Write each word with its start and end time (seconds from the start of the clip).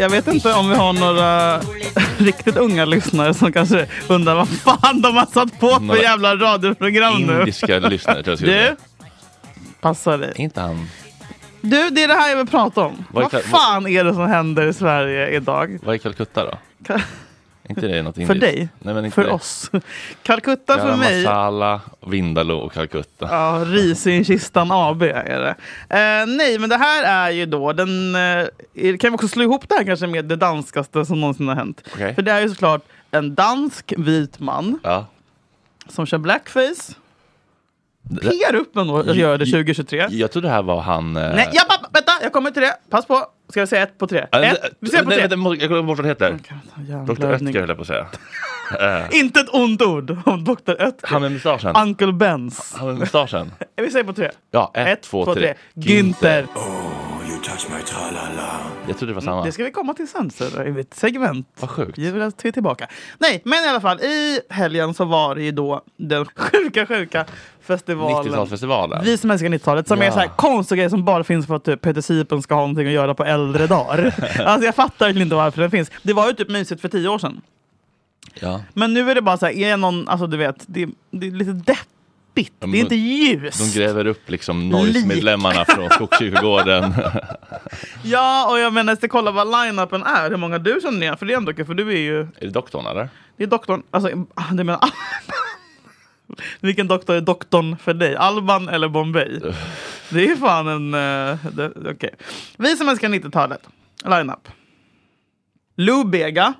Jag 0.00 0.10
vet 0.10 0.28
inte 0.28 0.52
om 0.54 0.70
vi 0.70 0.76
har 0.76 0.92
några 0.92 1.60
riktigt 2.18 2.56
unga 2.56 2.84
lyssnare 2.84 3.34
som 3.34 3.52
kanske 3.52 3.86
undrar 4.08 4.34
vad 4.34 4.48
fan 4.48 5.00
de 5.00 5.16
har 5.16 5.26
satt 5.26 5.60
på 5.60 5.68
för 5.68 6.02
jävla 6.02 6.36
radioprogram 6.36 7.22
nu. 7.22 7.38
Indiska 7.38 7.78
lyssnare 7.78 8.22
tror 8.22 8.44
jag 8.44 8.48
Du, 8.48 8.76
passa 9.80 10.16
dig. 10.16 10.32
Inte 10.36 10.60
han. 10.60 10.88
Du, 11.60 11.90
det 11.90 12.02
är 12.02 12.08
det 12.08 12.14
här 12.14 12.28
jag 12.30 12.36
vill 12.36 12.46
prata 12.46 12.80
om. 12.80 13.04
Vad 13.10 13.32
fan 13.32 13.86
är 13.86 14.04
det 14.04 14.14
som 14.14 14.28
händer 14.28 14.66
i 14.66 14.72
Sverige 14.72 15.28
idag? 15.28 15.78
Vad 15.82 15.94
är 15.94 15.98
Calcutta 15.98 16.44
då? 16.44 16.58
Inte 17.68 17.88
det 17.88 18.02
något 18.02 18.14
För 18.14 18.34
dig? 18.34 18.68
Nej, 18.78 18.94
men 18.94 19.04
inte 19.04 19.14
För 19.14 19.24
det. 19.24 19.30
oss? 19.30 19.70
Calcutta 20.22 20.78
för 20.78 20.96
mig. 20.96 21.24
Masala, 21.24 21.80
Vindaloo 22.06 22.58
och 22.58 22.72
Calcutta. 22.72 23.28
Ja, 23.30 23.62
Risingskistan 23.66 24.68
AB 24.72 25.02
är 25.02 25.38
det. 25.40 25.54
Eh, 25.88 26.26
nej, 26.26 26.58
men 26.58 26.70
det 26.70 26.76
här 26.76 27.04
är 27.26 27.30
ju 27.30 27.46
då 27.46 27.72
den... 27.72 28.14
Eh, 28.14 28.96
kan 29.00 29.10
vi 29.10 29.16
också 29.16 29.28
slå 29.28 29.42
ihop 29.42 29.68
det 29.68 29.74
här 29.74 29.84
kanske 29.84 30.06
med 30.06 30.24
det 30.24 30.36
danskaste 30.36 31.04
som 31.04 31.20
någonsin 31.20 31.48
har 31.48 31.54
hänt? 31.54 31.82
Okej. 31.94 32.14
För 32.14 32.22
det 32.22 32.32
är 32.32 32.40
ju 32.40 32.48
såklart 32.48 32.82
en 33.10 33.34
dansk 33.34 33.92
vit 33.96 34.38
man 34.40 34.78
Ja. 34.82 35.06
som 35.88 36.06
kör 36.06 36.18
blackface. 36.18 36.94
Det- 38.02 38.20
Piggar 38.30 38.54
upp 38.54 38.76
och 38.76 39.16
gör 39.16 39.38
det 39.38 39.46
2023. 39.46 40.06
Jag 40.10 40.32
tror 40.32 40.42
det 40.42 40.48
här 40.48 40.62
var 40.62 40.80
han... 40.80 41.16
eh, 41.16 41.34
Nej, 41.34 41.48
ja, 41.52 41.62
vänta, 41.92 42.12
jag 42.22 42.32
kommer 42.32 42.50
till 42.50 42.62
det. 42.62 42.76
Pass 42.90 43.06
på. 43.06 43.26
Ska 43.48 43.60
vi 43.60 43.66
säga 43.66 43.82
ett 43.82 43.98
på 43.98 44.06
tre? 44.06 44.18
Ett, 44.18 44.60
vi 44.80 44.88
säger 44.88 45.02
på 45.02 45.08
nej, 45.08 45.18
tre. 45.18 45.22
vänta, 45.22 45.36
må- 45.36 45.54
Jag 45.54 45.68
glömde 45.68 45.82
bort 45.82 45.98
vad 45.98 46.06
han 46.06 46.06
heter. 46.06 46.38
Dr. 47.06 47.24
övning. 47.24 47.48
Ötker 47.48 47.60
höll 47.60 47.68
jag 47.68 47.76
på 47.78 47.82
att 47.82 47.86
säga. 47.86 48.06
Inte 49.12 49.40
ett 49.40 49.54
ont 49.54 49.82
ord 49.82 50.18
om 50.26 50.44
Dr. 50.44 50.70
Ötker. 50.70 51.06
Han 51.08 51.22
med 51.22 51.32
mustaschen. 51.32 51.76
Uncle 51.76 52.12
Benz. 52.12 52.74
Han 52.78 52.88
med 52.88 52.98
mustaschen. 52.98 53.52
Vi 53.76 53.90
säger 53.90 54.04
på 54.04 54.12
tre. 54.12 54.30
Ja, 54.50 54.70
ett, 54.74 55.02
två, 55.02 55.34
tre. 55.34 55.54
Günther. 55.74 56.46
Jag 58.88 58.98
trodde 58.98 59.10
det 59.10 59.14
var 59.14 59.20
samma. 59.20 59.44
Det 59.44 59.52
ska 59.52 59.64
vi 59.64 59.70
komma 59.70 59.94
till 59.94 60.08
sen 60.08 60.30
så, 60.30 60.62
i 60.64 60.80
ett 60.80 60.94
segment. 60.94 61.48
Vad 61.60 61.70
sjukt. 61.70 61.98
Vi 61.98 62.10
vill 62.10 62.32
till 62.32 62.52
tillbaka. 62.52 62.86
Nej, 63.18 63.42
men 63.44 63.64
i 63.64 63.68
alla 63.68 63.80
fall 63.80 64.00
i 64.00 64.40
helgen 64.50 64.94
så 64.94 65.04
var 65.04 65.34
det 65.34 65.42
ju 65.42 65.50
då 65.52 65.82
den 65.96 66.24
sjuka, 66.36 66.86
sjuka 66.86 67.24
festivalen. 67.60 68.32
90-talsfestivalen. 68.32 69.00
Vi 69.04 69.16
som 69.18 69.30
älskar 69.30 69.48
90-talet. 69.48 69.88
Som 69.88 70.00
är 70.00 70.04
Ja. 70.04 70.12
så 70.12 70.18
här 70.18 70.28
konstiga 70.28 70.76
grejer 70.76 70.88
som 70.90 71.04
bara 71.04 71.24
finns 71.24 71.46
för 71.46 71.54
att 71.56 71.64
typ, 71.64 71.80
Peter 71.80 72.00
Sipen 72.00 72.42
ska 72.42 72.54
ha 72.54 72.60
någonting 72.60 72.86
att 72.86 72.92
göra 72.92 73.14
på 73.14 73.24
äldre 73.24 73.66
dagar. 73.66 74.14
alltså 74.46 74.66
jag 74.66 74.74
fattar 74.74 75.20
inte 75.20 75.34
varför 75.34 75.60
den 75.62 75.70
finns. 75.70 75.90
Det 76.02 76.12
var 76.12 76.26
ju 76.26 76.32
typ 76.32 76.48
mysigt 76.48 76.80
för 76.80 76.88
tio 76.88 77.08
år 77.08 77.18
sedan. 77.18 77.40
Ja. 78.34 78.60
Men 78.74 78.94
nu 78.94 79.10
är 79.10 79.14
det 79.14 79.22
bara 79.22 79.36
så 79.36 79.46
här, 79.46 79.52
är 79.52 79.76
någon, 79.76 80.08
alltså 80.08 80.26
du 80.26 80.36
vet, 80.36 80.56
det, 80.66 80.88
det 81.10 81.26
är 81.26 81.30
lite 81.30 81.52
deppigt. 82.44 82.56
Ja, 82.60 82.66
det 82.66 82.78
är 82.78 82.80
inte 82.80 82.94
ljust. 82.94 83.74
De 83.74 83.78
gräver 83.78 84.06
upp 84.06 84.30
liksom 84.30 84.68
Noise-medlemmarna 84.68 85.64
från 85.64 85.90
Skogskyrkogården. 85.90 86.94
Ja, 88.02 88.50
och 88.50 88.58
jag 88.58 88.72
menar, 88.72 88.90
jag 88.90 88.98
ska 88.98 89.08
kolla 89.08 89.30
vad 89.30 89.46
line-upen 89.46 90.02
är. 90.02 90.30
Hur 90.30 90.36
många 90.36 90.58
du 90.58 90.78
känner 90.82 91.02
igen. 91.02 91.16
För 91.16 91.26
det 91.26 91.32
är 91.32 91.36
ändå 91.36 91.52
för 91.64 91.74
du 91.74 91.92
är 91.92 91.96
ju... 91.96 92.20
är 92.20 92.26
det 92.40 92.50
doktorn 92.50 92.86
eller? 92.86 93.08
Det 93.36 93.44
är 93.44 93.46
doktorn. 93.46 93.82
Alltså, 93.90 94.10
ah, 94.34 94.52
det 94.52 94.64
menar... 94.64 94.80
Vilken 96.60 96.88
doktor 96.88 97.14
är 97.14 97.20
doktorn 97.20 97.76
för 97.76 97.94
dig? 97.94 98.16
Alban 98.16 98.68
eller 98.68 98.88
Bombay? 98.88 99.40
Det 100.08 100.24
är 100.24 100.36
fan 100.36 100.68
en... 100.68 100.94
Uh, 100.94 101.90
okej. 101.90 102.14
Vi 102.56 102.76
som 102.76 102.88
älskar 102.88 103.08
90-talet. 103.08 103.60
Line-up. 104.04 104.48
Lou 105.76 106.04
Bega. 106.04 106.54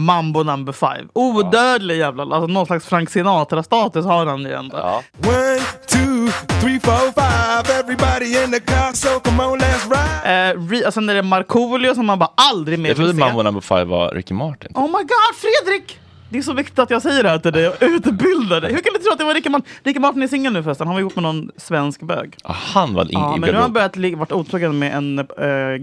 Mambo 0.00 0.42
number 0.42 0.72
five. 0.72 1.08
Odödlig 1.12 1.98
jävla... 1.98 2.22
Alltså 2.22 2.46
någon 2.46 2.66
slags 2.66 2.86
Frank 2.86 3.10
Sinatra-status 3.10 4.06
har 4.06 4.26
han 4.26 4.42
ju 4.42 4.52
ändå. 4.52 4.76
Ja. 4.76 5.02
One, 5.18 5.60
two, 5.86 6.32
three, 6.60 6.80
four, 6.80 7.12
five. 7.12 7.78
Everybody 7.78 8.44
in 8.44 8.52
the 8.52 8.60
car, 8.60 8.92
so 8.92 9.20
come 9.20 9.44
on, 9.44 9.58
let's 9.58 9.90
ride. 9.90 10.50
Eh, 10.50 10.68
re, 10.70 10.84
alltså 10.84 11.00
när 11.00 11.14
det 11.14 11.20
är 11.20 11.22
Markoolio 11.22 11.94
som 11.94 12.06
man 12.06 12.18
bara 12.18 12.30
aldrig 12.34 12.78
mer 12.78 12.88
Jag 12.88 12.96
trodde 12.96 13.12
vill 13.12 13.22
se. 13.22 13.26
Mambo 13.26 13.42
Number 13.42 13.60
Five 13.60 13.84
var 13.84 14.10
Ricky 14.10 14.34
Martin. 14.34 14.72
Oh 14.74 14.86
my 14.86 14.98
god, 14.98 15.36
Fredrik! 15.36 16.00
Det 16.28 16.38
är 16.38 16.42
så 16.42 16.52
viktigt 16.52 16.78
att 16.78 16.90
jag 16.90 17.02
säger 17.02 17.22
det 17.22 17.28
här 17.28 17.38
till 17.38 17.52
dig 17.52 17.68
och 17.68 17.76
utbildar 17.80 18.60
dig. 18.60 18.72
Hur 18.72 18.80
kan 18.80 18.92
du 18.92 18.98
tro 18.98 19.12
att 19.12 19.18
det 19.18 19.24
var 19.24 19.34
Ricky 19.34 19.48
Martin? 19.48 19.68
Ricky 19.82 20.00
Martin 20.00 20.22
är 20.22 20.28
singel 20.28 20.52
nu 20.52 20.62
förresten. 20.62 20.86
Han 20.86 20.94
var 20.94 21.00
ihop 21.00 21.14
med 21.16 21.22
någon 21.22 21.50
svensk 21.56 22.00
bög. 22.02 22.36
Ah, 22.44 22.52
han 22.52 22.94
var 22.94 23.04
in 23.04 23.10
Ja, 23.12 23.36
men 23.36 23.48
nu 23.50 23.54
har 23.54 23.62
han 23.62 23.72
börjat 23.72 23.96
varit 23.96 24.32
otrogen 24.32 24.78
med 24.78 24.96
en 24.96 25.18
uh, 25.18 25.76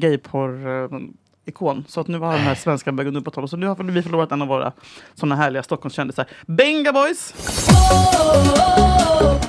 gayporr-ikon. 1.51 1.85
så 1.87 2.01
att 2.01 2.07
nu 2.07 2.19
har 2.19 2.31
den 2.33 2.41
här 2.41 2.55
svenska 2.55 2.91
bögen 2.91 3.13
nu 3.13 3.21
på 3.21 3.31
tal. 3.31 3.49
Så 3.49 3.57
nu 3.57 3.67
har 3.67 3.75
vi 3.83 4.03
förlorat 4.03 4.31
en 4.31 4.41
av 4.41 4.47
våra 4.47 4.71
såna 5.15 5.35
härliga 5.35 5.63
Stockholmskändisar. 5.63 6.25
Benga 6.45 6.93
Boys! 6.93 7.33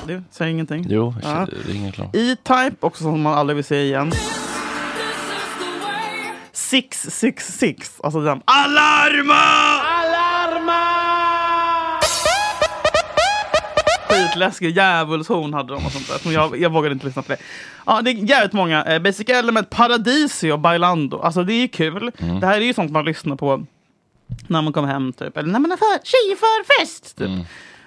Du, 0.07 0.23
säger 0.31 0.51
ingenting. 0.51 0.85
Jo, 0.89 1.13
Ja. 1.23 1.47
det 1.65 1.71
är 1.71 1.75
ingen 1.75 1.91
klar. 1.91 2.09
E-Type, 2.13 2.75
också 2.79 3.03
som 3.03 3.21
man 3.21 3.33
aldrig 3.37 3.55
vill 3.55 3.65
se 3.65 3.83
igen. 3.83 4.11
666, 6.53 7.99
alltså 8.03 8.21
den. 8.21 8.41
Alarma! 8.45 9.78
Skitläskig 14.39 14.77
djävulshorn 14.77 15.53
hade 15.53 15.73
de 15.73 15.85
och 15.85 15.91
sånt 15.91 16.07
där. 16.07 16.17
Som 16.17 16.31
jag, 16.31 16.59
jag 16.59 16.69
vågade 16.69 16.93
inte 16.93 17.05
lyssna 17.05 17.21
på 17.21 17.31
det. 17.31 17.37
Ja, 17.85 18.01
det 18.01 18.11
är 18.11 18.13
jävligt 18.13 18.53
många. 18.53 18.83
Eh, 18.83 18.99
Basic 19.01 19.29
Element, 19.29 19.69
Paradisio, 19.69 20.57
Bailando. 20.57 21.19
Alltså 21.19 21.43
det 21.43 21.53
är 21.53 21.67
kul. 21.67 22.11
Det 22.39 22.45
här 22.45 22.57
är 22.57 22.65
ju 22.65 22.73
sånt 22.73 22.91
man 22.91 23.05
lyssnar 23.05 23.35
på 23.35 23.65
när 24.47 24.61
man 24.61 24.73
kommer 24.73 24.87
hem 24.87 25.13
typ. 25.13 25.37
Eller 25.37 25.49
när 25.49 25.59
man 25.59 25.71
är 25.71 25.77
för 25.77 25.99
skiförfest. 26.05 27.17
Typ. 27.17 27.29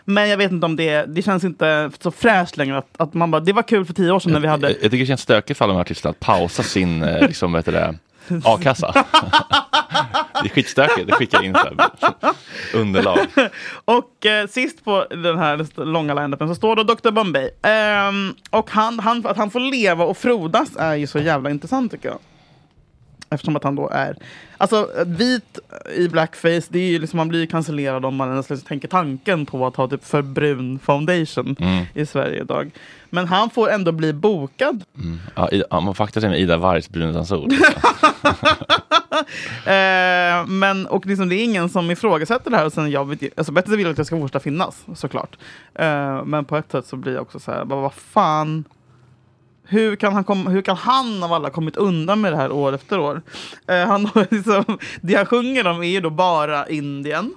Men 0.05 0.29
jag 0.29 0.37
vet 0.37 0.53
inte 0.53 0.67
om 0.67 0.77
det, 0.77 1.05
det 1.07 1.23
känns 1.23 1.45
inte 1.45 1.91
så 2.01 2.11
fräscht 2.11 2.57
längre. 2.57 2.79
Att, 2.79 2.89
att 2.97 3.15
man 3.15 3.31
bara, 3.31 3.41
det 3.41 3.53
var 3.53 3.63
kul 3.63 3.85
för 3.85 3.95
tio 3.95 4.13
år 4.13 4.21
sedan 4.21 4.33
när 4.33 4.41
vi 4.41 4.47
hade 4.47 4.67
Jag, 4.67 4.77
jag 4.77 4.91
tycker 4.91 4.99
det 4.99 5.07
känns 5.07 5.21
stökigt 5.21 5.59
för 5.59 5.65
alla 5.65 5.73
de 5.73 5.77
här 5.77 5.81
artisterna 5.81 6.11
att 6.11 6.21
pausa 6.21 6.63
sin 6.63 7.03
eh, 7.03 7.27
liksom, 7.27 7.55
heter 7.55 7.73
det, 7.73 7.95
a-kassa. 8.45 8.93
det 10.33 10.49
är 10.49 10.49
skitstökigt 10.49 11.07
det 11.07 11.13
skickar 11.13 11.39
jag 11.39 11.45
in 11.45 11.57
så 12.01 12.79
underlag. 12.79 13.19
Och 13.85 14.27
eh, 14.27 14.47
sist 14.47 14.85
på 14.85 15.07
den 15.11 15.39
här 15.39 15.85
långa 15.85 16.15
line-upen 16.15 16.49
så 16.49 16.55
står 16.55 16.77
då 16.77 16.83
Dr. 16.83 17.11
Bombay. 17.11 17.51
Ehm, 17.63 18.35
och 18.51 18.71
han, 18.71 18.99
han, 18.99 19.27
att 19.27 19.37
han 19.37 19.51
får 19.51 19.61
leva 19.61 20.05
och 20.05 20.17
frodas 20.17 20.77
är 20.77 20.95
ju 20.95 21.07
så 21.07 21.19
jävla 21.19 21.51
intressant 21.51 21.93
tycker 21.93 22.09
jag. 22.09 22.19
Eftersom 23.33 23.57
att 23.57 23.65
han 23.65 23.77
då 23.77 23.89
är 23.89 24.17
alltså, 24.59 24.89
vit 25.07 25.59
i 25.97 26.09
blackface. 26.09 26.63
Det 26.69 26.79
är 26.79 26.91
ju 26.91 26.99
liksom, 26.99 27.17
man 27.17 27.29
blir 27.29 27.47
cancellerad 27.47 28.05
om 28.05 28.17
man 28.17 28.31
ens 28.31 28.51
liksom 28.51 28.67
tänker 28.69 28.89
tanken 28.89 29.47
på 29.47 29.67
att 29.67 29.77
ha 29.77 29.89
typ 29.89 30.05
för 30.05 30.23
brun 30.23 30.79
foundation 30.79 31.57
i 31.95 32.07
Sverige 32.07 32.41
idag. 32.43 32.71
Men 33.11 33.27
han 33.27 33.51
får 33.51 33.71
ändå 33.71 33.93
bli 33.93 34.13
bokad. 34.13 34.85
Ja, 35.35 35.49
i- 35.51 35.65
ja, 35.71 35.81
man 35.81 35.95
får 35.95 36.05
akta 36.05 36.21
sig 36.21 36.31
med 36.31 36.41
Ida 36.41 36.57
Wargs 36.57 36.89
brundansord. 36.91 37.53
Eh, 39.67 40.47
men 40.47 40.87
och 40.87 41.07
liksom, 41.07 41.29
det 41.29 41.35
är 41.37 41.45
ingen 41.45 41.69
som 41.69 41.91
ifrågasätter 41.91 42.51
det 42.51 42.57
här. 42.57 42.67
Och 42.67 42.73
sen 42.73 42.91
jag 42.91 43.09
vet, 43.09 43.39
alltså, 43.39 43.53
Betty 43.53 43.77
vill 43.77 43.91
att 43.91 43.99
jag 43.99 44.07
ska 44.07 44.17
fortsätta 44.21 44.41
finnas 44.41 44.85
såklart. 44.95 45.37
Eh, 45.75 46.25
men 46.25 46.45
på 46.45 46.57
ett 46.57 46.71
sätt 46.71 46.87
så 46.87 46.97
blir 46.97 47.13
jag 47.13 47.23
också 47.23 47.41
så 47.41 47.51
här, 47.51 47.65
vad 47.65 47.93
fan. 47.93 48.65
Hur 49.65 49.97
kan, 49.97 50.13
han 50.13 50.25
kom, 50.25 50.47
hur 50.47 50.63
kan 50.63 50.77
han 50.77 51.23
av 51.23 51.33
alla 51.33 51.51
kommit 51.51 51.77
undan 51.77 52.21
med 52.21 52.33
det 52.33 52.37
här 52.37 52.53
år 52.53 52.73
efter 52.73 52.99
år? 52.99 53.23
Eh, 53.69 53.87
han 53.87 54.11
liksom, 54.31 54.79
det 55.01 55.15
han 55.15 55.27
sjunger 55.27 55.67
om 55.67 55.83
är 55.83 55.89
ju 55.89 56.01
då 56.01 56.11
bara 56.11 56.69
Indien. 56.69 57.35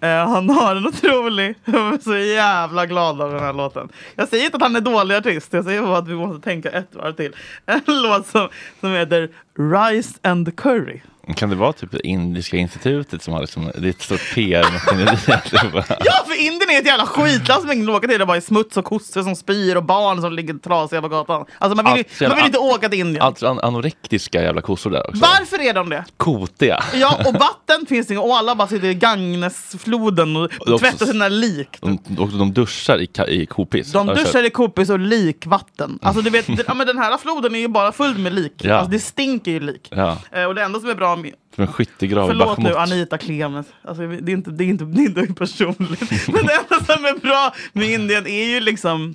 Eh, 0.00 0.28
han 0.28 0.50
har 0.50 0.76
en 0.76 0.86
otrolig... 0.86 1.54
Jag 1.64 1.94
är 1.94 1.98
så 1.98 2.16
jävla 2.16 2.86
glad 2.86 3.20
av 3.20 3.32
den 3.32 3.40
här 3.40 3.52
låten. 3.52 3.88
Jag 4.14 4.28
säger 4.28 4.44
inte 4.44 4.56
att 4.56 4.62
han 4.62 4.76
är 4.76 4.80
dålig 4.80 5.14
artist, 5.14 5.52
jag 5.52 5.64
säger 5.64 5.82
bara 5.82 5.98
att 5.98 6.08
vi 6.08 6.14
måste 6.14 6.44
tänka 6.44 6.70
ett 6.70 6.94
varv 6.94 7.12
till. 7.12 7.36
En 7.66 7.80
låt 7.86 8.26
som, 8.26 8.48
som 8.80 8.92
heter 8.92 9.28
Rice 9.58 10.18
and 10.22 10.56
Curry. 10.56 11.00
Kan 11.36 11.50
det 11.50 11.56
vara 11.56 11.72
typ 11.72 11.94
Indiska 11.94 12.56
institutet 12.56 13.22
som 13.22 13.34
har 13.34 13.40
liksom, 13.40 13.70
det 13.74 13.86
är 13.88 13.90
ett 13.90 14.02
stort 14.02 14.34
PR-maskineri? 14.34 15.16
Ja, 16.04 16.24
för 16.26 16.40
Indien 16.40 16.70
är 16.70 16.78
ett 16.78 16.86
jävla 16.86 17.06
skitland 17.06 17.62
som 17.62 17.72
ingen 17.72 17.88
åker 17.88 18.08
till. 18.08 18.18
Det 18.18 18.26
bara 18.26 18.36
är 18.36 18.40
smuts 18.40 18.76
och 18.76 18.84
kossor 18.84 19.22
som 19.22 19.36
spyr 19.36 19.76
och 19.76 19.84
barn 19.84 20.20
som 20.20 20.32
ligger 20.32 20.54
trasiga 20.54 21.02
på 21.02 21.08
gatan. 21.08 21.44
Alltså 21.58 21.82
man 21.82 21.84
vill, 21.84 21.94
ju- 21.96 22.00
Allt 22.08 22.16
så 22.16 22.24
jävla- 22.24 22.34
man 22.36 22.42
vill 22.42 22.46
inte 22.46 22.58
åka 22.58 22.88
till 22.88 22.98
Indien. 23.00 23.22
Alltså 23.24 23.46
an 23.46 23.58
anorektiska 23.60 24.42
jävla 24.42 24.60
kossor 24.60 24.90
där 24.90 25.08
också. 25.10 25.20
Varför 25.20 25.60
är 25.60 25.74
de 25.74 25.88
det? 25.88 26.04
Kotiga. 26.16 26.84
Ja, 26.94 27.18
och 27.26 27.32
vatten 27.40 27.86
finns 27.88 28.06
det 28.06 28.18
och 28.18 28.36
alla 28.36 28.54
bara 28.54 28.68
sitter 28.68 28.88
i 28.88 28.94
Gangesfloden 28.94 30.36
och 30.36 30.44
också- 30.44 30.78
tvättar 30.78 31.06
sina 31.06 31.28
lik. 31.28 31.68
De, 31.80 31.98
och 32.18 32.28
de 32.28 32.52
duschar 32.52 32.98
i, 33.00 33.08
i 33.28 33.46
kopiss. 33.46 33.92
De 33.92 34.08
Har 34.08 34.14
du 34.14 34.22
duschar 34.24 34.42
i 34.46 34.50
kopis 34.50 34.90
och 34.90 34.98
likvatten. 34.98 35.98
Alltså 36.02 36.22
du 36.22 36.30
vet, 36.30 36.46
det- 36.46 36.64
ja, 36.66 36.74
men 36.74 36.86
den 36.86 36.98
här 36.98 37.16
floden 37.18 37.54
är 37.54 37.58
ju 37.58 37.68
bara 37.68 37.92
full 37.92 38.18
med 38.18 38.34
lik. 38.34 38.52
Ja. 38.56 38.74
Alltså, 38.74 38.90
det 38.90 38.98
stinker 38.98 39.50
ju 39.50 39.60
lik. 39.60 39.88
Ja, 39.90 40.16
Eh, 40.32 40.44
och 40.44 40.54
det 40.54 40.62
enda 40.62 40.80
som 40.80 40.90
är 40.90 40.94
bra 40.94 41.16
med... 41.20 41.34
som 41.54 41.62
en 41.64 41.72
skyttegrav 41.72 42.26
Förlåt 42.26 42.58
nu. 42.58 42.74
Anita 42.76 43.18
Clemens. 43.18 43.66
Alltså, 43.82 44.06
det, 44.06 44.32
är 44.32 44.36
inte, 44.36 44.50
det, 44.50 44.64
är 44.64 44.68
inte, 44.68 44.84
det 44.84 45.02
är 45.02 45.04
inte 45.04 45.34
personligt. 45.34 46.28
Men 46.28 46.46
det 46.46 46.52
enda 46.52 46.84
som 46.94 47.04
är 47.04 47.20
bra 47.20 47.54
med 47.72 47.90
Indien 47.90 48.26
är 48.26 48.44
ju 48.44 48.60
liksom... 48.60 49.14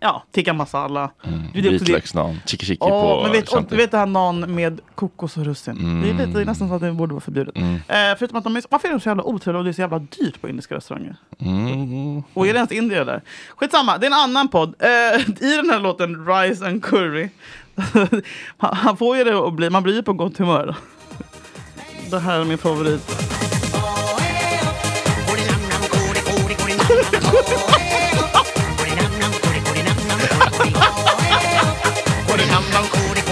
Ja, 0.00 0.24
tikka 0.32 0.52
masala. 0.52 1.10
Det 1.22 1.28
är 1.28 1.38
också 1.44 1.60
det- 1.62 1.68
Vitlöksnan, 1.70 2.40
chiki 2.46 2.66
chiki 2.66 2.78
Åh, 2.80 2.90
på 2.90 3.22
men 3.22 3.32
vet, 3.32 3.48
och, 3.48 3.64
du 3.68 3.76
vet 3.76 3.90
det 3.90 3.98
här 3.98 4.06
nan 4.06 4.54
med 4.54 4.80
kokos 4.94 5.36
och 5.36 5.44
russin? 5.44 6.02
Det, 6.02 6.08
är 6.08 6.12
lite, 6.12 6.26
det 6.26 6.40
är 6.40 6.44
nästan 6.44 6.68
så 6.68 6.74
att 6.74 6.80
det 6.80 6.92
borde 6.92 7.14
vara 7.14 7.20
förbjudet. 7.20 7.56
Mm. 7.56 7.74
Eh, 7.74 8.18
förutom 8.18 8.38
att 8.38 8.44
de 8.44 8.56
är, 8.56 8.62
varför 8.70 8.88
är 8.88 8.92
de 8.92 9.00
så 9.00 9.08
jävla 9.08 9.22
otrevliga 9.22 9.58
och 9.58 9.64
det 9.64 9.70
är 9.70 9.72
så 9.72 9.80
jävla 9.80 9.98
dyrt 9.98 10.40
på 10.40 10.48
indiska 10.48 10.74
restauranger? 10.74 11.16
Mm. 11.38 12.22
Och 12.34 12.46
är 12.46 12.52
det 12.52 12.56
ens 12.56 12.72
indier 12.72 13.04
där? 13.04 13.22
Skitsamma, 13.56 13.98
det 13.98 14.06
är 14.06 14.10
en 14.10 14.18
annan 14.18 14.48
podd. 14.48 14.74
Eh, 14.78 15.20
I 15.50 15.56
den 15.56 15.70
här 15.70 15.80
låten 15.80 16.26
Rice 16.26 16.66
and 16.66 16.84
Curry, 16.84 17.28
han, 18.58 18.96
får 18.96 19.16
ju 19.16 19.24
det 19.24 19.38
att 19.38 19.54
bli, 19.54 19.70
man 19.70 19.82
blir 19.82 19.94
ju 19.94 20.02
på 20.02 20.12
gott 20.12 20.38
humör. 20.38 20.76
Det 22.10 22.18
här 22.18 22.40
är 22.40 22.44
min 22.44 22.58
favorit. 22.58 23.24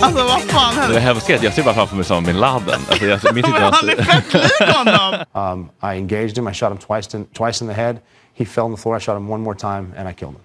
Alltså 0.00 0.24
vad 0.24 0.42
fan 0.42 0.74
Det 0.74 0.80
är 0.80 0.84
händer? 0.84 1.00
hemskt, 1.00 1.28
jag 1.28 1.52
ser 1.52 1.62
bara 1.62 1.74
framför 1.74 1.96
mig 1.96 2.04
som 2.04 2.24
bin 2.24 2.38
Laden. 2.40 2.80
Alltså, 2.90 3.06
jag 3.06 3.14
inte 3.16 3.50
Men 3.50 3.62
han 3.62 3.88
är 3.88 4.02
fett 4.04 4.34
lik 4.34 4.74
honom! 4.76 5.14
Um, 5.32 5.68
I 5.82 5.86
engaged 5.96 6.38
him. 6.38 6.48
I 6.48 6.54
shot 6.54 6.70
him 6.70 6.78
twice 6.78 7.16
in, 7.16 7.24
twice 7.24 7.64
in 7.64 7.68
the 7.68 7.74
head. 7.74 7.96
He 8.34 8.44
fell 8.44 8.64
on 8.64 8.76
the 8.76 8.82
floor. 8.82 8.96
I 8.96 9.00
shot 9.00 9.16
him 9.16 9.30
one 9.30 9.42
more 9.42 9.54
time, 9.54 9.92
and 9.96 10.08
I 10.08 10.12
killed 10.12 10.34
him. 10.34 10.40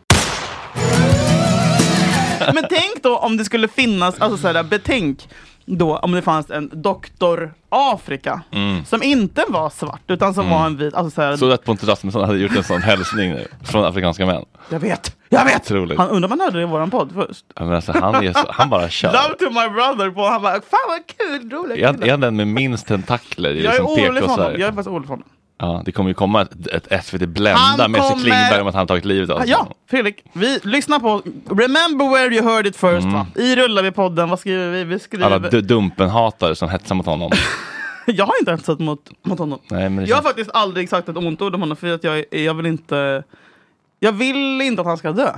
Men 2.53 2.65
tänk 2.69 3.03
då 3.03 3.17
om 3.17 3.37
det 3.37 3.45
skulle 3.45 3.67
finnas, 3.67 4.19
alltså 4.19 4.37
så 4.37 4.47
här, 4.47 4.63
betänk 4.63 5.27
då 5.65 5.97
om 5.97 6.11
det 6.11 6.21
fanns 6.21 6.49
en 6.49 6.69
doktor 6.73 7.53
Afrika 7.69 8.41
som 8.87 9.03
inte 9.03 9.45
var 9.47 9.69
svart 9.69 10.01
utan 10.07 10.33
som 10.33 10.49
var 10.49 10.65
en 10.65 10.77
vit. 10.77 10.93
Alltså 10.93 11.15
så 11.15 11.21
här, 11.21 11.35
Så 11.35 11.51
att 11.51 11.63
Pontus 11.63 11.89
Rasmusson 11.89 12.25
hade 12.25 12.39
gjort 12.39 12.55
en 12.55 12.63
sån 12.63 12.81
hälsning 12.81 13.29
nu 13.31 13.47
från 13.63 13.85
afrikanska 13.85 14.25
män. 14.25 14.45
jag 14.69 14.79
vet, 14.79 15.17
jag 15.29 15.45
vet! 15.45 15.61
Otroligt. 15.61 15.97
Han 15.97 16.09
undrar 16.09 16.27
om 16.27 16.31
han 16.31 16.39
hörde 16.39 16.57
det 16.57 16.63
i 16.63 16.65
våran 16.65 16.91
podd 16.91 17.11
först. 17.13 17.45
Ja, 17.55 17.65
Men 17.65 17.73
alltså, 17.75 17.91
han, 17.91 18.15
är 18.15 18.33
så, 18.33 18.51
han 18.51 18.69
bara 18.69 18.89
kör. 18.89 19.13
Love 19.13 19.35
to 19.39 19.49
my 19.49 19.69
brother 19.69 20.11
på 20.11 20.25
han 20.27 20.41
bara, 20.41 20.53
fan 20.53 20.79
vad 20.87 21.01
kul, 21.17 21.49
roliga 21.51 21.89
Är 21.89 22.05
är 22.05 22.11
han 22.11 22.19
den 22.19 22.35
med 22.35 22.47
minst 22.47 22.87
tentakler 22.87 23.49
i 23.49 23.63
Jag 23.63 23.75
är 23.75 23.79
liksom 23.79 24.03
orolig 24.03 24.23
för 24.23 24.29
honom, 24.29 24.51
jag 24.51 24.61
är 24.61 24.65
faktiskt 24.67 24.87
orolig 24.87 25.07
för 25.07 25.13
honom. 25.13 25.27
Ja, 25.61 25.81
det 25.85 25.91
kommer 25.91 26.09
ju 26.09 26.13
komma 26.13 26.41
ett, 26.41 26.67
ett 26.91 27.05
SVT 27.05 27.29
Blända 27.29 27.59
Han 27.61 27.91
med 27.91 28.01
sig 28.01 28.09
kommer- 28.09 28.23
Klingberg 28.23 28.61
om 28.61 28.67
att 28.67 28.75
han 28.75 28.87
tagit 28.87 29.05
livet 29.05 29.29
av 29.29 29.39
sig. 29.39 29.49
Ja, 29.49 29.67
Fredrik, 29.89 30.23
vi 30.33 30.59
lyssnar 30.63 30.99
på 30.99 31.21
Remember 31.49 32.09
where 32.09 32.35
you 32.35 32.43
heard 32.49 32.67
it 32.67 32.75
first 32.75 33.07
va? 33.07 33.27
I 33.35 33.55
rullar 33.55 33.83
vi 33.83 33.91
podden, 33.91 34.29
vad 34.29 34.39
skriver 34.39 34.71
vi? 34.71 34.83
Vi 34.83 34.99
skriver... 34.99 35.25
Mm. 35.25 35.39
Alla 35.43 35.49
du- 35.49 35.61
Dumpen-hatare 35.61 36.55
som 36.55 36.69
hetsar 36.69 36.95
mot 36.95 37.05
honom. 37.05 37.31
Jag 38.05 38.25
har 38.25 38.33
inte 38.39 38.51
hetsat 38.51 38.79
mot, 38.79 39.11
mot 39.25 39.39
honom. 39.39 39.59
Nej, 39.71 39.89
men 39.89 40.03
det 40.03 40.09
Jag 40.09 40.15
har 40.15 40.23
faktiskt 40.23 40.51
aldrig 40.53 40.89
sagt 40.89 41.09
ett 41.09 41.17
ont 41.17 41.41
ord 41.41 41.55
om 41.55 41.61
honom 41.61 41.77
för 41.77 41.93
att 41.93 42.03
jag, 42.03 42.25
jag 42.31 42.53
vill 42.53 42.65
inte 42.65 43.23
Jag 43.99 44.11
vill 44.11 44.61
inte 44.61 44.81
att 44.81 44.87
han 44.87 44.97
ska 44.97 45.11
dö. 45.11 45.29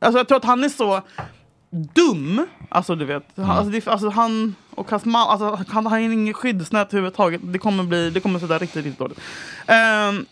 Alltså 0.00 0.18
jag 0.18 0.28
tror 0.28 0.38
att 0.38 0.44
han 0.44 0.64
är 0.64 0.68
så 0.68 1.00
dum. 1.94 2.46
Alltså 2.68 2.94
du 2.94 3.04
vet. 3.04 3.38
Mm. 3.38 3.50
Alltså, 3.50 3.70
det, 3.70 3.88
alltså, 3.88 4.08
han 4.08 4.54
och 4.78 4.90
hans 4.90 5.04
man, 5.04 5.28
alltså, 5.28 5.64
han 5.68 5.86
har 5.86 5.98
ingen 5.98 6.34
skyddsnät 6.34 6.88
överhuvudtaget. 6.88 7.40
Det 7.44 7.58
kommer 7.58 7.84
bli, 7.84 8.10
det 8.10 8.20
kommer 8.20 8.38
sådär 8.38 8.58
riktigt, 8.58 8.84
riktigt 8.84 8.98
dåligt. 8.98 9.20
Ehm, 9.66 10.26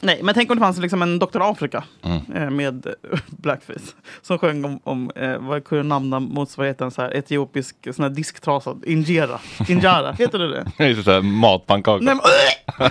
nej, 0.00 0.20
men 0.22 0.34
tänk 0.34 0.50
om 0.50 0.56
det 0.56 0.60
fanns 0.60 0.78
liksom 0.78 1.02
en 1.02 1.18
Dr. 1.18 1.40
Afrika 1.42 1.84
Mm. 2.04 2.20
eh, 2.42 2.50
med 2.50 2.86
eh, 2.86 3.18
blackface. 3.28 3.80
Som 4.22 4.38
sjöng 4.38 4.64
om, 4.64 4.80
om 4.84 5.10
eh, 5.16 5.38
vad 5.38 5.64
kunde 5.64 5.82
namna 5.84 6.20
motsvarigheten 6.20 6.90
så 6.90 7.02
här 7.02 7.10
etiopisk 7.16 7.76
sån 7.94 8.02
här 8.02 8.10
disktrasad. 8.10 8.84
Injera. 8.86 9.40
Injara, 9.68 10.12
heter 10.18 10.38
det 10.38 10.50
det? 10.50 10.66
Det 10.78 10.84
är 10.84 11.02
så 11.02 11.22
matpannkaka. 11.22 12.04
Nej, 12.04 12.14
men, 12.14 12.90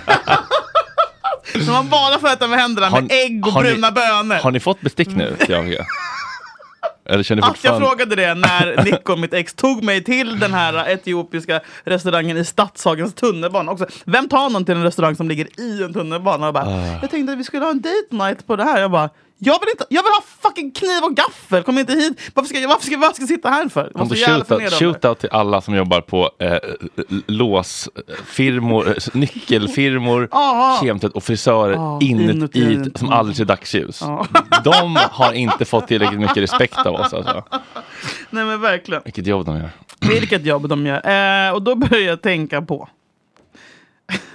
När 1.54 1.72
man 1.72 1.88
bara 1.88 2.18
får 2.18 2.28
äta 2.28 2.46
med 2.46 2.58
händerna 2.58 2.88
Har- 2.88 3.00
med 3.02 3.12
ägg 3.12 3.46
och 3.46 3.52
har 3.52 3.62
ni- 3.62 3.70
bruna 3.70 3.90
bönor. 3.90 4.34
Har 4.34 4.50
ni 4.50 4.60
fått 4.60 4.80
bestick 4.80 5.08
nu 5.08 5.36
till 5.40 5.54
Afrika? 5.54 5.84
Eller 7.04 7.22
känner 7.22 7.50
Att 7.50 7.64
jag 7.64 7.78
frågade 7.78 8.16
det 8.16 8.34
när 8.34 8.84
Nico, 8.84 9.16
mitt 9.16 9.34
ex, 9.34 9.54
tog 9.54 9.82
mig 9.84 10.04
till 10.04 10.38
den 10.40 10.54
här 10.54 10.88
etiopiska 10.90 11.60
restaurangen 11.84 12.36
i 12.36 12.44
Stadshagens 12.44 13.14
tunnelbana. 13.14 13.72
Också. 13.72 13.86
Vem 14.04 14.28
tar 14.28 14.50
någon 14.50 14.64
till 14.64 14.74
en 14.74 14.82
restaurang 14.82 15.16
som 15.16 15.28
ligger 15.28 15.60
i 15.60 15.82
en 15.82 15.92
tunnelbana? 15.92 16.46
Och 16.48 16.54
bara, 16.54 16.64
Ah. 16.64 16.98
Jag 17.02 17.10
tänkte 17.10 17.32
att 17.32 17.38
vi 17.38 17.44
skulle 17.44 17.64
ha 17.64 17.70
en 17.70 17.80
date 17.80 18.06
night 18.10 18.46
på 18.46 18.56
det 18.56 18.64
här. 18.64 18.80
Jag 18.80 18.90
bara, 18.90 19.10
jag 19.44 19.60
vill, 19.60 19.68
inte, 19.68 19.84
jag 19.88 20.02
vill 20.02 20.12
ha 20.12 20.22
fucking 20.42 20.72
kniv 20.72 21.02
och 21.04 21.14
gaffel. 21.16 21.62
Kom 21.62 21.78
inte 21.78 21.92
hit. 21.92 22.20
Varför 22.34 22.48
ska 22.48 22.58
jag, 22.58 22.68
varför 22.68 22.86
ska, 22.86 22.98
varför 22.98 23.14
ska 23.14 23.22
jag 23.22 23.28
sitta 23.28 23.48
här 23.48 23.68
för? 23.68 23.92
Alltså, 23.94 24.14
jävla 24.16 24.70
shootout, 24.70 25.18
till 25.18 25.28
alla 25.32 25.60
som 25.60 25.74
jobbar 25.74 26.00
på 26.00 26.30
eh, 26.38 26.58
låsfirmor, 27.26 28.88
eh, 28.88 28.94
nyckelfirmor, 29.12 30.28
Ja. 30.30 30.78
kemtvätt 30.84 31.12
och 31.12 31.24
frisörer 31.24 31.72
Ja, 31.74 31.98
inuti, 32.02 32.62
inuti. 32.62 32.98
som 32.98 33.08
aldrig 33.10 33.36
ser 33.36 33.44
dagsljus. 33.44 34.00
Ja. 34.00 34.26
De 34.64 34.96
har 35.10 35.32
inte 35.32 35.64
fått 35.64 35.88
tillräckligt 35.88 36.20
mycket 36.20 36.36
respekt 36.36 36.78
av 36.86 36.94
oss. 36.94 37.12
Alltså. 37.14 37.44
Nej 38.30 38.44
men 38.44 38.60
verkligen. 38.60 39.02
Vilket 39.04 39.26
jobb 39.26 39.46
de 39.46 39.56
gör. 39.56 39.70
Vilket 40.00 40.44
jobb 40.46 40.68
de 40.68 40.86
gör. 40.86 41.46
Eh, 41.46 41.52
och 41.54 41.62
då 41.62 41.74
börjar 41.74 42.08
jag 42.08 42.22
tänka 42.22 42.62
på. 42.62 42.88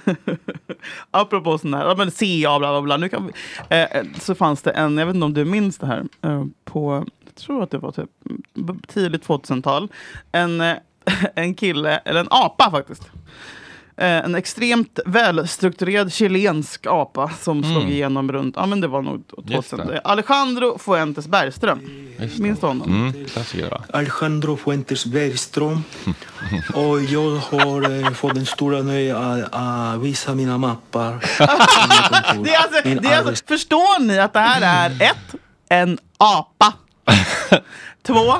Apropå 1.10 1.58
sån 1.58 1.74
här, 1.74 1.96
men 1.96 2.10
CA 2.10 2.58
bla 2.58 2.72
bla 2.72 2.82
bla. 2.82 2.96
Nu 2.96 3.08
kan 3.08 3.26
vi, 3.26 3.32
eh, 3.76 3.82
eh, 3.82 4.04
så 4.20 4.34
fanns 4.34 4.62
det 4.62 4.70
en, 4.70 4.98
jag 4.98 5.06
vet 5.06 5.14
inte 5.14 5.24
om 5.24 5.34
du 5.34 5.44
minns 5.44 5.78
det 5.78 5.86
här, 5.86 6.04
eh, 6.22 6.44
på, 6.64 7.04
jag 7.24 7.34
tror 7.34 7.62
att 7.62 7.70
det 7.70 7.78
var 7.78 7.92
typ 7.92 8.10
tidigt 8.86 9.26
2000-tal. 9.26 9.88
En, 10.32 10.60
eh, 10.60 10.76
en 11.34 11.54
kille, 11.54 11.96
eller 12.04 12.20
en 12.20 12.28
apa 12.30 12.70
faktiskt. 12.70 13.10
Eh, 13.96 14.24
en 14.24 14.34
extremt 14.34 15.00
välstrukturerad 15.06 16.12
chilensk 16.12 16.86
apa 16.86 17.28
som 17.28 17.62
slog 17.62 17.90
igenom 17.90 18.32
runt, 18.32 18.56
ja 18.56 18.66
men 18.66 18.80
det 18.80 18.88
var 18.88 19.02
nog 19.02 19.24
Just 19.46 19.70
2000. 19.70 19.86
det. 19.86 20.00
Alejandro 20.00 20.78
Fuentes 20.78 21.28
Bergström. 21.28 22.07
Minns 22.18 22.60
du 22.60 22.66
honom? 22.66 22.88
Mm, 23.12 23.24
klassiker 23.26 23.70
va? 23.70 23.84
Alejandro 23.92 24.56
Fuentes 24.56 25.06
Bergström 25.06 25.82
och 26.74 27.00
jag 27.02 27.30
har 27.36 28.04
eh, 28.04 28.10
fått 28.10 28.34
den 28.34 28.46
stora 28.46 28.82
nöjet 28.82 29.16
att, 29.16 29.48
att 29.54 30.00
visa 30.02 30.34
mina 30.34 30.58
mappar. 30.58 31.12
kontor. 31.12 32.44
Det 32.44 32.54
är 32.54 32.58
alltså, 32.62 32.88
Min 32.88 33.02
det 33.02 33.08
är 33.08 33.18
alltså, 33.18 33.44
förstår 33.46 34.00
ni 34.00 34.18
att 34.18 34.32
det 34.32 34.38
här 34.40 34.90
är 34.90 35.02
ett, 35.10 35.34
en 35.68 35.98
apa. 36.18 36.72
Två, 38.06 38.34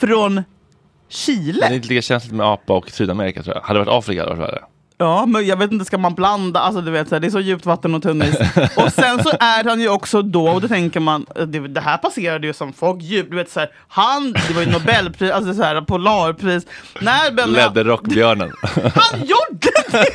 från 0.00 0.34
Men 0.34 0.44
det 0.44 1.14
Chile. 1.14 1.66
är 1.66 1.74
inte 1.74 1.88
lika 1.88 2.02
känsligt 2.02 2.34
med 2.34 2.46
apa 2.46 2.72
och 2.72 2.90
Sydamerika 2.90 3.42
tror 3.42 3.56
jag. 3.56 3.62
Hade 3.62 3.80
det 3.80 3.84
varit 3.84 3.98
Afrika 3.98 4.20
hade 4.22 4.34
det 4.34 4.40
varit 4.40 4.52
värre. 4.52 4.62
Ja, 5.00 5.26
men 5.26 5.46
jag 5.46 5.56
vet 5.56 5.72
inte, 5.72 5.84
ska 5.84 5.98
man 5.98 6.14
blanda? 6.14 6.60
Alltså 6.60 6.80
du 6.80 6.90
vet, 6.90 7.08
så 7.08 7.14
här, 7.14 7.20
det 7.20 7.26
är 7.26 7.30
så 7.30 7.40
djupt 7.40 7.66
vatten 7.66 7.94
och 7.94 8.02
tunn 8.02 8.22
is. 8.22 8.36
Och 8.76 8.92
sen 8.92 9.22
så 9.22 9.30
är 9.40 9.64
han 9.64 9.80
ju 9.80 9.88
också 9.88 10.22
då, 10.22 10.48
och 10.48 10.60
då 10.60 10.68
tänker 10.68 11.00
man, 11.00 11.26
eh, 11.36 11.46
det, 11.46 11.68
det 11.68 11.80
här 11.80 11.98
passerade 11.98 12.46
ju 12.46 12.52
som 12.52 12.72
folk 12.72 13.02
djupt, 13.02 13.30
du 13.30 13.36
vet 13.36 13.50
så 13.50 13.60
här, 13.60 13.70
han, 13.88 14.32
det 14.32 14.54
var 14.54 14.62
ju 14.62 14.70
Nobelpris, 14.70 15.30
alltså 15.30 15.54
så 15.54 15.62
här, 15.62 15.80
Polarpris. 15.80 16.66
När 17.00 17.32
Benny, 17.32 17.52
Ledde 17.52 17.84
rockbjörnen. 17.84 18.52
Han 18.94 19.20
gjorde 19.20 19.72
det! 19.90 20.06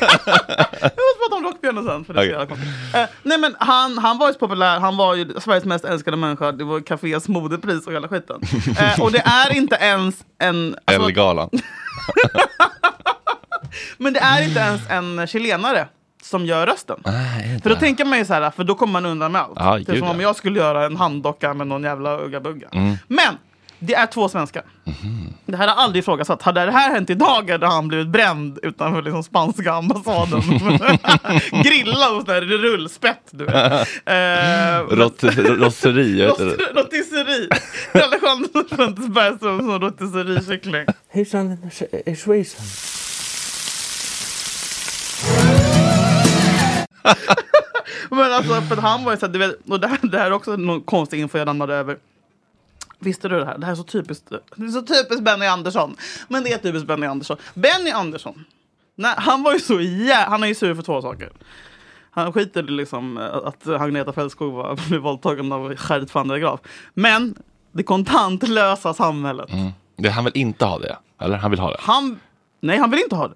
Jag 0.80 0.90
måste 0.90 1.18
prata 1.20 1.36
om 1.36 1.44
Rockbjörnen 1.44 1.84
sen. 1.84 2.04
För 2.04 2.14
det 2.14 2.20
är 2.20 2.24
så 2.24 2.30
Okej. 2.30 2.30
jävla 2.30 2.46
konstigt. 2.46 2.94
Eh, 2.94 3.04
nej 3.22 3.38
men 3.38 3.56
han, 3.58 3.98
han 3.98 4.18
var 4.18 4.26
ju 4.26 4.32
så 4.32 4.38
populär, 4.38 4.80
han 4.80 4.96
var 4.96 5.14
ju 5.14 5.34
Sveriges 5.40 5.64
mest 5.64 5.84
älskade 5.84 6.16
människa. 6.16 6.52
Det 6.52 6.64
var 6.64 6.80
Cafés 6.80 7.28
modepris 7.28 7.86
och 7.86 7.92
hela 7.92 8.08
skiten. 8.08 8.40
Eh, 8.78 9.00
och 9.00 9.12
det 9.12 9.22
är 9.24 9.52
inte 9.56 9.76
ens 9.76 10.14
en... 10.38 10.76
alltså, 10.84 11.02
Elgalan. 11.06 11.50
Men 13.98 14.12
det 14.12 14.20
är 14.20 14.42
inte 14.44 14.60
ens 14.60 14.80
en 14.90 15.26
chilenare 15.26 15.88
som 16.22 16.46
gör 16.46 16.66
rösten. 16.66 16.96
För 17.62 17.70
då 17.70 17.76
tänker 17.76 18.04
man 18.04 18.18
ju 18.18 18.24
så 18.24 18.34
här, 18.34 18.50
för 18.50 18.64
då 18.64 18.74
kommer 18.74 18.92
man 18.92 19.06
undan 19.06 19.32
med 19.32 19.40
allt. 19.42 19.52
Ja, 19.56 19.78
det 19.86 19.92
är 19.92 19.98
som 19.98 20.08
om 20.08 20.20
ja. 20.20 20.22
jag 20.28 20.36
skulle 20.36 20.58
göra 20.58 20.86
en 20.86 20.96
handdocka 20.96 21.54
med 21.54 21.66
någon 21.66 21.82
jävla 21.82 22.16
ugga-bugga. 22.18 22.68
Mm. 22.72 22.96
Men 23.08 23.34
Det 23.78 23.94
är 23.94 24.06
två 24.06 24.28
svenskar. 24.28 24.62
Det 25.46 25.56
här 25.56 25.68
har 25.68 25.74
aldrig 25.82 26.02
ifrågasatt. 26.02 26.42
Hade 26.42 26.64
det 26.66 26.72
här 26.72 26.90
hänt 26.90 27.10
idag 27.10 27.50
hade 27.50 27.66
han 27.66 27.88
blivit 27.88 28.08
bränd 28.08 28.58
utanför 28.62 29.02
liksom 29.02 29.22
spanska 29.22 29.72
ambassaden. 29.72 30.40
Grilla 31.62 32.06
hos 32.14 32.24
där 32.24 32.40
rullspett. 32.42 33.28
Du 33.30 33.44
vet. 33.44 33.54
Eh, 34.06 34.14
Rot- 34.96 35.58
Rosseri, 35.58 36.20
jag 36.20 36.28
vet 36.38 36.40
inte. 36.40 36.56
Rot- 36.64 36.76
Rotisserie. 36.76 37.48
Alejandro 37.92 38.76
Fuentes 38.76 39.06
Bergström 39.08 39.58
som 39.58 39.80
rotisseriekyckling. 39.80 40.86
Hejsan 41.12 41.70
svejsan. 42.16 42.64
Men 48.10 48.32
alltså, 48.32 48.60
för 48.60 48.76
han 48.76 49.04
var 49.04 49.12
ju 49.12 49.18
så 49.18 49.26
här, 49.26 49.32
du 49.32 49.38
vet, 49.38 49.56
och 49.68 49.80
det 49.80 49.88
här, 49.88 49.98
det 50.02 50.18
här 50.18 50.26
är 50.26 50.32
också 50.32 50.56
någon 50.56 50.80
konstig 50.80 51.20
info 51.20 51.38
jag 51.38 51.46
lämnade 51.46 51.74
över. 51.74 51.98
Visste 52.98 53.28
du 53.28 53.38
det 53.38 53.46
här? 53.46 53.58
Det 53.58 53.66
här 53.66 53.72
är 53.72 53.76
så 53.76 53.82
typiskt, 53.82 54.30
det 54.56 54.64
är 54.64 54.68
så 54.68 54.82
typiskt 54.82 55.22
Benny 55.22 55.46
Andersson. 55.46 55.96
Men 56.28 56.44
det 56.44 56.52
är 56.52 56.58
typiskt 56.58 56.88
Benny 56.88 57.06
Andersson. 57.06 57.36
Benny 57.54 57.90
Andersson, 57.90 58.44
nej, 58.94 59.14
han 59.16 59.42
var 59.42 59.52
ju 59.52 59.60
så 59.60 59.80
jä... 59.80 60.24
Han 60.28 60.42
är 60.42 60.46
ju 60.46 60.54
sur 60.54 60.74
för 60.74 60.82
två 60.82 61.02
saker. 61.02 61.32
Han 62.10 62.32
skiter 62.32 62.62
liksom 62.62 63.18
eh, 63.18 63.24
att 63.24 63.68
Agneta 63.68 64.12
Fältskog 64.12 64.52
var 64.52 64.80
blev 64.88 65.00
våldtagen 65.00 65.52
av 65.52 65.70
Gert 65.70 66.14
van 66.14 66.28
der 66.28 66.38
Graaf. 66.38 66.60
Men 66.94 67.34
det 67.72 67.82
kontantlösa 67.82 68.94
samhället. 68.94 69.52
Mm. 69.52 69.70
Det, 69.96 70.10
han 70.10 70.24
vill 70.24 70.36
inte 70.36 70.64
ha 70.64 70.78
det, 70.78 70.96
eller? 71.20 71.36
Han 71.36 71.50
vill 71.50 71.60
ha 71.60 71.70
det. 71.70 71.76
Han... 71.80 72.18
Nej, 72.60 72.78
han 72.78 72.90
vill 72.90 73.00
inte 73.00 73.16
ha 73.16 73.28
det. 73.28 73.34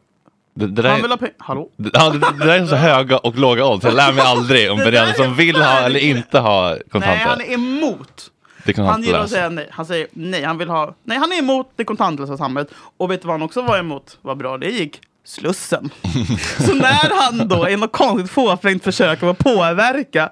Det, 0.58 0.66
det, 0.66 0.82
där, 0.82 0.90
Han 0.90 1.02
vill 1.02 1.10
ha 1.10 1.16
pengar. 1.16 1.34
Hallå? 1.38 1.70
det, 1.76 1.90
ja, 1.92 2.10
det, 2.10 2.18
det 2.18 2.46
där 2.46 2.60
är 2.60 2.66
så 2.66 2.76
höga 2.76 3.18
och 3.18 3.36
låga 3.36 3.66
odds. 3.66 3.84
Jag 3.84 3.94
lär 3.94 4.12
mig 4.12 4.24
aldrig 4.24 4.72
om 4.72 4.78
den 4.92 5.14
som 5.14 5.34
vill 5.34 5.56
ha 5.56 5.80
eller 5.80 6.00
inte 6.00 6.38
ha 6.38 6.76
kontanter. 6.90 7.08
Nej, 7.08 7.26
han 7.26 7.40
är 7.40 7.52
emot. 7.52 8.30
det 8.64 8.76
Han 8.76 9.02
gillar 9.02 9.20
att 9.20 9.30
säga 9.30 9.48
nej. 9.48 9.68
Han 9.70 9.86
säger 9.86 10.06
nej, 10.12 10.44
han 10.44 10.58
vill 10.58 10.68
ha... 10.68 10.94
Nej, 11.04 11.18
han 11.18 11.32
är 11.32 11.38
emot 11.38 11.70
det 11.76 11.84
kontantlösa 11.84 12.36
samhället. 12.36 12.70
Och 12.96 13.10
vet 13.10 13.22
du 13.22 13.26
vad 13.26 13.34
han 13.34 13.42
också 13.42 13.62
var 13.62 13.78
emot? 13.78 14.18
Vad 14.22 14.36
bra 14.36 14.58
det 14.58 14.70
gick? 14.70 15.00
Slussen. 15.24 15.90
Så 16.66 16.74
när 16.74 17.20
han 17.20 17.48
då 17.48 17.68
i 17.68 17.76
något 17.76 17.92
konstigt 17.92 18.30
fåfängt 18.30 18.84
försök 18.84 19.22
att 19.22 19.38
påverka 19.38 20.30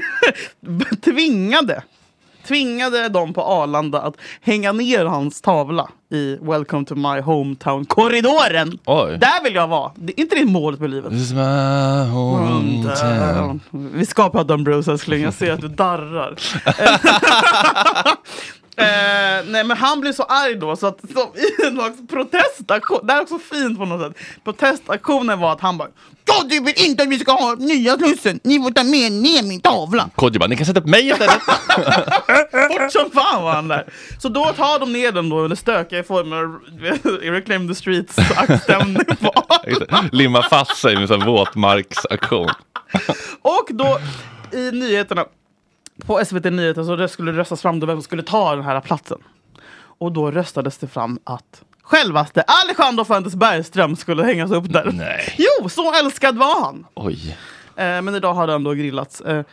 tvingade 1.04 1.82
tvingade 2.48 3.08
dem 3.08 3.34
på 3.34 3.42
Arlanda 3.42 4.00
att 4.00 4.14
hänga 4.40 4.72
ner 4.72 5.04
hans 5.04 5.40
tavla 5.40 5.88
i 6.12 6.36
Welcome 6.40 6.84
to 6.84 6.94
my 6.94 7.20
hometown-korridoren. 7.20 8.78
Där 9.18 9.44
vill 9.44 9.54
jag 9.54 9.68
vara. 9.68 9.92
Det 9.96 10.12
är 10.16 10.20
inte 10.20 10.36
det 10.36 10.44
målet 10.44 10.80
med 10.80 10.90
livet? 10.90 11.10
This 11.10 11.20
is 11.22 11.32
my 11.32 11.40
hometown. 12.10 13.60
Vi 13.70 14.06
ska 14.06 14.30
prata 14.30 14.54
om 14.54 14.64
Bruce 14.64 14.92
älskling, 14.92 15.22
jag 15.22 15.34
ser 15.34 15.52
att 15.52 15.60
du 15.60 15.68
darrar. 15.68 16.34
Eh, 18.76 19.44
nej 19.46 19.64
men 19.64 19.76
han 19.76 20.00
blev 20.00 20.12
så 20.12 20.22
arg 20.22 20.54
då 20.54 20.76
så 20.76 20.86
att 20.86 21.00
som 21.00 21.28
i 21.34 21.66
en 21.66 21.74
slags 21.74 21.98
protestaktion, 22.08 23.06
det 23.06 23.12
här 23.12 23.20
är 23.20 23.22
också 23.22 23.38
fint 23.38 23.78
på 23.78 23.84
något 23.84 24.12
sätt. 24.12 24.24
Protestaktionen 24.44 25.40
var 25.40 25.52
att 25.52 25.60
han 25.60 25.78
bara 25.78 25.88
Jag 26.24 26.64
vill 26.64 26.74
inte 26.76 27.02
att 27.02 27.08
vi 27.08 27.18
ska 27.18 27.32
ha 27.32 27.54
nya 27.54 27.96
Slussen, 27.96 28.40
ni 28.44 28.62
får 28.62 28.70
ta 28.70 28.84
med 28.84 29.12
ner 29.12 29.42
min 29.42 29.60
tavla. 29.60 30.10
Kodjo 30.14 30.38
bara, 30.38 30.46
ni 30.46 30.56
kan 30.56 30.66
sätta 30.66 30.80
upp 30.80 30.86
mig 30.86 31.08
istället. 31.08 31.42
Fort 32.68 32.92
som 32.92 33.10
fan 33.10 33.42
var 33.42 33.52
han 33.52 33.68
där. 33.68 33.86
Så 34.18 34.28
då 34.28 34.44
tar 34.44 34.78
de 34.78 34.92
ner 34.92 35.12
den 35.12 35.28
då 35.28 35.38
under 35.40 35.56
stökiga 35.56 36.04
former 36.04 37.30
Reclaim 37.30 37.68
the 37.68 37.74
Streets-stämning 37.74 39.04
på 39.20 39.32
Limma 40.12 40.42
fast 40.42 40.76
sig 40.76 40.96
med 40.96 41.10
en 41.10 41.24
våtmarksaktion. 41.26 42.50
Och 43.42 43.68
då 43.70 43.98
i 44.52 44.70
nyheterna, 44.70 45.24
på 46.06 46.24
SVT 46.24 46.44
Nyheter, 46.44 46.84
så 46.84 46.96
det 46.96 47.08
skulle 47.08 47.32
röstas 47.32 47.62
fram 47.62 47.80
då 47.80 47.86
vem 47.86 47.96
som 47.96 48.02
skulle 48.02 48.22
ta 48.22 48.54
den 48.56 48.64
här 48.64 48.80
platsen. 48.80 49.18
Och 49.98 50.12
då 50.12 50.30
röstades 50.30 50.78
det 50.78 50.86
fram 50.86 51.18
att 51.24 51.62
självaste 51.82 52.42
Alejandro 52.42 53.04
Fuentes 53.04 53.34
Bergström 53.34 53.96
skulle 53.96 54.22
hängas 54.24 54.50
upp 54.50 54.72
där. 54.72 54.90
Nej. 54.92 55.34
Jo, 55.38 55.68
så 55.68 55.94
älskad 55.94 56.36
var 56.36 56.64
han! 56.64 56.86
Oj. 56.94 57.36
Eh, 57.76 58.02
men 58.02 58.14
idag 58.14 58.34
har 58.34 58.46
den 58.46 58.64
då 58.64 58.72
grillats. 58.72 59.20
Eh, 59.20 59.44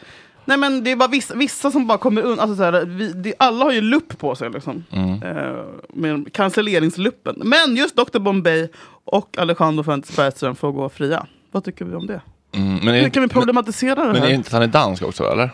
nej 0.45 0.57
men 0.57 0.83
det 0.83 0.91
är 0.91 0.95
bara 0.95 1.09
vissa, 1.09 1.35
vissa 1.35 1.71
som 1.71 1.87
bara 1.87 1.97
kommer 1.97 2.21
undan. 2.21 2.49
Alltså, 2.49 2.85
vi, 2.85 3.13
det, 3.13 3.33
alla 3.39 3.65
har 3.65 3.71
ju 3.71 3.81
lupp 3.81 4.17
på 4.17 4.35
sig 4.35 4.49
liksom. 4.49 4.83
Mm. 4.91 5.23
Eh, 5.23 5.63
med 5.89 6.33
cancelleringsluppen. 6.33 7.35
Men 7.37 7.75
just 7.75 7.95
Dr 7.95 8.19
Bombay 8.19 8.67
och 9.05 9.37
Alejandro 9.37 9.83
Fuentes 9.83 10.15
Bergström 10.15 10.55
får 10.55 10.71
gå 10.71 10.89
fria. 10.89 11.25
Vad 11.51 11.63
tycker 11.63 11.85
vi 11.85 11.95
om 11.95 12.07
det? 12.07 12.21
Mm, 12.51 12.75
men 12.75 12.95
är, 12.95 13.01
Hur 13.01 13.09
kan 13.09 13.23
vi 13.23 13.29
problematisera 13.29 13.95
det 14.05 14.13
men 14.13 14.21
här? 14.21 14.29
är 14.29 14.33
inte 14.33 14.55
han 14.55 14.63
är 14.63 14.67
dansk 14.67 15.03
också 15.03 15.23
eller? 15.23 15.49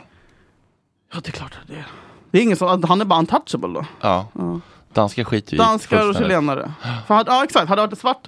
Ja, 1.14 1.20
det 1.24 1.28
är 1.30 1.32
klart 1.32 1.58
det 1.68 1.74
är. 1.74 1.86
Det 2.32 2.38
är 2.38 2.42
ingen 2.42 2.58
som, 2.58 2.84
han 2.84 3.02
är 3.02 3.06
bara 3.06 3.20
untouchable 3.20 3.68
då. 3.80 3.86
Ja. 4.02 4.28
Danskar 4.94 5.24
skiter 5.24 5.52
ju 5.52 5.58
Danskar 5.58 6.10
och 6.10 6.16
chilenare. 6.16 6.72
För, 7.08 7.14
hade- 7.16 7.32
ja, 7.32 7.44
exakt. 7.44 7.70
Hade 7.70 7.82
det 7.82 7.88
varit 7.88 8.00
svart... 8.00 8.28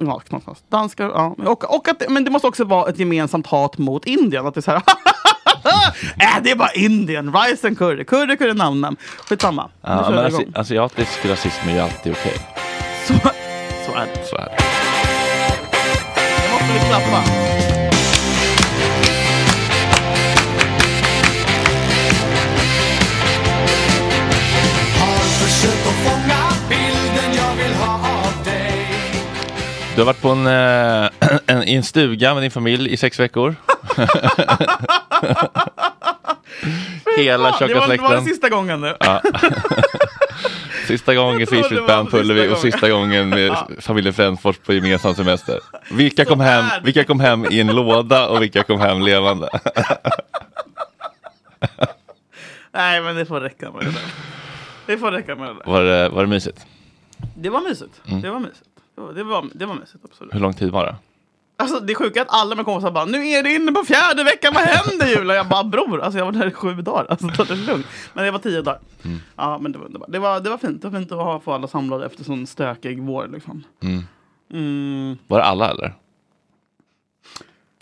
Ja. 0.00 0.54
Danskar, 0.68 1.04
ja. 1.04 1.34
Och, 1.46 1.74
och 1.76 1.88
att, 1.88 2.02
men 2.08 2.24
det 2.24 2.30
måste 2.30 2.48
också 2.48 2.64
vara 2.64 2.88
ett 2.90 2.98
gemensamt 2.98 3.46
hat 3.46 3.78
mot 3.78 4.04
Indien. 4.06 4.46
Att 4.46 4.54
det 4.54 4.60
är 4.60 4.62
så 4.62 4.70
här... 4.70 4.82
äh, 6.20 6.42
det 6.42 6.50
är 6.50 6.56
bara 6.56 6.72
Indien. 6.72 7.32
Rice 7.36 7.66
and 7.66 7.78
curry. 7.78 8.04
Curry, 8.04 8.36
curry, 8.36 8.54
namn, 8.54 8.80
namn. 8.80 8.96
Skitsamma. 9.28 9.70
Ja, 9.80 10.10
men 10.10 10.18
asi- 10.18 10.28
igång. 10.40 10.52
asiatisk 10.54 11.26
rasism 11.26 11.68
är 11.68 11.72
ju 11.74 11.78
alltid 11.80 12.12
okej. 12.12 12.38
Så, 13.06 13.14
så 13.86 13.94
är 13.94 14.06
det. 14.14 14.26
Så 14.26 14.36
är 14.36 14.44
det. 14.44 14.56
Nu 16.46 16.52
måste 16.52 16.72
vi 16.74 16.88
klappa. 16.90 17.51
Du 29.94 30.00
har 30.00 30.06
varit 30.06 30.20
på 30.20 30.28
en, 30.28 30.46
eh, 30.46 31.10
en, 31.46 31.62
i 31.68 31.74
en 31.74 31.82
stuga 31.82 32.34
med 32.34 32.42
din 32.42 32.50
familj 32.50 32.92
i 32.92 32.96
sex 32.96 33.20
veckor. 33.20 33.54
Hela 37.16 37.52
tjocka 37.52 37.74
var, 37.74 37.80
det 37.80 37.80
var 37.80 37.88
den 37.88 37.98
släkten. 37.98 38.24
sista 38.24 38.48
gången 38.48 38.80
nu. 38.80 38.96
Ja. 39.00 39.22
Sista 40.86 41.14
gången 41.14 41.46
Fishwick 41.46 41.80
var 41.80 41.86
Band 41.86 42.06
sista 42.08 42.18
Ullevi 42.18 42.48
och 42.48 42.58
sista 42.58 42.90
gången 42.90 43.28
med 43.28 43.56
familjen 43.78 44.14
Frändfors 44.14 44.58
på 44.58 44.72
gemensam 44.72 45.14
semester. 45.14 45.60
Vilka 45.90 46.24
kom, 46.24 46.40
hem, 46.40 46.64
vilka 46.84 47.04
kom 47.04 47.20
hem 47.20 47.46
i 47.50 47.60
en 47.60 47.66
låda 47.66 48.28
och 48.28 48.42
vilka 48.42 48.62
kom 48.62 48.80
hem 48.80 49.02
levande? 49.02 49.48
Nej, 52.72 53.00
men 53.00 53.16
det 53.16 53.26
får 53.26 53.40
räcka 53.40 53.70
med 53.70 53.80
det 53.84 53.90
där. 53.90 54.02
Det 54.86 54.98
får 54.98 55.10
räcka 55.10 55.36
med 55.36 55.48
det 55.48 55.54
där. 55.54 55.62
Var 55.72 55.82
det, 55.82 56.08
var 56.08 56.22
det 56.22 56.28
mysigt? 56.28 56.66
Det 57.34 57.50
var 57.50 57.60
mysigt. 57.60 58.00
Mm. 58.08 58.20
Det 58.22 58.30
var 58.30 58.40
mysigt. 58.40 58.62
Det 58.94 59.00
var, 59.00 59.48
det 59.54 59.66
var, 59.66 59.74
mysigt, 59.74 60.04
absolut. 60.04 60.34
Hur 60.34 60.40
lång 60.40 60.54
tid 60.54 60.70
var 60.70 60.86
det? 60.86 60.96
Alltså 61.56 61.80
det 61.80 61.94
sjuka 61.94 62.20
är 62.20 62.24
att 62.24 62.34
alla 62.34 62.54
med 62.54 62.64
kompisar 62.64 62.90
bara 62.90 63.04
Nu 63.04 63.28
är 63.28 63.42
det 63.42 63.54
inne 63.54 63.72
på 63.72 63.84
fjärde 63.84 64.24
veckan, 64.24 64.54
vad 64.54 64.62
händer 64.62 65.06
Julia? 65.06 65.36
Jag 65.36 65.48
bara 65.48 65.64
bror, 65.64 66.00
alltså 66.02 66.18
jag 66.18 66.24
var 66.24 66.32
där 66.32 66.46
i 66.46 66.50
sju 66.50 66.74
dagar, 66.74 67.06
alltså 67.08 67.28
ta 67.28 67.44
det 67.44 67.54
lugnt. 67.54 67.86
Men 68.14 68.24
det 68.24 68.30
var 68.30 68.38
tio 68.38 68.62
dagar. 68.62 68.80
Mm. 69.02 69.18
Ja 69.36 69.58
men 69.58 69.72
det 69.72 69.78
var 69.78 69.86
underbart. 69.86 70.08
Det 70.12 70.18
var, 70.18 70.40
det 70.40 70.50
var 70.50 70.58
fint, 70.58 70.82
det 70.82 70.88
var 70.88 70.98
fint 70.98 71.12
att 71.12 71.18
ha, 71.18 71.40
få 71.40 71.52
alla 71.52 71.68
samlade 71.68 72.06
efter 72.06 72.24
sån 72.24 72.46
stökig 72.46 73.02
vår 73.02 73.28
liksom. 73.28 73.64
Mm. 73.82 74.04
Mm, 74.52 75.18
Var 75.26 75.38
det 75.38 75.44
alla 75.44 75.70
eller? 75.70 75.94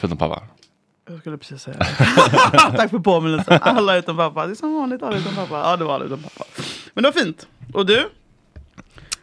Förutom 0.00 0.18
pappa? 0.18 0.42
jag 1.10 1.20
skulle 1.20 1.38
precis 1.38 1.62
säga 1.62 1.76
det. 1.78 1.84
Tack 2.76 2.90
för 2.90 2.98
påminnelsen. 2.98 3.58
Alla 3.62 3.96
utom 3.96 4.16
pappa. 4.16 4.46
Det 4.46 4.52
är 4.52 4.54
som 4.54 4.74
vanligt, 4.74 5.02
alla 5.02 5.18
utom 5.18 5.34
pappa. 5.34 5.58
Ja 5.58 5.76
det 5.76 5.84
var 5.84 5.94
alla 5.94 6.04
utom 6.04 6.22
pappa. 6.22 6.44
Men 6.94 7.04
det 7.04 7.10
var 7.10 7.20
fint. 7.22 7.48
Och 7.74 7.86
du? 7.86 8.08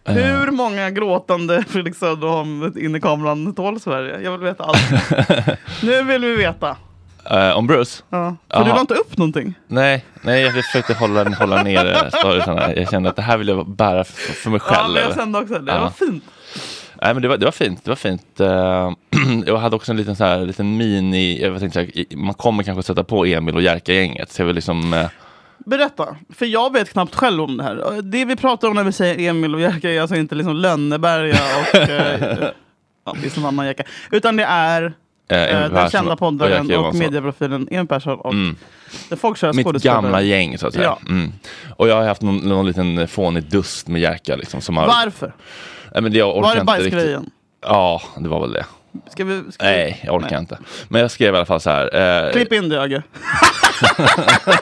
Eh. 0.07 0.13
Hur 0.13 0.51
många 0.51 0.89
gråtande 0.89 1.63
Felix 1.69 1.97
Söderholm 1.99 2.73
in 2.77 2.95
i 2.95 3.01
kameran 3.01 3.53
tål 3.55 3.79
Sverige? 3.79 4.19
Jag 4.21 4.31
vill 4.31 4.39
veta 4.41 4.63
allt. 4.63 4.91
nu 5.83 6.03
vill 6.03 6.21
vi 6.21 6.35
veta. 6.35 6.75
Eh, 7.31 7.57
om 7.57 7.67
Bruce? 7.67 8.03
Ja. 8.09 8.35
För 8.49 8.59
du 8.63 8.65
Jaha. 8.69 8.75
la 8.75 8.81
inte 8.81 8.93
upp 8.93 9.17
någonting? 9.17 9.53
Nej, 9.67 10.05
nej 10.21 10.41
jag 10.41 10.53
försökte 10.65 10.93
hålla, 10.93 11.23
hålla 11.29 11.63
nere 11.63 12.11
storiesarna. 12.11 12.75
Jag 12.75 12.89
kände 12.89 13.09
att 13.09 13.15
det 13.15 13.21
här 13.21 13.37
vill 13.37 13.47
jag 13.47 13.69
bära 13.69 14.03
för, 14.03 14.33
för 14.33 14.49
mig 14.49 14.59
Ja, 14.69 14.75
själv. 14.75 14.93
men 14.93 15.03
jag 15.03 15.15
kände 15.15 15.39
också 15.39 15.53
det. 15.53 15.59
Det 15.59 15.71
Ja. 15.71 15.79
var 15.79 15.89
fint. 15.89 16.23
Nej, 17.01 17.13
men 17.13 17.21
det, 17.21 17.27
var, 17.27 17.37
det 17.37 17.45
var 17.45 17.51
fint. 17.51 17.83
Det 17.83 17.89
var 17.91 17.95
fint. 17.95 18.39
Eh, 18.39 18.91
jag 19.45 19.57
hade 19.57 19.75
också 19.75 19.91
en 19.91 19.97
liten, 19.97 20.15
så 20.15 20.23
här, 20.23 20.39
liten 20.45 20.77
mini... 20.77 21.41
Jag 21.41 21.59
tänkte 21.59 21.85
så 21.85 21.99
här, 21.99 22.15
man 22.17 22.33
kommer 22.33 22.63
kanske 22.63 22.83
sätta 22.83 23.03
på 23.03 23.25
Emil 23.25 23.55
och 23.55 23.61
Jerka-gänget. 23.61 24.31
Så 24.31 24.41
jag 24.41 24.45
vill 24.47 24.55
liksom... 24.55 24.93
eh, 24.93 25.05
Berätta, 25.67 26.15
för 26.29 26.45
jag 26.45 26.73
vet 26.73 26.89
knappt 26.89 27.15
själv 27.15 27.41
om 27.43 27.57
det 27.57 27.63
här. 27.63 28.01
Det 28.01 28.25
vi 28.25 28.35
pratar 28.35 28.67
om 28.67 28.75
när 28.75 28.83
vi 28.83 28.91
säger 28.91 29.29
Emil 29.29 29.55
och 29.55 29.61
Jerka 29.61 29.91
är 29.91 30.01
alltså 30.01 30.15
inte 30.15 30.35
liksom 30.35 30.55
Lönneberga 30.55 31.39
och 31.59 31.75
eh, 31.89 32.49
ja, 33.05 33.15
det 33.21 33.25
är 33.25 33.29
som 33.29 33.45
annan 33.45 33.65
Jerka. 33.65 33.83
Utan 34.11 34.35
det 34.37 34.43
är 34.43 34.93
eh, 35.29 35.43
eh, 35.43 35.59
den 35.59 35.71
Persson 35.71 35.89
kända 35.89 36.13
och 36.13 36.19
poddaren 36.19 36.65
och, 36.65 36.71
Johansson. 36.71 36.99
medieprofilen 36.99 37.67
Emil 37.71 37.87
Persson 37.87 38.19
och 38.19 38.33
Mm. 38.33 38.55
den 39.09 39.17
folkkära 39.17 39.53
Mitt 39.53 39.83
gamla 39.83 40.21
gäng 40.21 40.57
så 40.57 40.67
att 40.67 40.73
säga. 40.73 40.85
Ja. 40.85 40.99
Mm. 41.09 41.31
Och 41.75 41.87
jag 41.87 41.95
har 41.95 42.07
haft 42.07 42.21
någon, 42.21 42.37
någon 42.37 42.67
liten 42.67 43.07
fånig 43.07 43.43
dust 43.43 43.87
med 43.87 44.01
Jerka. 44.01 44.35
Liksom, 44.35 44.61
som 44.61 44.77
har, 44.77 44.87
Varför? 44.87 45.33
Nej, 45.93 46.01
men 46.01 46.11
det, 46.11 46.17
jag 46.17 46.41
Var 46.41 46.55
det 46.55 46.63
bajsgrejen? 46.63 47.29
Ja, 47.61 48.01
det 48.17 48.29
var 48.29 48.41
väl 48.41 48.51
det. 48.51 48.65
Ska 49.09 49.23
vi, 49.25 49.43
ska. 49.51 49.65
Nej, 49.65 50.01
jag 50.03 50.15
orkar 50.15 50.39
inte. 50.39 50.57
Men 50.89 51.01
jag 51.01 51.11
skrev 51.11 51.33
i 51.33 51.37
alla 51.37 51.45
fall 51.45 51.61
så 51.61 51.69
här. 51.69 52.25
Eh, 52.25 52.31
Klipp 52.31 52.53
in 52.53 52.69
det 52.69 52.81
Agge. 52.81 53.03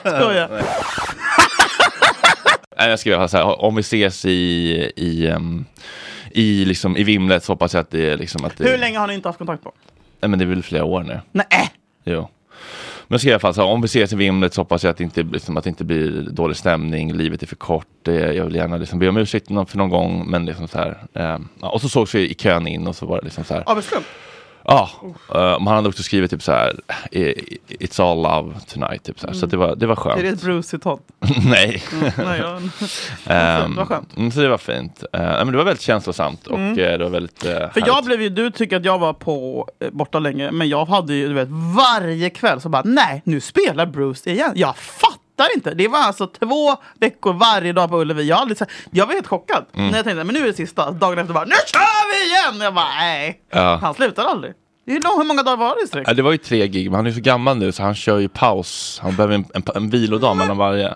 Skojar. 0.04 0.48
Nej, 2.78 2.90
jag 2.90 2.98
skrev 2.98 3.26
så 3.28 3.36
här, 3.36 3.64
om 3.64 3.74
vi 3.74 3.80
ses 3.80 4.24
i, 4.24 4.30
i, 4.96 5.34
i, 6.30 6.64
liksom, 6.64 6.96
i 6.96 7.02
vimlet 7.04 7.44
så 7.44 7.52
hoppas 7.52 7.74
jag 7.74 7.80
att 7.80 7.90
det 7.90 8.10
är 8.10 8.16
liksom 8.16 8.44
att 8.44 8.56
det, 8.58 8.68
Hur 8.68 8.78
länge 8.78 8.98
har 8.98 9.06
ni 9.06 9.14
inte 9.14 9.28
haft 9.28 9.38
kontakt 9.38 9.62
på? 9.64 9.72
Nej 10.20 10.28
men 10.28 10.38
det 10.38 10.44
är 10.44 10.46
väl 10.46 10.62
flera 10.62 10.84
år 10.84 11.02
nu. 11.02 11.20
Nej. 11.32 11.70
Jo. 12.04 12.28
Men 13.08 13.14
jag 13.14 13.20
skrev 13.20 13.30
i 13.30 13.34
alla 13.34 13.40
fall 13.40 13.54
så 13.54 13.60
här, 13.62 13.68
om 13.68 13.80
vi 13.80 13.86
ses 13.86 14.12
i 14.12 14.16
vimlet 14.16 14.54
så 14.54 14.60
hoppas 14.60 14.84
jag 14.84 14.90
att 14.90 14.96
det 14.96 15.04
inte, 15.04 15.22
liksom, 15.22 15.56
att 15.56 15.64
det 15.64 15.70
inte 15.70 15.84
blir 15.84 16.10
dålig 16.30 16.56
stämning, 16.56 17.12
livet 17.12 17.42
är 17.42 17.46
för 17.46 17.56
kort, 17.56 17.86
jag 18.04 18.44
vill 18.44 18.54
gärna 18.54 18.76
liksom 18.76 18.98
be 18.98 19.08
om 19.08 19.16
ursäkt 19.16 19.48
någon- 19.50 19.66
för 19.66 19.78
någon 19.78 19.90
gång, 19.90 20.30
men 20.30 20.46
liksom 20.46 20.68
så 20.68 20.78
här. 20.78 20.98
Eh, 21.14 21.38
och 21.70 21.80
så 21.80 21.88
sågs 21.88 22.14
vi 22.14 22.30
i 22.30 22.34
kön 22.34 22.66
in 22.66 22.86
och 22.86 22.96
så 22.96 23.06
var 23.06 23.18
det 23.18 23.24
liksom 23.24 23.44
så 23.44 23.54
här. 23.54 23.62
Arbetsgrupp? 23.66 24.04
Ja, 24.68 24.90
eh, 25.02 25.12
men 25.34 25.66
han 25.66 25.76
hade 25.76 25.88
också 25.88 26.02
skrivit 26.02 26.30
typ 26.30 26.42
så 26.42 26.52
här, 26.52 26.80
"I- 27.10 27.58
It's 27.68 28.02
all 28.10 28.16
love 28.22 28.54
tonight, 28.74 29.02
typ 29.04 29.20
så 29.20 29.26
här. 29.26 29.34
Så 29.34 29.46
det 29.46 29.56
var, 29.56 29.76
det 29.76 29.86
var 29.86 29.96
skönt. 29.96 30.18
Är 30.18 30.22
det 30.22 30.28
ett 30.28 30.42
Bruce-citat? 30.42 31.00
Nej. 31.46 31.82
Mm, 31.92 32.10
nej, 32.18 32.40
jag... 32.40 32.62
Ehm, 33.26 33.86
skönt. 33.86 34.16
mm, 34.16 34.30
så 34.30 34.40
det 34.40 34.48
var 34.48 34.58
fint. 34.58 35.04
Nej, 35.12 35.22
men 35.22 35.46
det 35.50 35.56
var 35.56 35.64
väldigt 35.64 35.82
känslosamt 35.82 36.46
och 36.46 36.58
Mm. 36.58 36.70
eh, 36.78 36.98
det 36.98 37.04
var 37.04 37.10
väldigt 37.10 37.44
uh, 37.46 37.50
För 37.52 37.82
jag 37.86 38.04
blev 38.04 38.22
ju, 38.22 38.28
du 38.28 38.50
tycker 38.50 38.76
att 38.76 38.84
jag 38.84 38.98
var 38.98 39.12
på 39.12 39.68
borta 39.92 40.18
länge, 40.18 40.50
men 40.50 40.68
jag 40.68 40.86
hade 40.86 41.14
ju 41.14 41.28
du 41.28 41.34
vet 41.34 41.48
varje 41.76 42.30
kväll 42.30 42.60
så 42.60 42.68
bara 42.68 42.82
nej, 42.84 43.22
nu 43.24 43.40
spelar 43.40 43.86
Bruce 43.86 44.30
igen. 44.30 44.52
Jag 44.54 44.76
fattar 44.76 45.16
inte. 45.56 45.74
Det 45.74 45.88
var 45.88 45.98
alltså 45.98 46.26
två 46.26 46.76
veckor 47.00 47.32
varje 47.32 47.72
dag 47.72 47.88
på 47.90 48.00
Ullevi. 48.00 48.28
Jag, 48.28 48.38
aldrig, 48.38 48.58
jag 48.90 49.06
var 49.06 49.14
helt 49.14 49.26
chockad 49.26 49.64
Mm. 49.74 49.88
när 49.90 49.96
jag 49.98 50.04
tänkte 50.04 50.24
men 50.24 50.34
nu 50.34 50.40
är 50.42 50.46
det 50.46 50.52
sista. 50.54 50.90
Dagen 50.90 51.18
efter 51.18 51.34
bara 51.34 51.44
nu 51.44 51.54
kör 51.66 52.10
vi 52.12 52.26
igen! 52.30 52.60
Jag 52.64 52.74
bara 52.74 52.88
nej. 52.98 53.40
Ja. 53.50 53.78
Han 53.82 53.94
slutar 53.94 54.24
aldrig. 54.24 54.52
Hur, 54.86 55.24
många 55.24 55.42
dagar 55.42 55.56
var 55.56 55.74
det 55.76 55.82
i 55.84 55.86
sträck? 55.86 56.08
Ja, 56.08 56.14
det 56.14 56.22
var 56.22 56.32
ju 56.32 56.38
tre 56.38 56.68
gig, 56.68 56.90
men 56.90 56.94
han 56.94 57.06
är 57.06 57.10
så 57.10 57.20
gammal 57.20 57.56
nu 57.56 57.72
så 57.72 57.82
han 57.82 57.94
kör 57.94 58.18
ju 58.18 58.28
paus. 58.28 58.98
Han 59.02 59.16
behöver 59.16 59.34
en, 59.34 59.44
en, 59.54 59.62
en 59.74 59.90
vilodag 59.90 60.36
mellan 60.36 60.56
varje. 60.56 60.94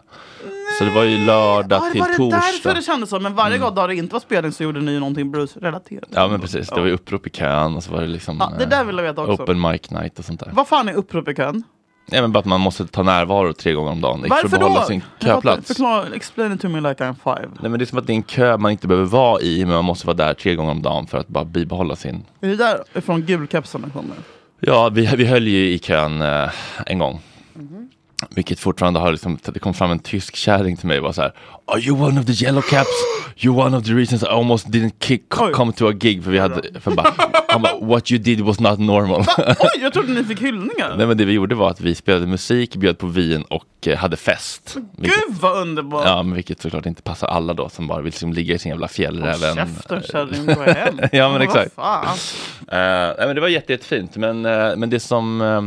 Så 0.78 0.84
det 0.84 0.90
var 0.90 1.02
ju 1.04 1.18
lördag 1.26 1.82
Ja, 1.86 1.90
till 1.92 2.00
var 2.00 2.08
det 2.08 2.16
torsdag. 2.16 2.36
därför 2.40 2.74
det 2.74 2.82
kändes 2.82 3.10
så? 3.10 3.20
Men 3.20 3.34
varje 3.34 3.56
Mm. 3.56 3.74
dag 3.74 3.88
det 3.88 3.94
inte 3.94 4.12
var 4.12 4.20
spelning 4.20 4.52
så 4.52 4.62
gjorde 4.62 4.80
ni 4.80 4.92
ju 4.92 5.00
någonting 5.00 5.30
Bruce-relaterat. 5.30 6.08
Ja 6.14 6.28
men 6.28 6.40
precis, 6.40 6.68
det 6.68 6.80
var 6.80 6.86
ju 6.86 6.92
upprop 6.92 7.26
i 7.26 7.30
kön 7.30 7.76
och 7.76 7.82
så 7.84 7.92
var 7.92 8.00
det 8.00 8.06
liksom 8.06 8.36
Ja, 8.40 8.52
det 8.58 8.64
eh, 8.64 8.70
där 8.70 8.84
vill 8.84 8.96
jag 8.96 9.02
veta 9.02 9.22
också. 9.22 9.42
Open 9.42 9.60
mic 9.60 9.90
night 9.90 10.18
och 10.18 10.24
sånt 10.24 10.40
där. 10.40 10.50
Vad 10.52 10.68
fan 10.68 10.88
är 10.88 10.94
upprop 10.94 11.28
i 11.28 11.34
kön? 11.34 11.62
Men 12.06 12.32
bara 12.32 12.38
att 12.38 12.44
man 12.44 12.60
måste 12.60 12.86
ta 12.86 13.02
närvaro 13.02 13.52
tre 13.52 13.72
gånger 13.72 13.90
om 13.92 14.00
dagen 14.00 14.22
för 14.22 14.28
Varför 14.28 14.58
då? 14.58 14.82
sin 14.82 15.02
köplats. 15.22 15.66
Förklara, 15.66 16.06
explain 16.14 16.52
it 16.52 16.60
to 16.60 16.68
me 16.68 16.80
like 16.80 17.04
I'm 17.04 17.14
five. 17.24 17.48
Nej 17.60 17.70
men 17.70 17.72
det 17.78 17.84
är 17.84 17.86
som 17.86 17.98
att 17.98 18.06
det 18.06 18.12
är 18.12 18.14
en 18.14 18.22
kö 18.22 18.56
man 18.56 18.72
inte 18.72 18.88
behöver 18.88 19.06
vara 19.08 19.40
i 19.40 19.64
men 19.64 19.74
man 19.74 19.84
måste 19.84 20.06
vara 20.06 20.16
där 20.16 20.34
tre 20.34 20.54
gånger 20.54 20.70
om 20.70 20.82
dagen 20.82 21.06
för 21.06 21.18
att 21.18 21.28
bara 21.28 21.44
bibehålla 21.44 21.96
sin 21.96 22.24
Är 22.40 22.48
det 22.48 22.56
därifrån 22.56 23.22
gulkepsarna 23.22 23.90
kommer? 23.90 24.16
Ja, 24.60 24.88
vi, 24.88 25.06
vi 25.16 25.24
höll 25.24 25.46
ju 25.48 25.70
i 25.70 25.78
kön 25.78 26.20
eh, 26.22 26.50
en 26.86 26.98
gång. 26.98 27.20
Mhm. 27.54 27.89
Vilket 28.30 28.60
fortfarande 28.60 29.00
har 29.00 29.12
liksom, 29.12 29.38
det 29.44 29.58
kom 29.58 29.74
fram 29.74 29.90
en 29.90 29.98
tysk 29.98 30.36
kärring 30.36 30.76
till 30.76 30.86
mig 30.86 30.98
och 30.98 31.04
var 31.04 31.12
så 31.12 31.22
här 31.22 31.32
Are 31.66 31.80
you 31.80 32.02
one 32.02 32.20
of 32.20 32.26
the 32.26 32.44
yellow 32.44 32.62
caps? 32.62 32.88
You're 33.36 33.66
one 33.66 33.76
of 33.76 33.84
the 33.84 33.92
reasons 33.92 34.22
I 34.22 34.26
almost 34.26 34.66
didn't 34.66 34.92
kick, 35.00 35.28
come 35.28 35.72
to 35.72 35.88
a 35.88 35.92
gig 35.92 36.24
för 36.24 36.30
vi 36.30 36.38
hade, 36.38 36.80
för 36.80 36.90
bara, 36.90 37.14
han 37.48 37.62
bara, 37.62 37.78
what 37.80 38.12
you 38.12 38.22
did 38.22 38.40
was 38.40 38.60
not 38.60 38.78
normal. 38.78 39.20
Oj, 39.38 39.80
jag 39.80 39.92
trodde 39.92 40.12
ni 40.12 40.24
fick 40.24 40.40
hyllningar. 40.40 40.94
Nej 40.96 41.06
men 41.06 41.16
det 41.16 41.24
vi 41.24 41.32
gjorde 41.32 41.54
var 41.54 41.70
att 41.70 41.80
vi 41.80 41.94
spelade 41.94 42.26
musik, 42.26 42.76
bjöd 42.76 42.98
på 42.98 43.06
vin 43.06 43.42
och 43.42 43.64
eh, 43.86 43.98
hade 43.98 44.16
fest. 44.16 44.76
Vilket, 44.96 45.26
Gud 45.26 45.36
vad 45.40 45.56
underbart! 45.56 46.06
ja, 46.06 46.22
men 46.22 46.34
vilket 46.34 46.62
såklart 46.62 46.86
inte 46.86 47.02
passar 47.02 47.26
alla 47.26 47.54
då 47.54 47.68
som 47.68 47.86
bara 47.86 47.98
vill 47.98 48.04
liksom 48.04 48.32
ligga 48.32 48.54
i 48.54 48.58
sin 48.58 48.70
jävla 48.70 48.88
fjällräven. 48.88 49.56
Käften 49.56 50.02
kärring, 50.02 50.46
gå 50.46 50.62
hem. 50.62 51.00
ja 51.12 51.32
men 51.32 51.42
exakt. 51.42 51.76
nej, 51.76 53.14
men 53.18 53.34
det 53.34 53.40
var 53.40 53.48
jätte, 53.48 53.72
jättefint. 53.72 54.16
Men, 54.16 54.46
eh, 54.46 54.76
men 54.76 54.90
det, 54.90 55.00
som, 55.00 55.40
eh, 55.40 55.62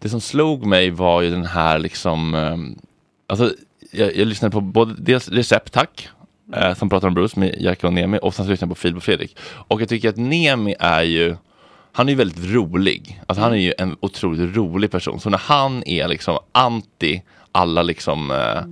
det 0.00 0.08
som 0.08 0.20
slog 0.20 0.66
mig 0.66 0.90
var 0.90 1.22
ju 1.22 1.30
den 1.30 1.44
här 1.44 1.78
liksom... 1.78 2.34
eh, 2.34 2.56
alltså, 3.26 3.54
jag, 3.90 4.16
jag 4.16 4.28
lyssnade 4.28 4.52
på 4.52 4.60
både 4.60 4.94
dels 4.98 5.28
Recept 5.28 5.72
Tack, 5.72 6.08
eh, 6.56 6.74
som 6.74 6.88
pratar 6.88 7.08
om 7.08 7.14
Bruce 7.14 7.40
med 7.40 7.54
Jerka 7.60 7.86
och 7.86 7.92
Nemi, 7.92 8.18
och 8.22 8.34
sen 8.34 8.44
så 8.44 8.50
lyssnade 8.50 8.70
jag 8.70 8.76
på 8.76 8.80
Filip 8.80 8.96
och 8.96 9.02
Fredrik. 9.02 9.36
Och 9.68 9.80
jag 9.80 9.88
tycker 9.88 10.08
att 10.08 10.16
Nemi 10.16 10.74
är 10.78 11.02
ju... 11.02 11.36
Han 11.92 12.08
är 12.08 12.12
ju 12.12 12.16
väldigt 12.18 12.54
rolig. 12.54 13.22
Alltså 13.26 13.42
han 13.42 13.52
är 13.52 13.56
ju 13.56 13.74
en 13.78 13.96
otroligt 14.00 14.56
rolig 14.56 14.90
person. 14.90 15.20
Så 15.20 15.30
när 15.30 15.38
han 15.38 15.82
är 15.86 16.08
liksom 16.08 16.38
anti 16.52 17.22
alla 17.52 17.82
liksom 17.82 18.30
eh, 18.30 18.62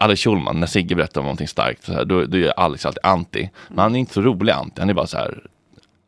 Alex 0.00 0.20
Schulman, 0.20 0.60
när 0.60 0.66
Sigge 0.66 0.94
berättar 0.94 1.20
om 1.20 1.24
någonting 1.24 1.48
starkt, 1.48 1.84
så 1.84 1.92
här, 1.92 2.04
då, 2.04 2.24
då 2.24 2.38
är 2.38 2.60
Alex 2.60 2.86
alltid 2.86 3.04
anti. 3.04 3.50
Men 3.68 3.78
han 3.78 3.94
är 3.94 3.98
inte 3.98 4.12
så 4.12 4.20
rolig 4.20 4.52
anti, 4.52 4.80
han 4.80 4.90
är 4.90 4.94
bara 4.94 5.06
så 5.06 5.16
här 5.16 5.42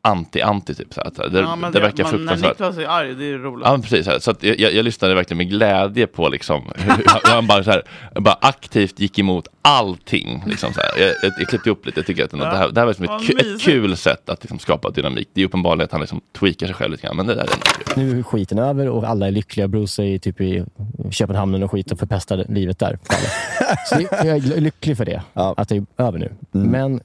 anti-anti 0.08 0.74
typ. 0.74 0.94
Så 0.94 1.00
här, 1.00 1.08
att 1.08 1.32
det, 1.32 1.40
Ja, 1.40 1.56
men 1.56 1.72
det 1.72 1.80
verkar 1.80 2.04
men 2.04 2.24
När 2.24 2.36
fruktansvärt. 2.36 2.50
Niklas 2.50 2.78
är 2.78 2.86
arg, 2.86 3.14
det 3.14 3.24
är 3.24 3.38
roligt. 3.38 3.66
Ja 3.66 3.78
precis, 3.78 4.04
så, 4.04 4.10
här, 4.10 4.18
så 4.18 4.30
att 4.30 4.42
jag, 4.42 4.58
jag, 4.58 4.84
lyssnade 4.84 5.14
verkligen 5.14 5.38
med 5.38 5.48
glädje 5.48 6.06
på 6.06 6.28
liksom 6.28 6.62
hur 6.76 6.92
hur 7.24 7.34
han 7.34 7.46
bara, 7.46 7.64
så 7.64 7.70
här, 7.70 7.82
bara 8.14 8.38
aktivt 8.40 9.00
gick 9.00 9.18
emot 9.18 9.48
allting. 9.62 10.44
Liksom, 10.46 10.72
så 10.72 10.80
här. 10.80 10.90
Jag, 11.06 11.14
jag, 11.22 11.32
jag 11.38 11.48
klippte 11.48 11.70
upp 11.70 11.86
lite, 11.86 11.98
jag 12.00 12.06
tycker 12.06 12.24
att 12.24 12.30
det, 12.30 12.36
här, 12.46 12.68
det 12.70 12.80
här 12.80 12.86
var 12.86 12.92
liksom 12.92 13.04
ett, 13.04 13.40
ett 13.46 13.60
kul 13.60 13.96
sätt 13.96 14.28
att 14.28 14.42
liksom, 14.42 14.58
skapa 14.58 14.90
dynamik. 14.90 15.28
Det 15.34 15.40
är 15.42 15.44
uppenbarligen 15.46 15.84
att 15.84 15.92
han 15.92 16.00
liksom 16.00 16.20
tweakar 16.38 16.66
sig 16.66 16.74
själv 16.74 16.90
lite 16.90 17.06
grann, 17.06 17.16
men 17.16 17.26
det 17.26 17.34
där 17.34 17.42
är. 17.42 17.96
Nu 17.96 18.18
är 18.18 18.22
skiten 18.22 18.58
över 18.58 18.88
och 18.88 19.04
alla 19.04 19.26
är 19.26 19.30
lyckliga. 19.30 19.68
Bruce 19.68 20.02
är 20.02 20.18
typ 20.18 20.40
i 20.40 20.64
Köpenhamn 21.10 21.62
och 21.62 21.70
skit 21.70 21.92
och 21.92 21.98
förpestar 21.98 22.44
livet 22.48 22.78
där. 22.78 22.98
Så 23.88 23.94
det- 23.94 24.08
jag 24.10 24.36
är 24.36 24.60
lycklig 24.60 24.96
för 24.96 25.04
det, 25.04 25.22
att 25.34 25.68
det 25.68 25.76
är 25.76 25.84
över 25.98 26.18
nu. 26.18 26.32
Men 26.50 27.00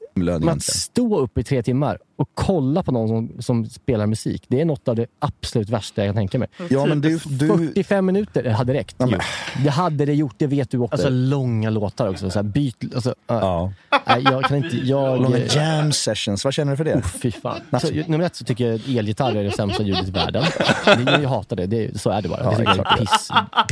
att 0.49 0.63
stå 0.63 1.19
upp 1.19 1.37
i 1.37 1.43
tre 1.43 1.63
timmar 1.63 1.97
och 2.15 2.29
kolla 2.33 2.83
på 2.83 2.91
någon 2.91 3.07
som, 3.07 3.41
som 3.41 3.65
spelar 3.65 4.05
musik, 4.07 4.43
det 4.47 4.61
är 4.61 4.65
något 4.65 4.87
av 4.87 4.95
det 4.95 5.05
absolut 5.19 5.69
värsta 5.69 6.01
jag 6.05 6.07
kan 6.15 6.15
tänka 6.21 6.39
mig. 6.39 6.47
Ja, 6.69 6.85
men 6.85 7.01
du- 7.01 7.19
du- 7.25 7.47
45 7.47 8.05
minuter 8.05 8.49
hade 8.49 8.73
räckt. 8.73 8.95
ju. 9.07 9.17
Det 9.63 9.69
hade 9.69 10.05
det 10.05 10.13
gjort, 10.13 10.35
det 10.37 10.47
vet 10.47 10.71
du 10.71 10.77
också. 10.77 10.93
Alltså 10.93 11.09
långa 11.09 11.69
låtar 11.69 12.07
också. 12.09 12.29
Så 12.29 12.39
här, 12.39 12.43
byt, 12.47 12.95
alltså, 12.95 13.15
ja. 13.27 13.73
Nej, 14.07 14.23
jag 14.23 14.43
kan 14.43 14.57
inte... 14.57 14.77
Jag, 14.77 15.21
Långa 15.21 15.37
jam 15.37 15.91
sessions, 15.91 16.45
vad 16.45 16.53
känner 16.53 16.71
du 16.71 16.77
för 16.77 16.83
det? 16.83 16.95
Oh, 16.95 17.01
fy 17.01 17.31
fan. 17.31 17.61
Så, 17.81 17.87
nummer 18.07 18.25
ett 18.25 18.35
så 18.35 18.45
tycker 18.45 18.67
jag 18.67 18.75
att 18.75 18.87
elgitarr 18.87 19.35
är 19.35 19.43
det 19.43 19.51
sämsta 19.51 19.83
ljudet 19.83 20.07
i 20.07 20.11
världen. 20.11 20.43
Jag 21.21 21.29
hatar 21.29 21.55
det. 21.55 21.65
det 21.65 22.01
så 22.01 22.09
är 22.09 22.21
det 22.21 22.29
bara. 22.29 22.43
Ja, 22.43 22.57
det 22.57 22.63
är 22.63 22.71
exakt. 22.71 22.99
piss, 22.99 23.29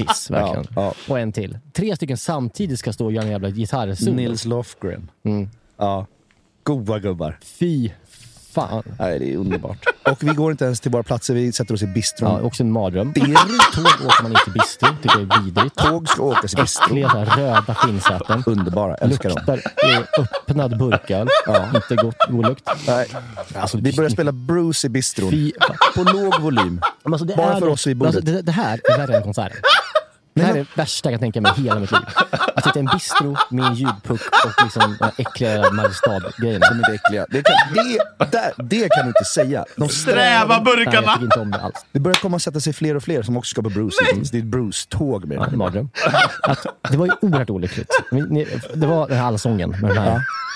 piss 0.08 0.32
verkligen. 0.32 0.66
Ja, 0.76 0.94
Och 1.10 1.20
en 1.20 1.32
till. 1.32 1.58
Tre 1.74 1.96
stycken 1.96 2.18
samtidigt 2.18 2.80
ska 2.80 2.94
stå 2.94 3.06
och 3.06 3.12
göra 3.12 3.26
en 3.26 3.32
jävla 3.32 3.50
gitarrsolo. 3.50 4.14
Nils 4.16 4.46
Lofgren. 4.46 5.12
Mm. 5.24 5.50
Ja. 5.78 6.06
Goa 6.64 7.00
gubbar. 7.00 7.40
Fy 7.44 7.90
fan. 8.56 8.84
Nej, 9.00 9.20
det 9.20 9.34
är 9.34 9.38
underbart. 9.38 9.78
Och 10.12 10.24
vi 10.24 10.28
går 10.34 10.52
inte 10.52 10.66
ens 10.66 10.80
till 10.80 10.92
våra 10.92 11.04
platser, 11.04 11.34
vi 11.34 11.52
sätter 11.52 11.74
oss 11.74 11.82
i 11.84 11.88
bistron. 11.88 12.32
Ja, 12.42 12.48
också 12.48 12.64
en 12.64 12.72
mardröm. 12.72 13.12
Det 13.16 13.22
Tåg 13.22 13.86
åker 14.08 14.24
man 14.24 14.32
inte 14.32 14.44
i 14.48 14.52
bistro, 14.54 14.88
tycker 15.02 15.20
jag 15.20 15.38
är 15.38 15.44
vidrigt. 15.44 15.76
Tåg 15.76 16.10
ska 16.10 16.24
åkas 16.24 16.54
i 16.54 16.56
bistro. 16.56 16.86
Äckliga 16.86 17.10
så 17.10 17.18
här 17.18 17.26
röda 17.38 17.76
skinnsäten. 17.76 18.44
Underbara, 18.46 18.96
älskar 18.96 19.30
dem. 19.30 19.38
Luktar 19.38 19.72
eh, 19.90 20.00
öppnad 20.20 20.78
burköl. 20.78 21.28
Inte 21.76 21.96
gott, 21.96 22.16
god 22.30 22.46
lukt. 22.48 22.70
Nej. 22.88 23.08
Alltså, 23.56 23.78
Vi 23.78 23.94
börjar 23.96 24.10
spela 24.10 24.32
Bruce 24.32 24.88
i 24.88 24.90
bistron. 24.90 25.32
Fy- 25.32 25.52
På 25.96 26.04
låg 26.04 26.42
volym. 26.42 26.82
Alltså, 27.04 27.26
det 27.26 27.36
Bara 27.36 27.54
är 27.54 27.60
för 27.60 27.66
det- 27.66 27.72
oss 27.72 27.88
vid 27.88 27.98
bordet. 27.98 28.16
Alltså, 28.16 28.32
det, 28.34 28.42
det 28.42 28.52
här 28.52 28.80
är 28.94 28.98
värre 28.98 29.18
än 29.18 29.24
konserten. 29.24 29.58
Det 30.36 30.42
här 30.44 30.52
är 30.54 30.58
det 30.58 30.66
värsta 30.76 31.12
jag 31.12 31.20
kan 31.20 31.32
tänka 31.32 31.42
mig 31.42 31.52
i 31.58 31.62
hela 31.62 31.80
mitt 31.80 31.92
liv. 31.92 32.02
Att 32.56 32.64
sitta 32.64 32.80
i 32.80 32.82
en 32.82 32.86
bistro 32.86 33.38
med 33.50 33.66
en 33.66 33.76
ljudpuck 33.76 34.22
och 34.46 34.64
liksom 34.64 34.96
de 35.00 35.06
här 35.06 35.14
äckliga 35.18 35.72
Mariestad-grejerna. 35.72 36.66
De 36.70 36.80
är 36.80 36.94
äckliga. 36.94 37.26
Det 37.30 37.44
kan, 37.44 37.56
det, 37.74 38.32
där, 38.32 38.54
det 38.58 38.90
kan 38.90 39.04
du 39.06 39.08
inte 39.08 39.24
säga. 39.26 39.66
De 39.78 39.90
Sträva 39.90 40.16
Nej, 40.22 40.48
jag 40.50 40.64
burkarna! 40.64 41.14
tycker 41.14 41.26
inte 41.26 41.40
om 41.40 41.52
det 41.52 41.62
alls. 41.62 41.86
Det 41.92 42.00
börjar 42.00 42.16
komma 42.16 42.36
att 42.36 42.42
sätta 42.42 42.60
sig 42.60 42.74
fler 42.74 42.96
och 42.96 43.04
fler 43.04 43.22
som 43.24 43.38
också 43.38 43.50
ska 43.50 43.62
på 43.62 43.70
Bruce. 43.70 43.96
Det 44.32 44.38
är 44.38 44.40
ett 44.40 44.46
Bruce-tåg 44.46 45.26
med 45.26 45.38
Ja, 45.38 45.46
en 45.46 45.58
mardröm. 45.58 45.90
Att, 46.44 46.66
det 46.92 46.98
var 46.98 47.06
ju 47.06 47.12
oerhört 47.22 47.50
olyckligt. 47.50 47.90
Det 48.74 48.88
var 48.88 49.08
den 49.08 49.18
här 49.18 49.26
allsången 49.26 49.70
med 49.70 49.96
den 49.96 49.98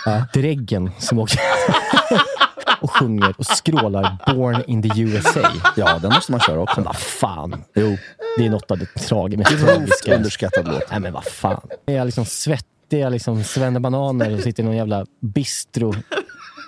här 0.06 0.24
dräggen 0.34 0.92
som 1.00 1.20
åker 1.20 1.40
och 2.82 2.92
sjunger 2.92 3.34
och 3.38 3.46
skrålar 3.46 4.18
Born 4.28 4.64
in 4.68 4.90
the 4.90 5.02
USA. 5.02 5.52
Ja, 5.76 6.00
den 6.00 6.14
måste 6.14 6.32
man 6.32 6.42
köra 6.42 6.60
också. 6.60 6.76
Men 6.80 6.86
vad 6.86 6.96
fan. 6.96 7.64
Jo, 7.76 7.98
det 8.38 8.46
är 8.46 8.50
något 8.50 8.72
av 8.72 8.78
det 8.78 8.86
tragi, 8.86 9.38
mest 9.38 9.60
tragiska. 9.60 10.16
underskattad 10.16 10.68
låt. 10.68 10.92
Nej 10.92 11.00
men 11.00 11.14
vad 11.14 11.26
fan. 11.26 11.62
Är 11.86 12.06
liksom 12.06 12.26
svettiga 12.26 13.10
liksom 13.10 13.44
svennebananer 13.44 14.30
som 14.30 14.42
sitter 14.42 14.64
i 14.64 14.66
någon 14.66 14.76
jävla 14.76 15.06
bistro 15.22 15.94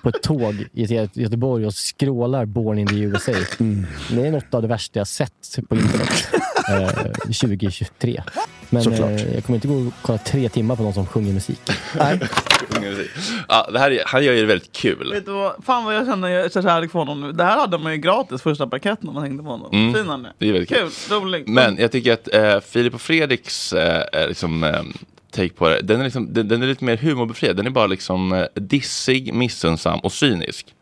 på 0.01 0.09
ett 0.09 0.23
tåg 0.23 0.65
i 0.73 1.07
Göteborg 1.13 1.65
och 1.65 1.73
skrålar 1.73 2.45
Born 2.45 2.77
in 2.77 2.87
the 2.87 2.95
USA. 2.95 3.31
Det 4.09 4.27
är 4.27 4.31
något 4.31 4.53
av 4.53 4.61
det 4.61 4.67
värsta 4.67 4.99
jag 4.99 5.07
sett 5.07 5.59
på 5.69 5.75
internet 5.75 6.27
eh, 6.69 7.11
2023. 7.23 8.23
Men 8.69 8.93
eh, 8.93 9.33
jag 9.33 9.43
kommer 9.43 9.57
inte 9.57 9.67
gå 9.67 9.75
och 9.75 9.93
kolla 10.01 10.17
tre 10.17 10.49
timmar 10.49 10.75
på 10.75 10.83
någon 10.83 10.93
som 10.93 11.05
sjunger 11.05 11.33
musik. 11.33 11.59
Nej. 11.97 12.19
Ja, 13.47 13.69
det 13.73 13.79
här 13.79 13.91
är, 13.91 14.03
han 14.05 14.23
gör 14.23 14.33
ju 14.33 14.41
det 14.41 14.45
väldigt 14.45 14.71
kul. 14.71 15.11
Vet 15.13 15.25
du 15.25 15.31
vad? 15.31 15.53
Fan 15.65 15.85
vad 15.85 15.95
jag 15.95 16.05
känner 16.05 16.61
kärlek 16.61 16.91
för 16.91 16.99
honom 16.99 17.21
nu. 17.21 17.31
Det 17.31 17.43
här 17.43 17.57
hade 17.59 17.77
man 17.77 17.91
ju 17.91 17.97
gratis 17.97 18.41
första 18.41 18.67
paketten 18.67 19.05
när 19.07 19.13
man 19.13 19.23
hängde 19.23 19.43
på 19.43 19.49
honom. 19.49 19.69
Mm. 19.73 19.93
Fin 19.93 20.07
han 20.07 20.25
är. 20.25 20.33
Det 20.37 20.49
är 20.49 20.53
väldigt 20.53 20.69
kul. 20.69 20.89
Kul, 21.09 21.17
rolig. 21.17 21.47
Men 21.47 21.77
jag 21.77 21.91
tycker 21.91 22.13
att 22.13 22.33
eh, 22.33 22.59
Filip 22.59 22.93
och 22.93 23.01
Fredriks 23.01 23.73
eh, 23.73 24.21
eh, 24.21 24.27
liksom, 24.27 24.63
eh, 24.63 24.81
take 25.31 25.53
på 25.53 25.69
det, 25.69 25.81
den 25.81 25.99
är, 25.99 26.03
liksom, 26.03 26.33
den, 26.33 26.47
den 26.47 26.63
är 26.63 26.67
lite 26.67 26.83
mer 26.83 26.97
humorbefriad. 26.97 27.55
Den 27.55 27.65
är 27.65 27.69
bara 27.69 27.87
liksom 27.87 28.33
eh, 28.33 28.45
dissig, 28.55 29.33
missunnsam 29.33 29.99
och 29.99 30.13
cynisk. 30.13 30.75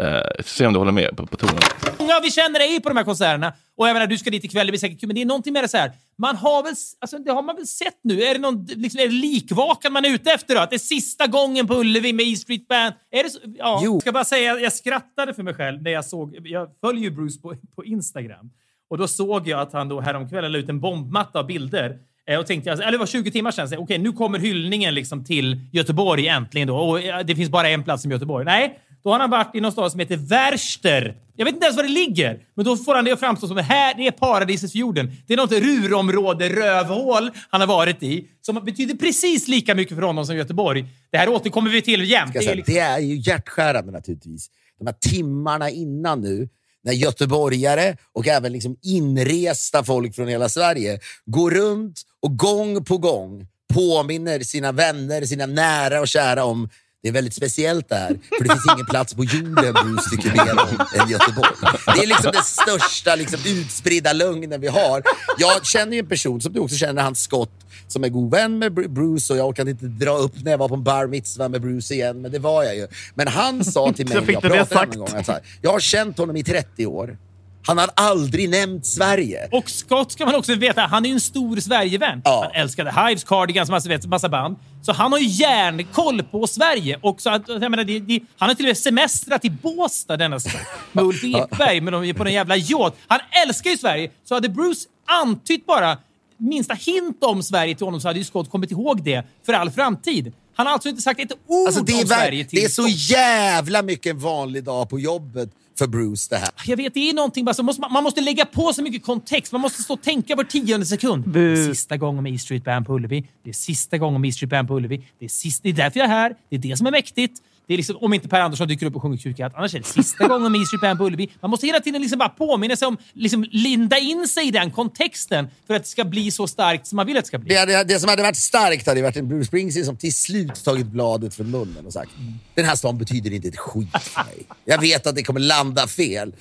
Eh, 0.00 0.44
se 0.44 0.66
om 0.66 0.72
du 0.72 0.78
håller 0.78 0.92
med 0.92 1.16
på, 1.16 1.26
på 1.26 1.36
tonen. 1.36 1.62
Många 1.98 2.20
vi 2.22 2.30
känner 2.30 2.60
är 2.60 2.72
ju 2.72 2.80
på 2.80 2.88
de 2.88 2.96
här 2.96 3.04
konserterna. 3.04 3.52
Och 3.76 3.88
jag 3.88 3.94
menar, 3.94 4.06
du 4.06 4.18
ska 4.18 4.30
dit 4.30 4.44
ikväll, 4.44 4.66
det 4.66 4.72
blir 4.72 4.78
säkert 4.80 5.00
kul. 5.00 5.06
Men 5.06 5.14
det 5.14 5.22
är 5.22 5.26
någonting 5.26 5.52
med 5.52 5.64
det 5.64 5.68
så 5.68 5.76
här. 5.76 5.92
Man 6.18 6.36
har 6.36 6.62
väl, 6.62 6.74
alltså, 7.00 7.18
det 7.18 7.32
har 7.32 7.42
man 7.42 7.56
väl 7.56 7.66
sett 7.66 7.98
nu? 8.02 8.22
Är 8.22 8.34
det, 8.34 8.40
någon, 8.40 8.64
liksom, 8.64 9.00
är 9.00 9.04
det 9.04 9.14
likvakan 9.14 9.92
man 9.92 10.04
är 10.04 10.14
ute 10.14 10.32
efter 10.32 10.54
då? 10.54 10.60
Att 10.60 10.70
det 10.70 10.76
är 10.76 10.78
sista 10.78 11.26
gången 11.26 11.66
på 11.66 11.74
Ullevi 11.74 12.12
med 12.12 12.26
E 12.26 12.36
Street 12.36 12.68
Band? 12.68 12.94
Är 13.10 13.22
det 13.22 13.30
så? 13.30 13.38
Ja. 13.58 13.80
Jo. 13.84 13.94
Jag 13.94 14.02
ska 14.02 14.12
bara 14.12 14.24
säga, 14.24 14.58
jag 14.58 14.72
skrattade 14.72 15.34
för 15.34 15.42
mig 15.42 15.54
själv 15.54 15.82
när 15.82 15.90
jag 15.90 16.04
såg... 16.04 16.38
Jag 16.48 16.68
följer 16.80 17.02
ju 17.02 17.10
Bruce 17.10 17.40
på, 17.40 17.54
på 17.76 17.84
Instagram. 17.84 18.50
Och 18.90 18.98
då 18.98 19.08
såg 19.08 19.48
jag 19.48 19.60
att 19.60 19.72
han 19.72 19.88
då 19.88 20.00
häromkvällen 20.00 20.52
la 20.52 20.58
ut 20.58 20.68
en 20.68 20.80
bombmatta 20.80 21.38
av 21.38 21.46
bilder. 21.46 21.98
Eh, 22.30 22.38
Och 22.38 22.46
tänkte, 22.46 22.70
jag- 22.70 22.78
eller 22.80 22.92
det 22.92 22.98
var 22.98 23.06
20 23.06 23.30
timmar 23.30 23.50
sedan. 23.50 23.68
Okej, 23.78 23.98
nu 23.98 24.12
kommer 24.12 24.38
hyllningen 24.38 24.94
liksom 24.94 25.24
till 25.24 25.60
Göteborg 25.72 26.28
äntligen. 26.28 26.68
Då. 26.68 26.76
Och 26.76 27.00
eh, 27.00 27.20
det 27.24 27.36
finns 27.36 27.50
bara 27.50 27.68
en 27.68 27.82
plats 27.82 28.02
som 28.02 28.10
Göteborg. 28.12 28.44
Nej, 28.44 28.78
då 29.04 29.10
har 29.12 29.20
han 29.20 29.30
varit 29.30 29.54
i 29.54 29.60
någon 29.60 29.72
stad 29.72 29.90
som 29.90 30.00
heter 30.00 30.16
Värster. 30.16 31.16
Jag 31.36 31.44
vet 31.44 31.54
inte 31.54 31.64
ens 31.66 31.76
var 31.76 31.84
det 31.84 31.88
ligger. 31.90 32.38
Men 32.54 32.64
då 32.64 32.76
får 32.76 32.94
han 32.94 33.04
det 33.04 33.12
att 33.12 33.20
framstå 33.20 33.46
som 33.48 33.58
att 33.58 33.64
här, 33.64 33.94
det 33.94 34.06
är 34.06 34.10
paradisets 34.10 34.72
fjorden. 34.72 35.12
Det 35.26 35.32
är 35.32 35.36
något 35.36 35.52
rurområde, 35.52 36.48
rövhål, 36.48 37.30
han 37.50 37.60
har 37.60 37.68
varit 37.68 38.02
i. 38.02 38.28
Som 38.40 38.64
betyder 38.64 38.94
precis 38.94 39.48
lika 39.48 39.74
mycket 39.74 39.94
för 39.96 40.02
honom 40.02 40.26
som 40.26 40.36
Göteborg. 40.36 40.84
Det 41.10 41.18
här 41.18 41.28
återkommer 41.28 41.70
vi 41.70 41.82
till 41.82 42.10
jämt. 42.10 42.32
Det 42.32 42.38
liksom- 42.54 42.74
det 42.74 42.78
är 42.80 42.98
ju 42.98 43.16
hjärtskärande 43.16 43.92
naturligtvis. 43.92 44.50
De 44.78 44.86
här 44.86 44.94
timmarna 45.10 45.70
innan 45.70 46.20
nu, 46.20 46.48
när 46.84 46.92
göteborgare 46.92 47.96
och 48.12 48.28
även 48.28 48.52
liksom 48.52 48.76
inresta 48.82 49.84
folk 49.84 50.14
från 50.14 50.28
hela 50.28 50.48
Sverige 50.48 51.00
går 51.26 51.50
runt 51.50 52.02
och 52.22 52.38
gång 52.38 52.84
på 52.84 52.98
gång 52.98 53.46
påminner 53.74 54.40
sina 54.40 54.72
vänner, 54.72 55.24
sina 55.24 55.46
nära 55.46 56.00
och 56.00 56.08
kära 56.08 56.44
om 56.44 56.68
det 57.02 57.08
är 57.08 57.12
väldigt 57.12 57.34
speciellt 57.34 57.88
det 57.88 57.94
här, 57.94 58.08
för 58.38 58.44
det 58.44 58.50
finns 58.50 58.74
ingen 58.74 58.86
plats 58.86 59.14
på 59.14 59.24
jorden 59.24 59.74
Bruce 59.74 60.10
tycker 60.10 60.30
mer 60.30 60.52
om 60.52 61.00
än 61.00 61.08
Göteborg. 61.10 61.50
Det 61.86 62.02
är 62.02 62.06
liksom 62.06 62.32
den 62.32 62.42
största 62.44 63.14
liksom, 63.14 63.40
utspridda 63.46 64.12
lögnen 64.12 64.60
vi 64.60 64.68
har. 64.68 65.02
Jag 65.38 65.66
känner 65.66 65.92
ju 65.92 65.98
en 65.98 66.08
person, 66.08 66.40
som 66.40 66.52
du 66.52 66.60
också 66.60 66.76
känner, 66.76 67.02
hans 67.02 67.22
Scott, 67.22 67.61
som 67.92 68.04
är 68.04 68.08
god 68.08 68.30
vän 68.30 68.58
med 68.58 68.72
Bru- 68.72 68.88
Bruce 68.88 69.32
och 69.32 69.38
jag 69.38 69.48
orkade 69.48 69.70
inte 69.70 69.86
dra 69.86 70.10
upp 70.16 70.32
när 70.44 70.50
jag 70.50 70.58
var 70.58 70.68
på 70.68 70.74
en 70.74 70.82
bar 70.82 71.06
mitzvah 71.06 71.48
med 71.48 71.60
Bruce 71.60 71.94
igen, 71.94 72.20
men 72.22 72.32
det 72.32 72.38
var 72.38 72.62
jag 72.62 72.76
ju. 72.76 72.86
Men 73.14 73.28
han 73.28 73.64
sa 73.64 73.92
till 73.96 74.06
mig, 74.08 74.14
jag 74.14 74.26
det 74.26 74.32
pratade 74.32 74.54
med 74.56 74.68
sagt. 74.68 74.78
honom 74.78 74.92
en 74.92 74.98
gång, 75.12 75.20
att 75.20 75.26
så 75.26 75.32
här, 75.32 75.40
jag 75.62 75.72
har 75.72 75.80
känt 75.80 76.18
honom 76.18 76.36
i 76.36 76.44
30 76.44 76.86
år. 76.86 77.18
Han 77.66 77.78
har 77.78 77.90
aldrig 77.94 78.50
nämnt 78.50 78.86
Sverige. 78.86 79.48
Och 79.52 79.70
Scott 79.70 80.12
ska 80.12 80.26
man 80.26 80.34
också 80.34 80.54
veta, 80.54 80.80
han 80.80 81.04
är 81.04 81.08
ju 81.08 81.12
en 81.14 81.20
stor 81.20 81.56
Sverigevän. 81.56 82.22
Han 82.24 82.50
älskade 82.54 82.90
Hives, 83.06 83.24
Cardigans, 83.24 83.70
massa, 83.70 83.88
massa 84.06 84.28
band. 84.28 84.56
Så 84.82 84.92
han 84.92 85.12
har 85.12 85.18
ju 85.18 85.26
järnkoll 85.26 86.22
på 86.22 86.46
Sverige. 86.46 86.98
Och 87.02 87.20
så 87.22 87.30
att, 87.30 87.42
jag 87.48 87.70
menar, 87.70 87.84
det, 87.84 88.00
det, 88.00 88.20
han 88.38 88.48
har 88.48 88.54
till 88.54 88.64
och 88.64 88.68
med 88.68 88.76
semestrat 88.78 89.44
i 89.44 89.50
Båstad 89.50 90.16
denna 90.16 90.38
med 90.92 91.04
Ulf 91.04 91.24
Ekberg 91.24 91.80
med 91.80 91.92
de, 91.92 92.14
på 92.14 92.24
en 92.24 92.32
jävla 92.32 92.56
yacht. 92.56 92.94
Han 93.06 93.20
älskar 93.46 93.70
ju 93.70 93.76
Sverige. 93.76 94.10
Så 94.24 94.34
hade 94.34 94.48
Bruce 94.48 94.80
antytt 95.06 95.66
bara 95.66 95.98
minsta 96.42 96.74
hint 96.74 97.24
om 97.24 97.42
Sverige 97.42 97.74
till 97.74 97.86
honom 97.86 98.00
så 98.00 98.08
hade 98.08 98.18
ju 98.18 98.24
Scott 98.24 98.50
kommit 98.50 98.70
ihåg 98.70 99.02
det 99.02 99.26
för 99.46 99.52
all 99.52 99.70
framtid. 99.70 100.32
Han 100.54 100.66
har 100.66 100.72
alltså 100.74 100.88
inte 100.88 101.02
sagt 101.02 101.20
ett 101.20 101.32
ord 101.46 101.66
Alltså, 101.66 101.80
om 101.80 101.86
ver- 101.86 102.06
Sverige 102.06 102.44
till 102.44 102.58
det 102.58 102.64
är 102.64 102.68
så 102.68 102.86
jävla 102.88 103.82
mycket 103.82 104.10
en 104.10 104.18
vanlig 104.18 104.64
dag 104.64 104.88
på 104.90 105.00
jobbet 105.00 105.50
för 105.78 105.86
Bruce 105.86 106.26
det 106.30 106.36
här. 106.36 106.48
Jag 106.66 106.76
vet, 106.76 106.94
det 106.94 107.10
är 107.10 107.14
någonting 107.14 107.44
bara 107.44 107.54
så 107.54 107.62
måste, 107.62 107.80
man 107.80 107.92
man 107.92 108.04
måste 108.04 108.20
lägga 108.20 108.44
på 108.44 108.72
så 108.72 108.82
mycket 108.82 109.02
kontext. 109.04 109.52
Man 109.52 109.60
måste 109.60 109.82
stå 109.82 109.94
och 109.94 110.02
tänka 110.02 110.36
var 110.36 110.44
tionde 110.44 110.86
sekund. 110.86 111.28
Det 111.28 111.40
är 111.40 111.66
sista 111.74 111.96
gången 111.96 112.22
med 112.22 112.34
E 112.34 112.38
Street 112.38 112.64
Band 112.64 112.86
på 112.86 112.94
Ullevi. 112.94 113.26
Det 113.44 113.50
är 113.50 113.54
sista 113.54 113.98
gången 113.98 114.20
med 114.20 114.28
E 114.28 114.32
Street 114.32 114.50
Band 114.50 114.68
på 114.68 114.76
Ullevi. 114.76 115.04
Det 115.18 115.24
är, 115.24 115.28
sist, 115.28 115.62
det 115.62 115.68
är 115.68 115.72
därför 115.72 116.00
jag 116.00 116.04
är 116.04 116.10
här. 116.10 116.36
Det 116.50 116.56
är 116.56 116.60
det 116.60 116.76
som 116.76 116.86
är 116.86 116.90
mäktigt. 116.90 117.42
Det 117.66 117.72
är 117.74 117.76
liksom, 117.76 117.96
om 117.96 118.14
inte 118.14 118.28
Per 118.28 118.40
Andersson 118.40 118.68
dyker 118.68 118.86
upp 118.86 118.96
och 118.96 119.02
sjunger 119.02 119.16
Kyrkat. 119.16 119.52
Annars 119.54 119.74
är 119.74 119.78
det 119.78 119.84
sista 119.84 120.28
gången 120.28 120.52
med 120.52 120.60
E 120.60 120.64
Street 120.64 120.80
Bullerby. 120.80 120.98
på 120.98 121.04
Ullevi. 121.04 121.28
Man 121.40 121.50
måste 121.50 121.66
hela 121.66 121.80
tiden 121.80 122.02
liksom 122.02 122.18
bara 122.18 122.28
påminna 122.28 122.76
sig 122.76 122.88
om, 122.88 122.96
liksom 123.12 123.46
linda 123.50 123.98
in 123.98 124.28
sig 124.28 124.48
i 124.48 124.50
den 124.50 124.70
kontexten 124.70 125.48
för 125.66 125.74
att 125.74 125.82
det 125.82 125.88
ska 125.88 126.04
bli 126.04 126.30
så 126.30 126.46
starkt 126.46 126.86
som 126.86 126.96
man 126.96 127.06
vill 127.06 127.16
att 127.16 127.24
det 127.24 127.28
ska 127.28 127.38
bli. 127.38 127.54
Det, 127.54 127.60
hade, 127.60 127.84
det 127.84 128.00
som 128.00 128.08
hade 128.08 128.22
varit 128.22 128.36
starkt 128.36 128.86
hade 128.86 129.02
varit 129.02 129.16
en 129.16 129.28
Bruce 129.28 129.44
Springsteen 129.44 129.86
som 129.86 129.96
till 129.96 130.14
slut 130.14 130.64
tagit 130.64 130.86
bladet 130.86 131.34
från 131.34 131.50
munnen 131.50 131.86
och 131.86 131.92
sagt 131.92 132.10
den 132.54 132.64
här 132.64 132.74
stan 132.74 132.98
betyder 132.98 133.32
inte 133.32 133.48
ett 133.48 133.58
skit 133.58 133.88
för 134.00 134.24
mig. 134.24 134.46
Jag 134.64 134.80
vet 134.80 135.06
att 135.06 135.14
det 135.16 135.22
kommer 135.22 135.40
landa 135.40 135.86
fel. 135.86 136.32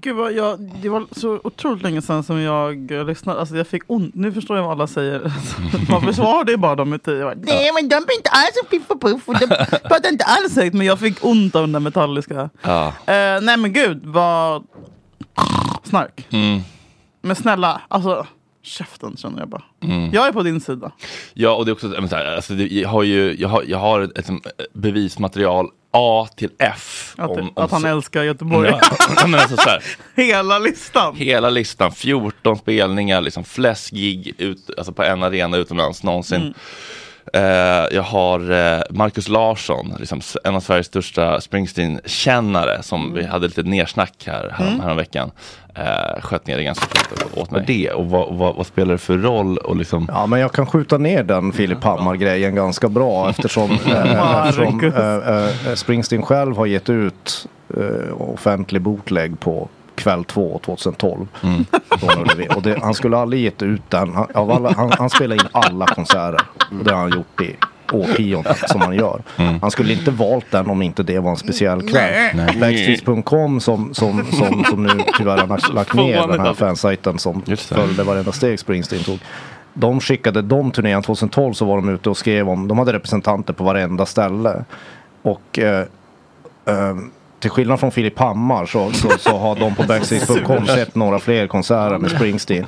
Gud 0.00 0.16
vad 0.16 0.32
jag, 0.32 0.60
det 0.82 0.88
var 0.88 1.06
så 1.12 1.40
otroligt 1.44 1.82
länge 1.82 2.02
sedan 2.02 2.22
som 2.22 2.40
jag 2.40 2.90
lyssnade. 2.90 3.40
Alltså 3.40 3.56
jag 3.56 3.66
fick 3.66 3.82
ont. 3.86 4.14
Nu 4.14 4.32
förstår 4.32 4.56
jag 4.56 4.64
vad 4.64 4.72
alla 4.72 4.86
säger. 4.86 5.32
Man 5.90 6.02
försvarar 6.02 6.50
ju 6.50 6.56
bara 6.56 6.74
dem 6.74 6.94
i 6.94 6.98
tio 6.98 7.24
år. 7.24 7.34
Nej 7.36 7.70
men 7.74 7.88
de 7.88 7.94
är 7.94 8.16
inte 8.16 8.30
alls 8.30 8.52
en 8.62 8.68
piff 8.70 8.90
och 8.90 9.00
puff. 9.00 9.28
Och 9.28 9.34
de 9.38 9.46
pratar 9.82 10.08
inte 10.12 10.24
alls 10.24 10.56
högt. 10.56 10.74
Men 10.74 10.86
jag 10.86 10.98
fick 10.98 11.24
ont 11.24 11.54
av 11.54 11.62
den 11.62 11.72
där 11.72 11.80
metalliska. 11.80 12.50
Ja. 12.62 12.86
Eh, 12.86 13.40
nej 13.42 13.56
men 13.56 13.72
gud 13.72 14.00
vad 14.04 14.66
snark. 15.82 16.26
Mm. 16.30 16.60
Men 17.22 17.36
snälla, 17.36 17.80
alltså 17.88 18.26
käften 18.62 19.16
känner 19.16 19.38
jag 19.38 19.48
bara. 19.48 19.62
Mm. 19.80 20.10
Jag 20.12 20.26
är 20.26 20.32
på 20.32 20.42
din 20.42 20.60
sida. 20.60 20.92
Ja, 21.34 21.54
och 21.54 21.64
det 21.64 21.70
är 21.70 21.72
också, 21.72 21.86
jag, 21.86 21.94
menar, 21.94 22.08
så 22.08 22.16
här, 22.16 22.36
alltså, 22.36 22.52
det, 22.52 22.66
jag 22.66 22.88
har 22.88 23.02
ju 23.02 23.36
jag 23.38 23.48
har, 23.48 23.62
jag 23.62 23.78
har 23.78 24.00
ett, 24.00 24.18
ett 24.18 24.30
bevismaterial 24.72 25.70
A 25.96 26.28
till 26.36 26.50
F. 26.58 27.14
Att, 27.18 27.30
att 27.58 27.70
han 27.70 27.84
älskar 27.84 28.22
Göteborg. 28.22 28.70
Ja, 29.16 29.26
men 29.26 29.40
alltså, 29.40 29.56
så 29.56 29.70
Hela 30.22 30.58
listan. 30.58 31.16
hela 31.16 31.50
listan, 31.50 31.92
14 31.92 32.56
spelningar, 32.58 33.20
liksom 33.20 33.44
flest 33.44 33.90
gig 33.90 34.34
ut, 34.38 34.70
alltså 34.78 34.92
på 34.92 35.02
en 35.02 35.22
arena 35.22 35.56
utomlands 35.56 36.02
någonsin. 36.02 36.40
Mm. 36.40 36.54
Eh, 37.32 37.42
jag 37.96 38.02
har 38.02 38.50
eh, 38.50 38.82
Marcus 38.90 39.28
Larsson, 39.28 39.94
liksom, 39.98 40.20
en 40.44 40.54
av 40.56 40.60
Sveriges 40.60 40.86
största 40.86 41.40
Springsteen-kännare 41.40 42.82
som 42.82 43.14
vi 43.14 43.26
hade 43.26 43.46
lite 43.46 43.62
nersnack 43.62 44.24
här, 44.26 44.54
här, 44.58 44.66
Mm. 44.68 44.80
häromveckan. 44.80 45.30
Eh, 45.74 46.20
sköt 46.22 46.46
ner 46.46 46.56
det 46.56 46.62
ganska 46.64 46.86
fort 46.86 47.24
åt 47.34 47.50
mig. 47.50 47.64
Det 47.66 47.90
och 47.90 48.06
vad, 48.10 48.34
vad, 48.34 48.54
vad 48.56 48.66
spelar 48.66 48.92
det 48.92 48.98
för 48.98 49.18
roll? 49.18 49.58
Och 49.58 49.76
liksom... 49.76 50.08
Ja, 50.12 50.26
men 50.26 50.40
jag 50.40 50.52
kan 50.52 50.66
skjuta 50.66 50.98
ner 50.98 51.22
den 51.22 51.52
Filip 51.52 51.84
Hammar-grejen 51.84 52.54
ganska 52.54 52.88
bra 52.88 53.30
eftersom, 53.30 53.70
eh, 53.70 54.46
eftersom 54.46 54.80
eh, 54.80 55.36
eh, 55.68 55.74
Springsteen 55.74 56.22
själv 56.22 56.56
har 56.56 56.66
gett 56.66 56.90
ut 56.90 57.46
eh, 57.76 58.20
offentlig 58.22 58.82
bootleg 58.82 59.40
på 59.40 59.68
kväll 59.94 60.24
2 60.24 60.60
2012. 60.64 61.26
Från 62.00 62.22
Ullevi. 62.22 62.48
Och 62.56 62.62
det, 62.62 62.78
han 62.82 62.94
skulle 62.94 63.16
aldrig 63.18 63.42
gett 63.42 63.62
ut 63.62 63.82
den. 63.90 64.14
Han, 64.14 64.26
alla, 64.34 64.72
han, 64.76 64.92
han 64.98 65.10
spelar 65.10 65.36
in 65.36 65.48
alla 65.52 65.86
konserter. 65.86 66.40
Och 66.78 66.84
det 66.84 66.92
har 66.94 67.00
han 67.00 67.10
gjort 67.10 67.40
i 67.40 67.56
årtionden 67.92 68.54
som 68.68 68.80
han 68.80 68.94
gör. 68.94 69.22
Han 69.60 69.70
skulle 69.70 69.92
inte 69.92 70.10
valt 70.10 70.50
den 70.50 70.70
om 70.70 70.82
inte 70.82 71.02
det 71.02 71.18
var 71.18 71.30
en 71.30 71.36
speciell 71.36 71.88
kväll. 71.88 72.12
Nej. 72.34 72.46
Backstreet.com 72.60 73.60
som, 73.60 73.94
som, 73.94 74.24
som, 74.32 74.64
som 74.64 74.82
nu 74.82 75.04
tyvärr 75.18 75.38
har 75.38 75.46
lagt- 75.74 75.94
ner 75.94 76.26
den 76.28 76.40
här 76.40 76.54
fansajten 76.54 77.18
som 77.18 77.42
följde 77.56 78.02
varenda 78.02 78.32
steg 78.32 78.60
Springsteen 78.60 79.02
tog. 79.02 79.18
De 79.74 80.00
skickade 80.00 80.42
de 80.42 80.70
turnén 80.70 81.02
2012 81.02 81.52
så 81.52 81.64
var 81.64 81.76
de 81.76 81.88
ute 81.88 82.10
och 82.10 82.16
skrev 82.16 82.48
om, 82.48 82.68
de 82.68 82.78
hade 82.78 82.92
representanter 82.92 83.52
på 83.52 83.64
varenda 83.64 84.06
ställe. 84.06 84.64
Och 85.22 85.58
eh, 85.58 85.84
eh, 86.66 86.96
till 87.40 87.50
skillnad 87.50 87.80
från 87.80 87.90
Filip 87.90 88.18
Hammar 88.18 88.66
så, 88.66 88.92
så, 88.92 89.10
så 89.18 89.38
har 89.38 89.56
de 89.56 89.74
på 89.74 89.82
Backstreet.com 89.82 90.66
sett 90.66 90.94
några 90.94 91.18
fler 91.18 91.46
konserter 91.46 91.98
med 91.98 92.10
Springsteen. 92.10 92.66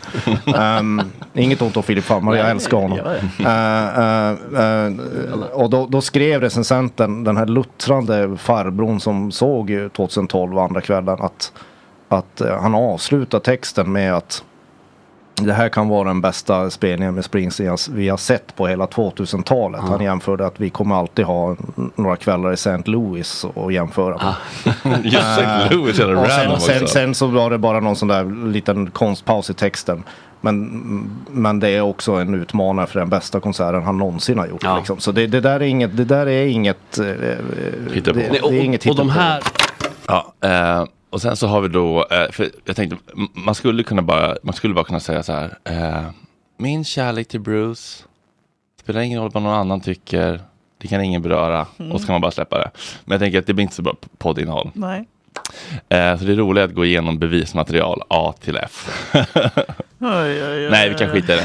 Um, 0.80 1.02
inget 1.34 1.62
ont 1.62 1.76
om 1.76 1.82
Filip 1.82 2.08
Hammar, 2.08 2.36
jag 2.36 2.50
älskar 2.50 2.76
honom. 2.76 2.98
Eh, 2.98 3.88
eh, 3.98 4.30
eh, 4.64 5.42
och 5.52 5.70
då, 5.70 5.86
då 5.86 6.00
skrev 6.00 6.40
recensenten, 6.40 7.24
den 7.24 7.36
här 7.36 7.46
luttrande 7.46 8.36
farbrorn 8.36 9.00
som 9.00 9.32
såg 9.32 9.70
ju 9.70 9.88
2012 9.88 10.58
andra 10.58 10.80
kvällen 10.80 11.18
att, 11.20 11.52
att 12.08 12.40
eh, 12.40 12.60
han 12.60 12.74
avslutar 12.74 13.38
texten 13.38 13.92
med 13.92 14.14
att 14.14 14.44
det 15.40 15.52
här 15.52 15.68
kan 15.68 15.88
vara 15.88 16.08
den 16.08 16.20
bästa 16.20 16.70
spelningen 16.70 17.14
med 17.14 17.24
Springsteen 17.24 17.76
vi 17.90 18.08
har 18.08 18.16
sett 18.16 18.56
på 18.56 18.66
hela 18.66 18.86
2000-talet. 18.86 19.80
Han 19.80 20.02
jämförde 20.04 20.46
att 20.46 20.60
vi 20.60 20.70
kommer 20.70 20.94
alltid 20.94 21.24
ha 21.24 21.56
några 21.94 22.16
kvällar 22.16 22.50
i 22.50 22.54
St. 22.54 22.82
Louis 22.84 23.44
och 23.54 23.72
jämföra 23.72 24.18
på. 24.18 24.34
Just 25.02 25.16
St. 25.28 25.42
Eh, 25.44 25.70
Louis 25.72 26.00
är 26.00 26.08
det 26.08 26.16
och 26.16 26.28
sen, 26.30 26.60
sen, 26.60 26.88
sen 26.88 27.14
så 27.14 27.26
var 27.26 27.50
det 27.50 27.58
bara 27.58 27.80
någon 27.80 27.96
sån 27.96 28.08
där 28.08 28.46
liten 28.52 28.90
konstpaus 28.90 29.50
i 29.50 29.54
texten. 29.54 30.02
Men, 30.40 31.10
men 31.30 31.60
det 31.60 31.68
är 31.68 31.80
också 31.80 32.12
en 32.12 32.34
utmanare 32.34 32.86
för 32.86 32.98
den 33.00 33.08
bästa 33.08 33.40
konserten 33.40 33.82
han 33.82 33.98
någonsin 33.98 34.38
har 34.38 34.46
gjort. 34.46 34.62
Ja. 34.64 34.76
Liksom. 34.76 34.98
Så 35.00 35.12
det, 35.12 35.26
det 35.26 35.40
där 35.40 35.54
är 35.60 35.66
inget, 35.66 35.96
det 35.96 36.04
där 36.04 36.26
är 36.28 36.46
inget, 36.46 36.98
eh, 36.98 37.04
det, 37.04 38.02
på. 38.04 38.12
det, 38.12 38.40
och- 38.40 38.52
är 38.52 38.60
inget 38.60 38.86
och 38.86 38.96
de 38.96 39.02
hittepå. 39.10 39.20
här- 39.20 39.42
Ja, 40.06 40.32
eh, 40.44 40.84
och 41.10 41.22
sen 41.22 41.36
så 41.36 41.46
har 41.46 41.60
vi 41.60 41.68
då, 41.68 42.06
eh, 42.10 42.30
för 42.30 42.50
jag 42.64 42.76
tänkte, 42.76 42.96
man 43.34 43.54
skulle 43.54 43.82
kunna 43.82 44.02
bara, 44.02 44.36
man 44.42 44.54
skulle 44.54 44.74
bara 44.74 44.84
kunna 44.84 45.00
säga 45.00 45.22
så 45.22 45.32
här, 45.32 45.58
eh, 45.64 46.10
min 46.56 46.84
kärlek 46.84 47.28
till 47.28 47.40
Bruce, 47.40 48.04
spelar 48.82 49.00
ingen 49.00 49.20
roll 49.22 49.30
vad 49.34 49.42
någon 49.42 49.54
annan 49.54 49.80
tycker, 49.80 50.40
det 50.78 50.88
kan 50.88 51.00
ingen 51.00 51.22
beröra, 51.22 51.66
Mm. 51.78 51.92
och 51.92 52.00
så 52.00 52.06
kan 52.06 52.14
man 52.14 52.20
bara 52.20 52.30
släppa 52.30 52.58
det. 52.58 52.70
Men 53.04 53.12
jag 53.14 53.20
tänker 53.20 53.38
att 53.38 53.46
det 53.46 53.54
blir 53.54 53.62
inte 53.62 53.74
så 53.74 53.82
bra 53.82 53.94
poddinnehåll. 54.18 54.70
Nej. 54.74 55.04
Eh, 55.88 56.18
så 56.18 56.24
det 56.24 56.32
är 56.32 56.36
roligt 56.36 56.64
att 56.64 56.74
gå 56.74 56.84
igenom 56.84 57.18
bevismaterial 57.18 58.02
A 58.08 58.34
till 58.44 58.56
F. 58.56 58.88
Oj, 60.00 60.08
oj, 60.10 60.42
oj, 60.42 60.68
Nej, 60.70 60.88
vi 60.88 60.94
kan 60.94 61.08
skita 61.10 61.34
i 61.34 61.36
det. 61.36 61.44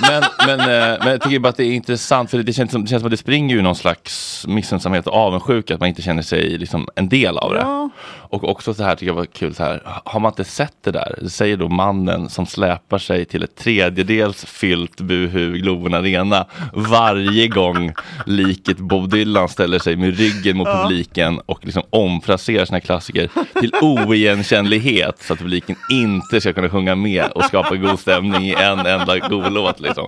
Men, 0.00 0.22
men, 0.46 0.58
men 0.98 1.08
jag 1.10 1.22
tycker 1.22 1.38
bara 1.38 1.48
att 1.48 1.56
det 1.56 1.64
är 1.64 1.72
intressant 1.72 2.30
för 2.30 2.38
det 2.38 2.52
känns 2.52 2.72
som, 2.72 2.82
det 2.84 2.88
känns 2.90 3.00
som 3.00 3.06
att 3.06 3.10
det 3.10 3.16
springer 3.16 3.56
ju 3.56 3.62
någon 3.62 3.76
slags 3.76 4.44
missunnsamhet 4.48 5.06
och 5.06 5.14
avundsjuka 5.14 5.74
att 5.74 5.80
man 5.80 5.88
inte 5.88 6.02
känner 6.02 6.22
sig 6.22 6.58
liksom 6.58 6.88
en 6.94 7.08
del 7.08 7.38
av 7.38 7.52
det. 7.52 7.58
Ja. 7.60 7.90
Och 8.28 8.48
också 8.48 8.74
så 8.74 8.82
här 8.82 8.94
tycker 8.94 9.06
jag 9.06 9.14
var 9.14 9.24
kul 9.24 9.54
så 9.54 9.62
här. 9.62 9.82
Har 10.04 10.20
man 10.20 10.32
inte 10.32 10.44
sett 10.44 10.76
det 10.82 10.90
där? 10.90 11.18
Det 11.22 11.30
säger 11.30 11.56
då 11.56 11.68
mannen 11.68 12.28
som 12.28 12.46
släpar 12.46 12.98
sig 12.98 13.24
till 13.24 13.42
ett 13.42 13.56
tredjedels 13.56 14.44
fyllt 14.44 15.00
Buhu 15.00 15.58
Globen 15.58 15.94
Arena 15.94 16.46
varje 16.72 17.48
gång 17.56 17.92
liket 18.26 18.78
Bob 18.78 19.10
Dylan 19.10 19.48
ställer 19.48 19.78
sig 19.78 19.96
med 19.96 20.18
ryggen 20.18 20.56
mot 20.56 20.68
publiken 20.68 21.40
och 21.46 21.64
liksom 21.64 21.82
omplacerar 21.90 22.64
sina 22.64 22.80
klassiker 22.80 23.28
till 23.60 23.72
oigenkännlighet 23.80 25.22
så 25.22 25.32
att 25.32 25.38
publiken 25.38 25.76
inte 25.90 26.40
ska 26.40 26.52
kunna 26.52 26.68
sjunga 26.68 26.94
med 26.94 27.24
och 27.24 27.44
skapa 27.44 27.76
god 27.76 27.98
stämning 27.98 28.44
i 28.44 28.54
en 28.54 28.78
enda 28.78 29.18
god 29.18 29.52
låt. 29.52 29.80
Liksom. 29.80 30.06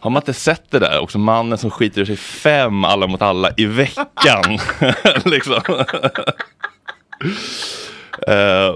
Har 0.00 0.10
man 0.10 0.22
inte 0.22 0.34
sett 0.34 0.70
det 0.70 0.78
där? 0.78 1.00
Också 1.00 1.18
mannen 1.18 1.58
som 1.58 1.70
skiter 1.70 2.02
i 2.02 2.06
sig 2.06 2.16
fem 2.16 2.84
alla 2.84 3.06
mot 3.06 3.22
alla 3.22 3.50
i 3.56 3.64
veckan. 3.66 4.58
liksom. 5.24 5.60
Eh, 8.28 8.74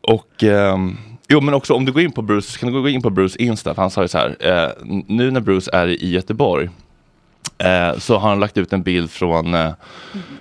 och 0.00 0.42
ehm, 0.42 0.96
jo 1.28 1.40
men 1.40 1.54
också 1.54 1.74
om 1.74 1.84
du 1.84 1.92
går 1.92 2.02
in 2.02 2.12
på 2.12 2.22
Bruce, 2.22 2.58
kan 2.58 2.72
du 2.72 2.82
gå 2.82 2.88
in 2.88 3.02
på 3.02 3.10
Bruce 3.10 3.42
Insta, 3.42 3.74
för 3.74 3.82
han 3.82 3.90
sa 3.90 4.02
ju 4.02 4.08
så 4.08 4.18
här, 4.18 4.36
eh, 4.40 4.70
nu 5.06 5.30
när 5.30 5.40
Bruce 5.40 5.70
är 5.72 5.86
i 5.86 6.10
Göteborg 6.10 6.68
eh, 7.58 7.98
så 7.98 8.18
har 8.18 8.28
han 8.28 8.40
lagt 8.40 8.58
ut 8.58 8.72
en 8.72 8.82
bild 8.82 9.10
från, 9.10 9.54
eh, 9.54 9.70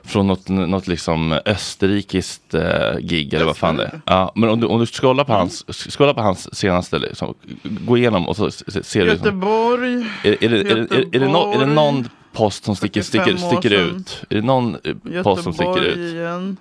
från 0.04 0.28
något, 0.28 0.50
något 0.50 0.88
liksom 0.88 1.40
österrikiskt 1.46 2.56
gig 3.00 3.34
eller 3.34 3.46
vad 3.46 3.58
fan 3.58 3.78
det 3.78 3.84
är. 3.86 4.02
Ja, 4.06 4.32
men 4.36 4.50
om 4.50 4.60
du, 4.60 4.68
om 4.68 4.80
du 4.80 4.86
scrollar 4.86 5.24
på 5.24 5.34
hans, 5.34 5.66
scrollar 5.90 6.14
på 6.14 6.22
hans 6.22 6.56
senaste, 6.56 7.00
liksom, 7.00 7.34
gå 7.64 7.98
igenom 7.98 8.28
och 8.28 8.36
så 8.36 8.52
ser 8.52 9.06
du 9.06 9.12
liksom, 9.12 9.26
Göteborg. 9.26 10.06
är, 10.24 10.44
är, 10.44 10.50
det, 10.50 10.60
är, 10.60 10.64
det, 10.64 10.72
är, 10.72 10.88
det, 11.12 11.18
är, 11.18 11.20
det 11.20 11.28
nå- 11.28 11.54
är 11.54 11.60
det 11.60 11.66
någon 11.66 12.10
post 12.34 12.64
som 12.64 12.76
sticker, 12.76 13.02
sticker, 13.02 13.26
45 13.26 13.44
år 13.48 13.52
sticker 13.62 13.78
ut? 13.80 14.24
Är 14.30 14.36
det 14.36 14.42
någon 14.42 14.78
post 15.24 15.44
som 15.44 15.54
sticker 15.54 15.82
ut? 15.84 15.98
igen. 15.98 16.58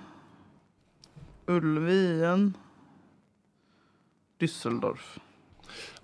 Ullevi 1.51 2.13
igen. 2.17 2.53
Düsseldorf. 4.39 5.19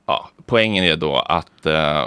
Ja, 0.05 0.29
poängen 0.45 0.83
är 0.83 0.95
då 0.95 1.15
att 1.19 1.65
eh, 1.65 2.05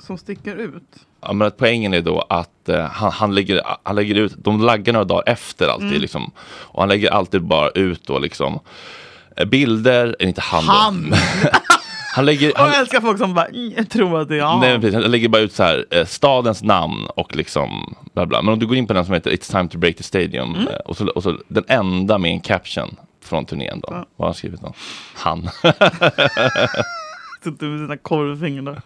Som 0.00 0.18
sticker 0.18 0.56
ut. 0.56 1.06
Ja, 1.20 1.32
men 1.32 1.48
att 1.48 1.56
poängen 1.56 1.94
är 1.94 2.00
då 2.02 2.20
att 2.20 2.68
eh, 2.68 2.84
han, 2.84 3.12
han, 3.12 3.34
lägger, 3.34 3.62
han 3.82 3.96
lägger 3.96 4.14
ut, 4.14 4.34
de 4.38 4.60
laggar 4.60 4.92
några 4.92 5.04
dagar 5.04 5.32
efter 5.32 5.68
alltid 5.68 5.88
Mm. 5.88 6.00
liksom. 6.00 6.30
Och 6.46 6.80
han 6.82 6.88
lägger 6.88 7.10
alltid 7.10 7.42
bara 7.42 7.68
ut 7.70 8.06
då 8.06 8.18
liksom 8.18 8.58
eh, 9.36 9.44
bilder, 9.44 10.16
inte 10.22 10.40
han. 10.40 10.64
Han! 10.64 11.12
Han 12.14 12.24
lägger, 12.24 12.50
Och 12.52 12.58
han, 12.58 12.68
jag 12.68 12.80
älskar 12.80 13.00
folk 13.00 13.18
som 13.18 13.34
bara 13.34 13.46
"Mm, 13.46 13.72
jag 13.76 13.90
tror 13.90 14.20
att 14.20 14.28
det 14.28 14.38
är 14.38 14.42
han. 14.42 14.60
nej, 14.60 14.72
men 14.72 14.80
precis, 14.80 14.94
han 15.02 15.10
lägger 15.10 15.28
bara 15.28 15.42
ut 15.42 15.52
så 15.52 15.62
här, 15.62 15.84
eh, 15.90 16.06
stadens 16.06 16.62
namn 16.62 17.06
och 17.16 17.36
liksom 17.36 17.94
bla 18.14 18.26
bla. 18.26 18.42
Men 18.42 18.52
om 18.52 18.58
du 18.58 18.66
går 18.66 18.76
in 18.76 18.86
på 18.86 18.92
den 18.92 19.04
som 19.04 19.14
heter 19.14 19.30
It's 19.30 19.50
time 19.50 19.68
to 19.68 19.78
break 19.78 19.96
the 19.96 20.02
stadium 20.02 20.54
Mm. 20.54 20.68
eh, 20.68 20.74
och, 20.74 20.96
så, 20.96 21.08
och 21.08 21.22
så 21.22 21.38
den 21.48 21.64
enda 21.68 22.18
med 22.18 22.30
en 22.30 22.40
caption 22.40 22.96
från 23.24 23.44
turnén 23.44 23.80
då. 23.80 23.88
Vad 23.90 24.04
har 24.16 24.26
han 24.26 24.34
skrivit 24.34 24.60
då? 24.60 24.72
Han. 25.14 25.48
Suttit 27.44 27.60
med 27.62 27.78
sina 27.80 27.96
korvfingrar. 27.96 28.82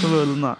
Svullna. 0.00 0.56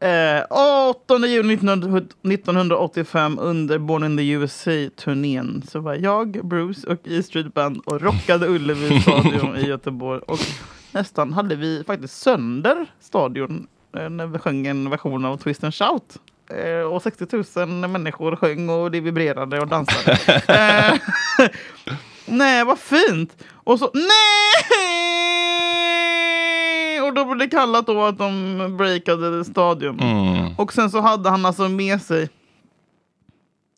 Eh, 0.00 0.42
8 0.90 1.18
juni 1.26 1.54
1900 1.54 1.98
1985 2.22 3.38
under 3.40 3.78
Born 3.78 4.04
in 4.04 4.16
the 4.16 4.28
USA-turnén 4.28 5.62
så 5.68 5.80
var 5.80 5.94
jag, 5.94 6.46
Bruce 6.46 6.86
och 6.86 6.98
E 7.04 7.22
Street 7.22 7.54
Band 7.54 7.80
och 7.84 8.02
rockade 8.02 8.46
Ullevi 8.48 9.00
stadion 9.00 9.56
i 9.56 9.66
Göteborg. 9.68 10.20
Och 10.26 10.38
nästan 10.96 11.32
hade 11.32 11.56
vi 11.56 11.84
faktiskt 11.86 12.22
sönder 12.22 12.86
stadion 13.00 13.66
eh, 13.96 14.10
när 14.10 14.26
vi 14.26 14.38
sjöng 14.38 14.66
en 14.66 14.90
version 14.90 15.24
av 15.24 15.36
Twist 15.36 15.64
and 15.64 15.74
Shout. 15.74 16.18
Eh, 16.50 16.80
och 16.92 17.02
60 17.02 17.26
000 17.56 17.88
människor 17.88 18.36
sjöng 18.36 18.70
och 18.70 18.90
det 18.90 19.00
vibrerade 19.00 19.60
och 19.60 19.68
dansade. 19.68 20.12
eh, 20.48 20.94
nej, 22.26 22.64
vad 22.64 22.78
fint! 22.78 23.44
Och 23.64 23.78
så 23.78 23.90
nej! 23.94 24.20
Och 27.00 27.14
då 27.14 27.24
blev 27.24 27.38
det 27.38 27.48
kallat 27.48 27.86
då 27.86 28.04
att 28.04 28.18
de 28.18 28.76
breakade 28.78 29.44
stadion. 29.44 30.00
Mm. 30.00 30.54
Och 30.56 30.72
sen 30.72 30.90
så 30.90 31.00
hade 31.00 31.30
han 31.30 31.46
alltså 31.46 31.68
med 31.68 32.02
sig 32.02 32.28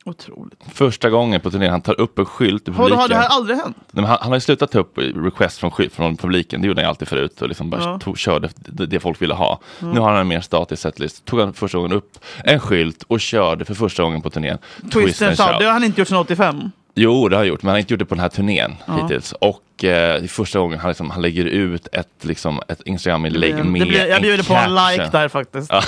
Otroligt. 0.05 0.59
Första 0.73 1.11
gången 1.11 1.41
på 1.41 1.51
turnén 1.51 1.71
han 1.71 1.81
tar 1.81 2.01
upp 2.01 2.19
en 2.19 2.25
skylt 2.27 2.69
i 2.69 2.71
Har, 2.71 2.77
publiken. 2.79 2.99
har 3.01 3.09
det 3.09 3.15
här 3.15 3.29
aldrig 3.29 3.59
hänt? 3.59 3.77
Nej, 3.91 4.05
han, 4.05 4.19
han 4.21 4.29
har 4.31 4.37
ju 4.37 4.41
slutat 4.41 4.71
ta 4.73 4.79
upp 4.79 4.99
request 4.99 5.59
från, 5.59 5.71
från 5.91 6.17
publiken, 6.17 6.63
det 6.63 6.69
gjorde 6.69 6.81
han 6.83 6.89
alltid 6.89 7.09
förut 7.09 7.43
och 7.43 7.49
liksom 7.49 7.71
bara 7.71 7.83
Ja. 7.83 7.99
tog, 7.99 8.19
körde 8.19 8.49
det, 8.57 8.87
det 8.87 9.01
folk 9.01 9.23
ville 9.23 9.35
ha. 9.35 9.61
Mm. 9.83 9.95
Nu 9.95 10.01
har 10.01 10.11
han 10.11 10.21
en 10.21 10.29
mer 10.29 10.41
statisk 10.41 10.83
setlist. 10.83 11.25
Tog 11.25 11.41
han 11.41 11.53
första 11.53 11.79
gången 11.79 11.93
upp 11.93 12.19
en 12.45 12.61
skylt 12.61 13.03
och 13.03 13.21
körde 13.21 13.65
för 13.65 13.75
första 13.75 14.03
gången 14.03 14.23
på 14.23 14.31
turnén 14.31 14.59
Twist 14.93 15.23
and 15.23 15.37
shout. 15.37 15.59
Det 15.59 15.65
har 15.65 15.73
han 15.73 15.85
inte 15.85 16.01
gjort 16.01 16.09
sedan 16.09 16.19
85. 16.19 16.71
Jo, 17.01 17.29
det 17.29 17.37
har 17.37 17.41
han 17.41 17.49
gjort, 17.49 17.63
men 17.63 17.69
han 17.69 17.75
har 17.75 17.79
inte 17.79 17.93
gjort 17.93 17.99
det 17.99 18.05
på 18.07 18.15
den 18.15 18.23
här 18.23 18.29
turnén 18.29 18.77
Ja. 18.87 18.97
hittills. 19.03 19.33
Och 19.33 19.85
eh, 19.85 20.21
det 20.21 20.25
är 20.25 20.29
första 20.29 20.59
gången 20.59 20.79
han, 20.79 20.89
liksom, 20.91 21.11
han 21.11 21.23
lägger 21.23 21.45
ut 21.45 21.89
ett, 21.93 22.09
liksom, 22.25 22.61
ett 22.69 22.81
Instagram-inlägg 22.83 23.55
med 23.55 23.67
blir, 23.89 24.07
jag 24.07 24.23
bjuder 24.23 24.45
på 24.45 24.55
en 24.55 24.75
like 24.75 25.09
där 25.13 25.29
faktiskt. 25.29 25.73
Ja. 25.73 25.83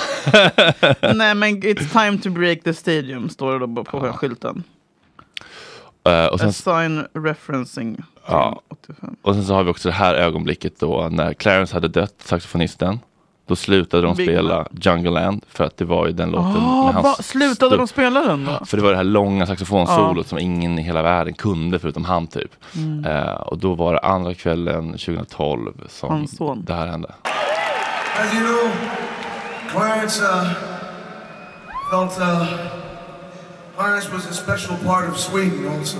Nej 1.13 1.35
men 1.35 1.61
it's 1.61 2.05
time 2.05 2.17
to 2.17 2.29
break 2.29 2.63
the 2.63 2.73
stadium 2.73 3.29
står 3.29 3.59
det 3.59 3.67
då 3.67 3.83
på 3.83 4.13
skylten. 4.13 4.63
Eh, 6.07 6.25
och 6.25 6.39
sen, 6.39 6.49
A 6.49 6.51
sign 6.53 7.05
referencing. 7.13 7.97
ja. 8.27 8.61
och 9.21 9.35
sen 9.35 9.45
så 9.45 9.53
har 9.53 9.63
vi 9.63 9.71
också 9.71 9.89
det 9.89 9.95
här 9.95 10.15
ögonblicket 10.15 10.79
då 10.79 11.09
när 11.11 11.33
Clarence 11.33 11.73
hade 11.73 11.87
dött, 11.87 12.15
saxofonisten. 12.23 12.99
Då 13.47 13.55
slutade 13.55 14.03
de 14.03 14.15
Big 14.15 14.27
spela 14.27 14.67
Jungle 14.71 15.11
Land 15.11 15.45
för 15.49 15.63
att 15.63 15.77
det 15.77 15.85
var 15.85 16.07
ju 16.07 16.13
den 16.13 16.31
låten 16.31 16.55
Ah, 16.63 16.85
med 16.85 16.93
hans 16.93 17.27
slutade 17.27 17.77
de 17.77 17.87
spela 17.87 18.21
den 18.21 18.45
då? 18.45 18.65
För 18.65 18.77
det 18.77 18.83
var 18.83 18.91
det 18.91 18.97
här 18.97 19.03
långa 19.03 19.47
saxofonsolot 19.47 20.17
Ja. 20.17 20.23
som 20.23 20.39
ingen 20.39 20.79
i 20.79 20.81
hela 20.81 21.01
världen 21.01 21.33
kunde 21.33 21.79
förutom 21.79 22.05
han 22.05 22.27
typ. 22.27 22.51
Mm. 22.75 23.05
Eh, 23.05 23.31
och 23.31 23.57
då 23.57 23.73
var 23.75 23.93
det 23.93 23.99
andra 23.99 24.33
kvällen 24.33 24.91
2012 24.91 25.71
som 25.89 26.09
Hans 26.09 26.37
son. 26.37 26.63
det 26.67 26.73
här 26.73 26.87
hände. 26.87 27.07
As 28.19 28.33
you 28.33 28.43
know, 28.45 28.71
Clarence 29.71 30.23
uh, 30.23 30.43
felt 31.91 32.19
uh, 32.21 32.45
Clarence 33.77 34.09
was 34.13 34.25
a 34.29 34.33
special 34.33 34.77
part 34.85 35.09
of 35.09 35.17
Sweden 35.17 35.71
also. 35.79 35.97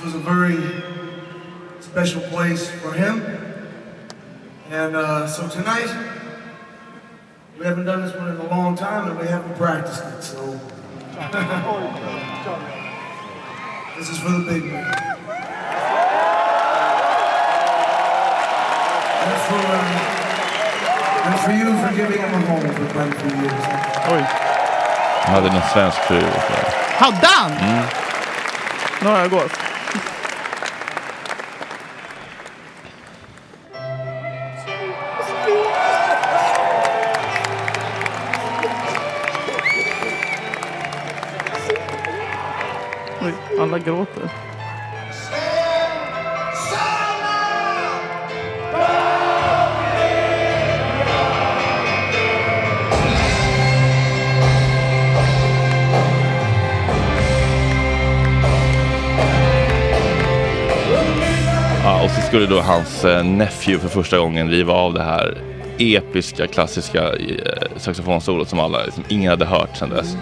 This 0.00 0.14
was 0.14 0.14
a 0.14 0.18
very 0.24 0.56
special 1.80 2.22
place 2.32 2.70
for 2.70 2.94
him. 2.94 3.20
And 4.70 4.96
uh, 4.96 5.26
so 5.26 5.46
tonight, 5.46 5.94
we 7.58 7.66
haven't 7.66 7.84
done 7.84 8.06
this 8.06 8.16
one 8.16 8.28
in 8.28 8.36
a 8.38 8.48
long 8.48 8.74
time 8.76 9.10
and 9.10 9.20
we 9.20 9.26
haven't 9.26 9.54
practiced 9.56 10.02
it, 10.02 10.22
so. 10.22 10.40
this 13.98 14.08
is 14.08 14.18
for 14.20 14.30
the 14.30 14.38
big 14.48 14.64
man. 14.64 14.86
And 19.20 19.36
for, 19.44 19.60
uh, 19.68 21.26
and 21.26 21.34
for 21.40 21.52
you 21.52 21.76
for 21.76 21.92
giving 21.94 22.20
him 22.22 22.32
a 22.32 22.40
home 22.46 22.72
for 22.72 22.86
quite 22.94 23.08
a 23.08 23.12
few 23.20 23.32
years. 23.42 23.64
Oj. 24.08 24.24
Han 25.24 25.34
hade 25.34 25.48
någon 25.52 25.62
svensk 25.72 25.98
fru. 25.98 26.16
och 26.16 26.22
sådär. 26.22 26.68
Hade 26.98 27.26
han? 27.26 27.52
Mm. 27.52 27.84
Nu 29.02 29.08
har 29.08 29.18
alla 43.70 43.78
gråter. 43.78 44.22
Ja, 61.84 62.04
och 62.04 62.10
så 62.10 62.20
skulle 62.20 62.46
då 62.46 62.60
hans 62.60 63.04
eh, 63.04 63.24
nephew 63.24 63.78
för 63.78 63.88
första 63.88 64.18
gången 64.18 64.50
riva 64.50 64.72
av 64.72 64.94
det 64.94 65.02
här 65.02 65.38
episka, 65.78 66.46
klassiska 66.46 67.12
eh, 67.12 67.76
saxofonsolot 67.76 68.48
som 68.48 68.60
alla, 68.60 68.84
liksom, 68.84 69.04
ingen 69.08 69.30
hade 69.30 69.44
hört 69.44 69.76
sedan 69.76 69.90
dess. 69.90 70.16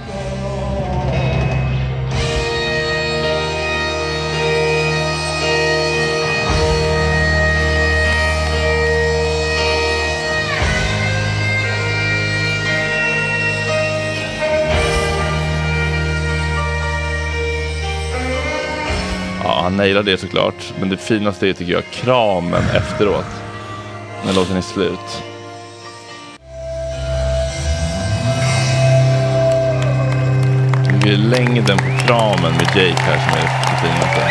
Nailar 19.79 20.03
det 20.03 20.21
såklart. 20.21 20.75
Men 20.81 20.89
det 20.89 20.97
finaste 20.97 21.49
är 21.49 21.53
tycker 21.53 21.73
jag 21.73 21.85
kramen 21.85 22.63
efteråt. 22.75 23.27
När 24.27 24.35
låten 24.35 24.57
är 24.57 24.61
slut. 24.61 25.23
Det 31.03 31.13
är 31.13 31.17
längden 31.17 31.79
på 31.79 32.07
kramen 32.07 32.53
med 32.53 32.67
Jake 32.77 33.03
här 33.03 33.19
som 33.19 33.39
är 33.39 33.43
det 33.43 33.81
finaste. 33.81 34.29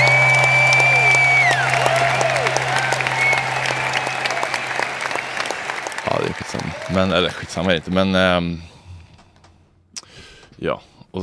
Ja, 6.06 6.20
det 6.24 6.30
är 6.30 6.34
skitsamma. 6.34 6.72
Men, 6.94 7.12
eller 7.12 7.30
skitsamma 7.30 7.70
är 7.70 7.74
det 7.74 7.78
inte, 7.78 7.92
men 7.92 8.16
um 8.16 8.62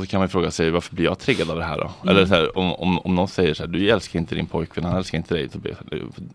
så 0.05 0.11
kan 0.11 0.19
man 0.19 0.27
ju 0.27 0.31
fråga 0.31 0.51
sig 0.51 0.71
varför 0.71 0.95
blir 0.95 1.05
jag 1.05 1.19
triggad 1.19 1.49
av 1.49 1.57
det 1.57 1.63
här 1.63 1.77
då? 1.77 1.91
Mm. 2.03 2.15
Eller 2.15 2.25
så 2.27 2.33
här, 2.35 2.57
om, 2.57 2.73
om, 2.73 2.99
om 2.99 3.15
någon 3.15 3.27
säger 3.27 3.53
så 3.53 3.63
här, 3.63 3.67
du 3.67 3.89
älskar 3.89 4.19
inte 4.19 4.35
din 4.35 4.45
pojkvän, 4.45 4.85
han 4.85 4.97
älskar 4.97 5.17
inte 5.17 5.33
dig. 5.33 5.49
Så 5.49 5.59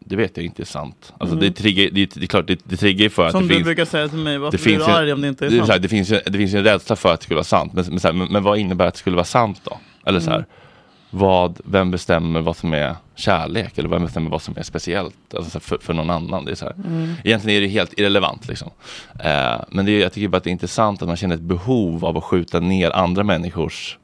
det 0.00 0.16
vet 0.16 0.36
jag 0.36 0.46
inte 0.46 0.62
är 0.62 0.64
sant. 0.64 1.12
Alltså 1.18 1.36
Mm. 1.36 1.48
det, 1.48 1.52
triggar, 1.56 1.90
det, 1.92 2.14
det 2.14 2.22
är 2.22 2.26
klart, 2.26 2.46
det, 2.46 2.60
det 2.64 2.76
triggar 2.76 3.08
för 3.08 3.26
att 3.26 3.32
Som 3.32 3.42
det 3.42 3.48
du 3.48 3.54
finns 3.54 3.64
brukar 3.64 3.84
säga 3.84 4.08
till 4.08 4.18
mig, 4.18 4.38
varför 4.38 4.58
det 4.58 4.64
blir 4.64 4.78
du 4.78 4.84
arg 4.84 5.12
om 5.12 5.20
det 5.20 5.28
inte 5.28 5.46
är 5.46 5.50
det, 5.50 5.56
sant? 5.56 5.70
här, 5.70 5.78
det, 5.78 5.88
finns 5.88 6.10
ju, 6.12 6.20
det 6.26 6.38
finns 6.38 6.54
ju 6.54 6.58
en 6.58 6.64
rädsla 6.64 6.96
för 6.96 7.12
att 7.14 7.20
det 7.20 7.24
skulle 7.24 7.36
vara 7.36 7.44
sant. 7.44 7.72
Men, 7.72 7.84
men, 7.88 7.98
här, 8.04 8.12
men, 8.12 8.28
men 8.32 8.42
vad 8.42 8.58
innebär 8.58 8.86
att 8.86 8.94
det 8.94 9.00
skulle 9.00 9.16
vara 9.16 9.24
sant 9.24 9.60
då? 9.64 9.78
Eller 10.06 10.20
så 10.20 10.30
här, 10.30 10.36
Mm. 10.36 10.48
Vad, 11.10 11.60
vem 11.64 11.90
bestämmer 11.90 12.40
vad 12.40 12.56
som 12.56 12.72
är 12.72 12.96
kärlek? 13.14 13.78
Eller 13.78 13.88
vem 13.88 14.02
bestämmer 14.02 14.30
vad 14.30 14.42
som 14.42 14.54
är 14.56 14.62
speciellt 14.62 15.34
alltså, 15.36 15.60
för, 15.60 15.78
för 15.78 15.94
någon 15.94 16.10
annan? 16.10 16.44
Det 16.44 16.50
är 16.50 16.54
så 16.54 16.64
här. 16.64 16.74
Mm. 16.74 17.12
Egentligen 17.24 17.56
är 17.56 17.60
det 17.60 17.72
helt 17.72 17.98
irrelevant. 17.98 18.48
Liksom. 18.48 18.70
Eh, 19.24 19.60
men 19.68 19.86
det 19.86 19.92
är, 19.92 20.00
jag 20.00 20.12
tycker 20.12 20.28
bara 20.28 20.36
att 20.36 20.44
det 20.44 20.50
är 20.50 20.52
intressant 20.52 21.02
att 21.02 21.08
man 21.08 21.16
känner 21.16 21.34
ett 21.34 21.40
behov 21.40 22.04
av 22.04 22.16
att 22.16 22.24
skjuta 22.24 22.60
ner 22.60 22.90
andra 22.90 23.22
människors 23.22 23.98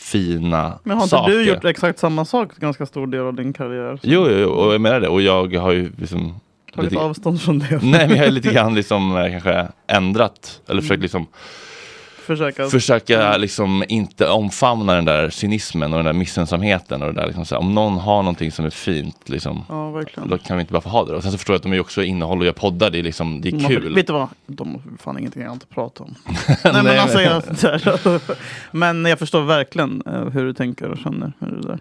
fina 0.00 0.78
Men 0.82 0.96
har 0.96 1.04
inte 1.04 1.10
saker. 1.10 1.32
du 1.32 1.44
gjort 1.44 1.64
exakt 1.64 1.98
samma 1.98 2.24
sak 2.24 2.56
ganska 2.56 2.86
stor 2.86 3.06
del 3.06 3.20
av 3.20 3.34
din 3.34 3.52
karriär? 3.52 3.98
Jo, 4.02 4.26
jo, 4.30 4.36
jo, 4.38 4.48
och 4.48 4.74
jag 4.74 4.80
menar 4.80 5.00
det. 5.00 5.08
Och 5.08 5.22
jag 5.22 5.56
har 5.56 5.72
ju 5.72 5.92
liksom 5.96 6.40
Tagit 6.74 6.96
avstånd 6.96 7.40
från 7.40 7.58
det. 7.58 7.78
Nej, 7.82 8.08
men 8.08 8.16
jag 8.16 8.24
har 8.24 8.30
lite 8.30 8.52
grann 8.52 8.74
liksom 8.74 9.16
eh, 9.16 9.30
kanske 9.30 9.68
ändrat 9.86 10.60
eller 10.68 10.80
försökt 10.80 11.02
liksom 11.02 11.26
Försöka... 12.20 12.66
försöka 12.68 13.36
liksom 13.36 13.84
inte 13.88 14.28
omfamna 14.28 14.94
den 14.94 15.04
där 15.04 15.30
cynismen 15.30 15.92
och 15.92 15.98
den 15.98 16.06
där 16.06 16.12
missunnsamheten. 16.12 17.02
Och 17.02 17.14
det 17.14 17.20
där 17.20 17.26
liksom 17.26 17.44
så 17.46 17.54
här, 17.54 17.60
om 17.62 17.74
någon 17.74 17.98
har 17.98 18.22
någonting 18.22 18.52
som 18.52 18.64
är 18.64 18.70
fint, 18.70 19.28
liksom, 19.28 19.64
Ja, 19.68 19.90
verkligen. 19.90 20.28
då 20.28 20.38
kan 20.38 20.56
vi 20.56 20.60
inte 20.60 20.72
bara 20.72 20.80
få 20.82 20.88
ha 20.88 21.04
det. 21.04 21.14
Och 21.16 21.22
sen 21.22 21.32
så 21.32 21.38
förstår 21.38 21.54
jag 21.54 21.58
att 21.58 21.62
de 21.62 21.72
är 21.72 21.80
också 21.80 22.02
innehåll 22.02 22.40
och 22.40 22.46
jag 22.46 22.54
poddar, 22.56 22.90
det 22.90 22.98
är, 22.98 23.02
liksom, 23.02 23.40
det 23.40 23.48
är 23.48 23.52
Man- 23.52 23.64
kul. 23.70 23.94
Vet 23.94 24.06
du 24.06 24.12
vad? 24.12 24.28
De 24.46 24.72
har 24.74 24.80
fan 25.02 25.18
ingenting 25.18 25.42
annat 25.42 25.62
att 25.62 25.70
prata 25.70 26.04
om. 26.04 26.14
Nej, 26.64 26.82
men, 26.82 26.98
alltså, 26.98 27.20
jag, 27.20 27.42
men 28.70 29.04
jag 29.04 29.18
förstår 29.18 29.42
verkligen 29.42 30.02
eh, 30.06 30.24
hur 30.28 30.44
du 30.44 30.52
tänker 30.52 30.88
och 30.88 30.98
känner. 30.98 31.32
Hur 31.38 31.46
det 31.50 31.68
där. 31.68 31.78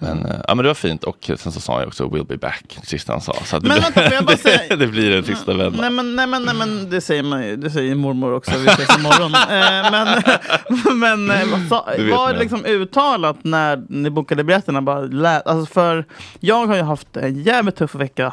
Men, 0.00 0.26
eh, 0.26 0.40
ja, 0.48 0.54
men 0.54 0.62
det 0.62 0.68
var 0.68 0.74
fint 0.74 1.04
och 1.04 1.30
sen 1.38 1.52
så 1.52 1.60
sa 1.60 1.78
jag 1.80 1.88
också 1.88 2.04
we'll 2.08 2.26
be 2.26 2.36
back, 2.36 2.78
det 2.80 2.86
sista 2.86 3.12
han 3.12 3.20
sa. 3.20 3.32
Så 3.44 3.56
att 3.56 3.62
det, 3.62 3.68
Men 3.68 3.78
blir- 3.78 3.82
vänta, 3.94 4.14
jag 4.14 4.24
bara 4.24 4.36
säga- 4.58 4.76
det 4.76 4.86
blir 4.86 5.16
en 5.16 5.24
sista 5.24 5.54
vända. 5.54 5.80
Nej 5.80 5.90
men, 5.90 6.16
nej, 6.16 6.26
men, 6.26 6.42
nej, 6.42 6.54
men 6.54 6.90
det 6.90 7.00
säger, 7.00 7.22
man, 7.22 7.46
ju- 7.46 7.56
det 7.56 7.70
säger 7.70 7.94
mormor 7.94 8.32
också. 8.32 8.58
Vi 8.58 8.66
ses 8.66 8.98
imorgon. 8.98 9.34
eh, 9.34 9.90
men 9.90 10.98
men 11.28 11.30
eh, 11.30 11.68
sa- 11.68 11.86
Det 11.96 12.10
var 12.10 12.32
det 12.32 12.38
liksom 12.38 12.64
uttalat 12.64 13.36
när 13.44 13.82
ni 13.88 14.10
bokade 14.10 14.44
biljetterna? 14.44 14.82
Bara 14.82 15.00
lä- 15.00 15.40
alltså 15.40 15.72
för 15.74 16.04
jag 16.40 16.66
har 16.66 16.76
ju 16.76 16.82
haft 16.82 17.16
en 17.16 17.42
jävligt 17.42 17.76
tuff 17.76 17.94
vecka. 17.94 18.32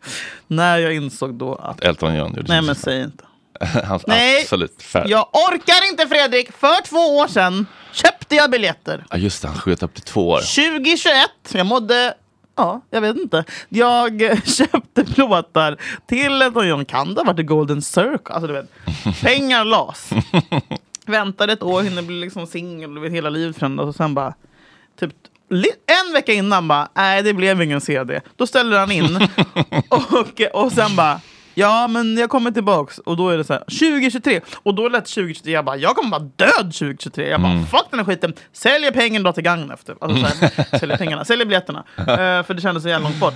när 0.46 0.78
jag 0.78 0.94
insåg 0.94 1.34
då 1.34 1.54
att... 1.54 1.80
Elton 1.84 2.14
John 2.14 2.34
gjorde 2.36 2.48
Nej 2.52 2.62
men 2.62 2.74
säg 2.74 3.02
inte. 3.02 3.24
Hans 3.84 4.06
Nej, 4.06 4.42
absolut 4.42 4.82
färg. 4.82 5.10
Jag 5.10 5.28
orkar 5.32 5.90
inte 5.90 6.08
Fredrik! 6.08 6.52
För 6.52 6.82
två 6.82 7.16
år 7.16 7.28
sedan 7.28 7.66
köpte 7.92 8.34
jag 8.34 8.50
biljetter. 8.50 9.04
Ja 9.10 9.16
just 9.16 9.42
det, 9.42 9.48
han 9.48 9.56
sköt 9.56 9.82
upp 9.82 9.94
till 9.94 10.02
två 10.02 10.28
år. 10.28 10.40
2021, 10.40 11.14
jag 11.52 11.66
mådde... 11.66 12.14
Ja, 12.56 12.80
jag 12.90 13.00
vet 13.00 13.16
inte. 13.16 13.44
Jag 13.68 14.20
köpte 14.44 15.04
plåtar 15.04 15.76
till 16.06 16.42
Elton 16.42 16.68
John. 16.68 16.84
Kan 16.84 17.14
det 17.14 17.20
ha 17.20 17.24
varit 17.24 17.36
The 17.36 17.42
Golden 17.42 17.82
Circle? 17.82 18.34
Alltså, 18.34 18.46
du 18.46 18.52
vet, 18.52 18.70
pengar 19.22 19.64
las. 19.64 20.10
Väntade 21.06 21.52
ett 21.52 21.62
år, 21.62 21.82
hinner 21.82 22.02
bli 22.02 22.20
liksom 22.20 22.46
singel, 22.46 23.10
hela 23.10 23.30
livet 23.30 23.56
förändras 23.56 23.88
och 23.88 23.94
sen 23.94 24.14
bara... 24.14 24.34
Typ, 25.00 25.12
en 25.86 26.12
vecka 26.12 26.32
innan 26.32 26.68
bara, 26.68 26.88
nej 26.94 27.22
det 27.22 27.34
blev 27.34 27.62
ingen 27.62 27.80
CD. 27.80 28.20
Då 28.36 28.46
ställer 28.46 28.78
han 28.78 28.90
in 28.90 29.28
och, 29.88 30.64
och 30.64 30.72
sen 30.72 30.96
bara, 30.96 31.20
ja 31.60 31.88
men 31.88 32.16
jag 32.16 32.30
kommer 32.30 32.50
tillbaks. 32.50 32.98
Och 32.98 33.16
då 33.16 33.28
är 33.28 33.38
det 33.38 33.44
så 33.44 33.52
här, 33.52 33.60
2023. 33.60 34.40
Och 34.62 34.74
då 34.74 34.88
lät 34.88 35.04
2023, 35.06 35.52
jag 35.52 35.64
bara, 35.64 35.76
jag 35.76 35.96
kommer 35.96 36.10
vara 36.10 36.30
död 36.36 36.72
2023. 36.72 37.28
Jag 37.28 37.40
bara, 37.40 37.52
Mm. 37.52 37.66
fuck 37.66 37.84
den 37.90 37.98
här 37.98 38.06
skiten. 38.06 38.34
Säljer 38.52 38.90
pengen 38.90 39.22
då 39.22 39.32
till 39.32 39.42
gagn 39.44 39.70
efter. 39.70 39.96
Alltså, 40.00 40.18
så 40.18 40.26
här, 40.26 40.78
säljer 40.78 40.96
pengarna, 40.96 41.24
säljer 41.24 41.46
biljetterna. 41.46 41.84
Eh, 41.96 42.42
för 42.46 42.54
det 42.54 42.60
kändes 42.60 42.82
så 42.82 42.88
jävla 42.88 43.08
långt 43.08 43.20
bort. 43.20 43.34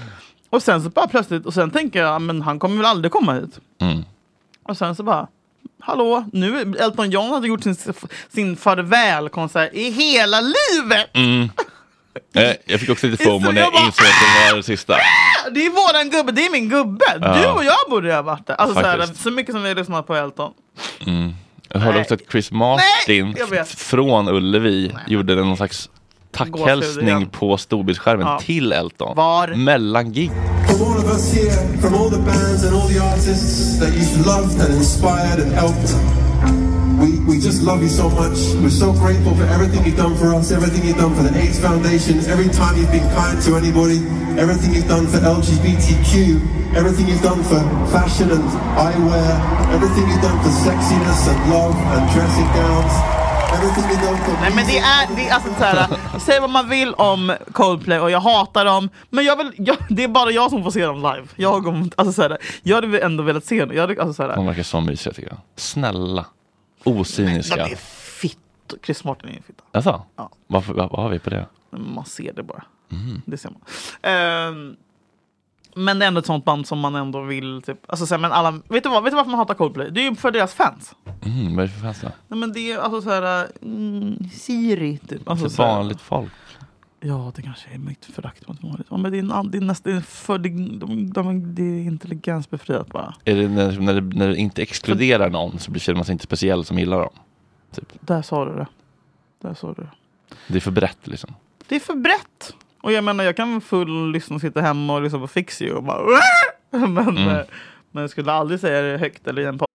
Och 0.51 0.63
sen 0.63 0.83
så 0.83 0.89
bara 0.91 1.07
plötsligt, 1.09 1.47
och 1.47 1.55
sen 1.55 1.71
tänker 1.71 2.01
jag, 2.01 2.23
men 2.23 2.43
han 2.43 2.59
kommer 2.59 2.77
väl 2.77 2.87
aldrig 2.87 3.13
komma 3.13 3.35
hit. 3.35 3.59
Mm. 3.81 4.05
Och 4.69 4.77
sen 4.77 4.97
så 4.97 5.03
bara, 5.03 5.27
hallå, 5.81 6.25
nu 6.33 6.75
Elton 6.81 7.11
John 7.11 7.31
hade 7.33 7.49
gjort 7.49 7.63
sin, 7.63 7.77
sin 8.29 8.57
farvälkonsert 8.57 9.71
i 9.75 9.91
hela 9.91 10.41
livet! 10.41 11.11
Mm. 11.13 11.49
Eh, 12.35 12.53
Jag 12.67 12.81
fick 12.81 12.91
också 12.91 13.07
lite 13.07 13.25
fomo 13.25 13.51
när 13.51 13.61
jag 13.61 13.73
bara- 13.73 13.87
insåg 13.87 14.07
att 14.07 14.13
det 14.47 14.51
var 14.51 14.57
det 14.57 14.63
sista. 14.63 14.97
Det 15.55 15.67
är 15.67 15.71
våran 15.71 16.11
gubbe, 16.11 16.33
det 16.33 16.47
är 16.47 16.51
min 16.53 16.69
gubbe! 16.69 17.05
Ja. 17.21 17.35
Du 17.39 17.47
och 17.47 17.65
jag 17.65 17.91
borde 17.91 18.15
ha 18.15 18.23
varit 18.23 18.47
där. 18.47 18.55
Alltså, 18.55 18.81
så, 18.81 18.87
här, 18.87 19.09
så 19.23 19.31
mycket 19.31 19.55
som 19.55 19.63
vi 19.63 19.69
har 19.69 19.77
lyssnat 19.77 20.07
på 20.07 20.15
Elton. 20.17 20.53
Mm. 21.07 21.33
Jag 21.69 21.81
hörde 21.81 21.93
Nej. 21.93 22.03
också 22.03 22.15
att 22.15 22.21
Chris 22.33 22.51
Martin 22.51 23.35
Nej, 23.51 23.65
från 23.65 24.29
Ullevi 24.29 24.93
gjorde 25.07 25.35
någon 25.35 25.57
slags 25.57 25.89
tackhälsning 26.33 27.27
på 27.27 27.57
storbildsskärmen 27.57 28.27
Ja. 28.27 28.39
till 28.41 28.73
Elton. 28.73 29.17
Var? 29.17 29.49
Mellan 29.49 30.13
gig. 30.13 30.31
From 30.69 30.83
all 30.83 30.99
of 30.99 31.13
us 31.13 31.35
here, 31.35 31.81
from 31.81 31.95
all 31.95 32.11
the 32.11 32.17
bands 32.19 32.65
and 32.65 32.77
all 32.77 32.89
the 32.89 32.99
artists 33.01 33.81
that 33.81 33.89
you've 33.89 34.27
loved 34.27 34.61
and 34.61 34.75
inspired 34.75 35.41
and 35.43 35.53
helped, 35.53 35.95
we, 37.05 37.19
we 37.29 37.35
just 37.39 37.63
love 37.63 37.83
you 37.83 37.89
so 37.89 38.09
much. 38.09 38.39
We're 38.63 38.71
so 38.71 38.93
grateful 38.93 39.35
for 39.37 39.45
everything 39.45 39.85
you've 39.85 39.97
done 39.97 40.17
for 40.17 40.35
us, 40.35 40.51
everything 40.51 40.87
you've 40.87 40.97
done 40.97 41.15
for 41.15 41.23
the 41.23 41.37
AIDS 41.37 41.61
Foundation, 41.61 42.19
every 42.27 42.49
time 42.49 42.77
you've 42.79 42.91
been 42.91 43.09
kind 43.15 43.41
to 43.43 43.57
anybody, 43.57 43.99
everything 44.41 44.73
you've 44.75 44.89
done 44.89 45.07
for 45.07 45.19
LGBTQ, 45.19 46.75
everything 46.75 47.09
you've 47.09 47.23
done 47.23 47.43
for 47.45 47.61
fashion 47.93 48.31
and 48.31 48.45
eyewear, 48.81 49.33
everything 49.77 50.09
you've 50.09 50.23
done 50.23 50.39
for 50.41 50.53
sexiness 50.65 51.29
and 51.29 51.39
love 51.51 51.77
and 51.77 52.03
dressing 52.15 52.49
gowns, 52.57 52.95
Nej 54.41 54.55
men 54.55 54.67
det 54.67 54.79
är, 54.79 55.17
det 55.17 55.29
är 55.29 55.35
alltså 55.35 55.55
så 55.59 55.65
här, 55.65 55.87
säg 56.19 56.41
vad 56.41 56.51
man 56.51 56.69
vill 56.69 56.95
om 56.95 57.37
Coldplay 57.53 57.99
och 57.99 58.11
jag 58.11 58.21
hatar 58.21 58.65
dem, 58.65 58.89
men 59.11 59.25
jag 59.25 59.37
vill, 59.37 59.53
jag, 59.59 59.77
det 59.89 60.05
är 60.05 60.09
bara 60.09 60.31
jag 60.31 60.51
som 60.51 60.63
får 60.65 60.71
se 60.71 60.87
dem 60.87 60.97
live. 60.97 61.27
Jag, 61.37 61.67
om, 61.67 61.91
alltså 61.97 62.13
så 62.13 62.23
här, 62.23 62.39
jag 62.63 62.75
hade 62.75 62.99
ändå 62.99 63.23
velat 63.23 63.45
se 63.45 63.61
dem. 63.61 63.77
Jag 63.77 63.81
hade, 63.81 64.03
alltså 64.03 64.15
så 64.15 64.23
här, 64.23 64.37
De 64.37 64.47
verkar 64.47 64.63
så 64.63 64.81
mysiga 64.81 65.13
tycker 65.13 65.29
jag. 65.31 65.39
Snälla. 65.57 66.27
De 66.85 66.91
Ocyniska. 67.01 67.67
är 67.67 67.77
fitt. 67.77 68.39
Chris 68.87 69.05
Martin 69.05 69.29
är 69.31 69.37
en 69.37 69.43
fitta. 69.43 69.65
Alltså? 69.73 70.03
Ja. 70.17 70.31
Varför, 70.47 70.75
vad, 70.75 70.91
vad 70.91 71.03
har 71.03 71.09
vi 71.09 71.19
på 71.19 71.31
det? 71.31 71.47
Man 71.71 72.05
ser 72.05 72.33
det 72.33 72.43
bara. 72.43 72.65
Mm. 72.93 73.23
Det 73.27 73.37
ser 73.37 73.51
man. 73.51 73.61
Ehm, 74.03 74.77
men 75.77 75.99
det 75.99 76.05
är 76.05 76.09
ändå 76.09 76.19
ett 76.21 76.27
sånt 76.27 76.45
band 76.45 76.67
som 76.67 76.79
man 76.79 76.95
ändå 76.95 77.21
vill... 77.23 77.63
Typ, 77.63 77.79
alltså, 77.87 78.07
så 78.07 78.15
här, 78.15 78.21
men 78.21 78.33
alla, 78.33 78.51
vet, 78.69 78.83
du 78.83 78.89
vad, 78.89 79.03
vet 79.05 79.13
du 79.13 79.17
varför 79.17 79.31
man 79.31 79.39
hatar 79.39 79.55
Coldplay? 79.55 79.91
Det 79.91 80.01
är 80.01 80.11
ju 80.11 80.15
för 80.17 80.31
deras 80.31 80.55
fans. 80.55 80.95
Mm, 81.25 81.57
vad 81.57 81.63
är 81.65 81.69
det 81.69 81.75
för 81.75 81.81
fans 81.81 82.01
då? 82.01 82.09
Nej, 82.29 82.39
men 82.41 82.53
det 82.53 82.73
är 82.73 82.79
alltså 82.79 83.03
så 83.03 83.11
här... 83.11 83.49
Mm, 83.63 84.29
Siri, 84.33 84.99
typ. 85.09 85.29
Alltså, 85.31 85.45
För 85.49 85.55
så 85.57 85.63
här- 85.63 85.75
vanligt 85.77 86.01
folk. 86.01 86.33
Ja, 87.07 87.33
det 87.37 87.43
kanske 87.43 87.71
är 87.75 87.79
mitt 87.79 88.05
förakt 88.05 88.49
mot 88.49 88.63
vanligt. 88.63 88.87
Ja, 88.91 88.97
men 88.97 89.13
det 89.13 89.19
är, 89.19 89.49
det 89.51 89.59
är 89.59 89.63
nästan 89.63 90.03
för 90.03 90.39
det, 90.39 90.49
de, 90.79 91.13
de, 91.13 91.55
det 91.55 91.63
är 91.63 91.79
intelligensbefriat 91.87 92.87
bara. 92.89 93.15
Är 93.25 93.35
det 93.37 93.49
när, 93.49 93.81
när, 93.81 94.01
det, 94.01 94.17
när 94.19 94.29
det 94.29 94.37
inte 94.37 94.63
exkluderar 94.63 95.31
någon 95.31 95.59
så 95.59 95.71
blir- 95.71 95.81
känner 95.81 95.97
man 95.97 96.05
sig 96.05 96.13
inte 96.13 96.25
speciell 96.25 96.65
som 96.65 96.79
gillar 96.79 96.99
dem? 97.01 97.13
Typ. 97.73 97.93
Där 98.01 98.23
sa 98.23 98.45
du 98.45 98.55
det. 98.55 98.67
Där 99.43 99.55
sa 99.55 99.69
du 99.69 99.83
det. 99.83 99.91
Det 100.49 100.57
är 100.57 100.61
för 100.61 100.71
brett 100.71 101.07
liksom. 101.07 101.35
Det 101.69 101.77
är 101.77 101.81
för 101.81 101.95
brett. 101.95 102.55
Och 102.83 102.93
jag 102.93 103.05
menar, 103.05 103.25
jag 103.25 103.37
kan 103.37 103.61
full 103.61 104.11
lyssna 104.13 104.35
och 104.37 104.41
sitta 104.41 104.61
hemma 104.61 104.95
och 104.95 105.03
lyssna 105.03 105.19
på 105.19 105.27
Fix 105.27 105.63
You 105.63 105.77
och 105.77 105.83
bara... 105.85 106.01
Men, 106.71 106.99
Mm. 106.99 107.29
eh, 107.29 107.41
men 107.93 108.01
jag 108.01 108.11
skulle 108.11 108.33
aldrig 108.33 108.61
säga 108.61 108.83
det 108.83 108.99
högt 108.99 109.27
eller 109.27 109.43
i 109.43 109.45
en 109.45 109.59
podd. 109.59 109.69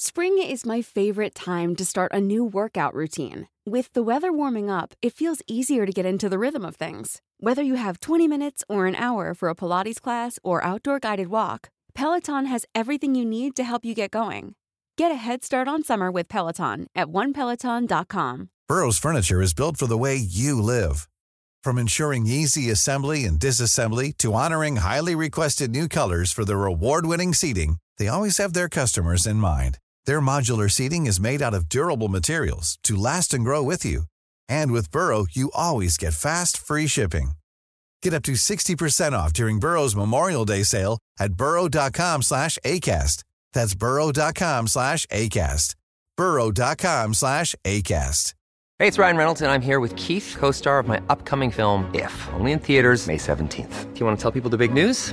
Spring 0.00 0.44
is 0.48 0.64
my 0.64 0.82
favorite 0.82 1.44
time 1.44 1.74
to 1.76 1.84
start 1.84 2.12
a 2.12 2.20
new 2.20 2.50
workout 2.52 2.94
routine. 2.94 3.44
With 3.68 3.92
the 3.92 4.02
weather 4.02 4.32
warming 4.32 4.70
up, 4.70 4.94
it 5.02 5.12
feels 5.12 5.42
easier 5.46 5.84
to 5.84 5.92
get 5.92 6.06
into 6.06 6.30
the 6.30 6.38
rhythm 6.38 6.64
of 6.64 6.76
things. 6.76 7.20
Whether 7.36 7.62
you 7.62 7.74
have 7.74 8.00
20 8.00 8.26
minutes 8.26 8.64
or 8.66 8.86
an 8.86 8.94
hour 8.94 9.34
for 9.34 9.50
a 9.50 9.54
Pilates 9.54 10.00
class 10.00 10.38
or 10.42 10.64
outdoor 10.64 10.98
guided 10.98 11.28
walk, 11.28 11.68
Peloton 11.94 12.46
has 12.46 12.64
everything 12.74 13.14
you 13.14 13.26
need 13.26 13.54
to 13.56 13.64
help 13.64 13.84
you 13.84 13.94
get 13.94 14.10
going. 14.10 14.54
Get 14.96 15.12
a 15.12 15.16
head 15.16 15.44
start 15.44 15.68
on 15.68 15.82
summer 15.82 16.10
with 16.10 16.30
Peloton 16.30 16.86
at 16.94 17.08
onepeloton.com. 17.08 18.48
Burrow's 18.68 18.98
furniture 18.98 19.42
is 19.42 19.52
built 19.52 19.76
for 19.76 19.86
the 19.86 19.98
way 19.98 20.16
you 20.16 20.62
live. 20.62 21.06
From 21.62 21.76
ensuring 21.76 22.26
easy 22.26 22.70
assembly 22.70 23.26
and 23.26 23.38
disassembly 23.38 24.16
to 24.16 24.32
honoring 24.32 24.76
highly 24.76 25.14
requested 25.14 25.70
new 25.70 25.88
colors 25.88 26.32
for 26.32 26.46
their 26.46 26.64
award-winning 26.64 27.34
seating, 27.34 27.76
they 27.98 28.08
always 28.08 28.38
have 28.38 28.54
their 28.54 28.70
customers 28.70 29.26
in 29.26 29.36
mind. 29.36 29.76
Their 30.08 30.22
modular 30.22 30.70
seating 30.70 31.04
is 31.04 31.20
made 31.20 31.42
out 31.42 31.52
of 31.52 31.68
durable 31.68 32.08
materials 32.08 32.78
to 32.84 32.96
last 32.96 33.34
and 33.34 33.44
grow 33.44 33.62
with 33.62 33.84
you. 33.84 34.04
And 34.48 34.72
with 34.72 34.90
Burrow, 34.90 35.26
you 35.30 35.50
always 35.52 35.98
get 35.98 36.14
fast, 36.14 36.56
free 36.56 36.86
shipping. 36.86 37.32
Get 38.00 38.14
up 38.14 38.22
to 38.22 38.32
60% 38.32 39.12
off 39.12 39.34
during 39.34 39.60
Burrow's 39.60 39.94
Memorial 39.94 40.46
Day 40.46 40.62
sale 40.62 40.98
at 41.20 41.34
burrow.com 41.34 42.22
slash 42.22 42.56
ACAST. 42.64 43.22
That's 43.52 43.74
burrow.com 43.74 44.68
slash 44.68 45.04
ACAST. 45.12 45.74
burrow.com 46.16 47.12
slash 47.12 47.54
ACAST. 47.66 48.32
Hey, 48.78 48.88
it's 48.88 48.98
Ryan 48.98 49.16
Reynolds, 49.18 49.42
and 49.42 49.50
I'm 49.50 49.60
here 49.60 49.78
with 49.78 49.94
Keith, 49.96 50.36
co 50.38 50.50
star 50.52 50.78
of 50.78 50.88
my 50.88 51.02
upcoming 51.10 51.50
film, 51.50 51.84
If, 51.92 52.14
only 52.32 52.52
in 52.52 52.60
theaters, 52.60 53.06
May 53.06 53.18
17th. 53.18 53.92
Do 53.92 54.00
you 54.00 54.06
want 54.06 54.16
to 54.16 54.22
tell 54.22 54.32
people 54.32 54.48
the 54.48 54.56
big 54.56 54.72
news? 54.72 55.12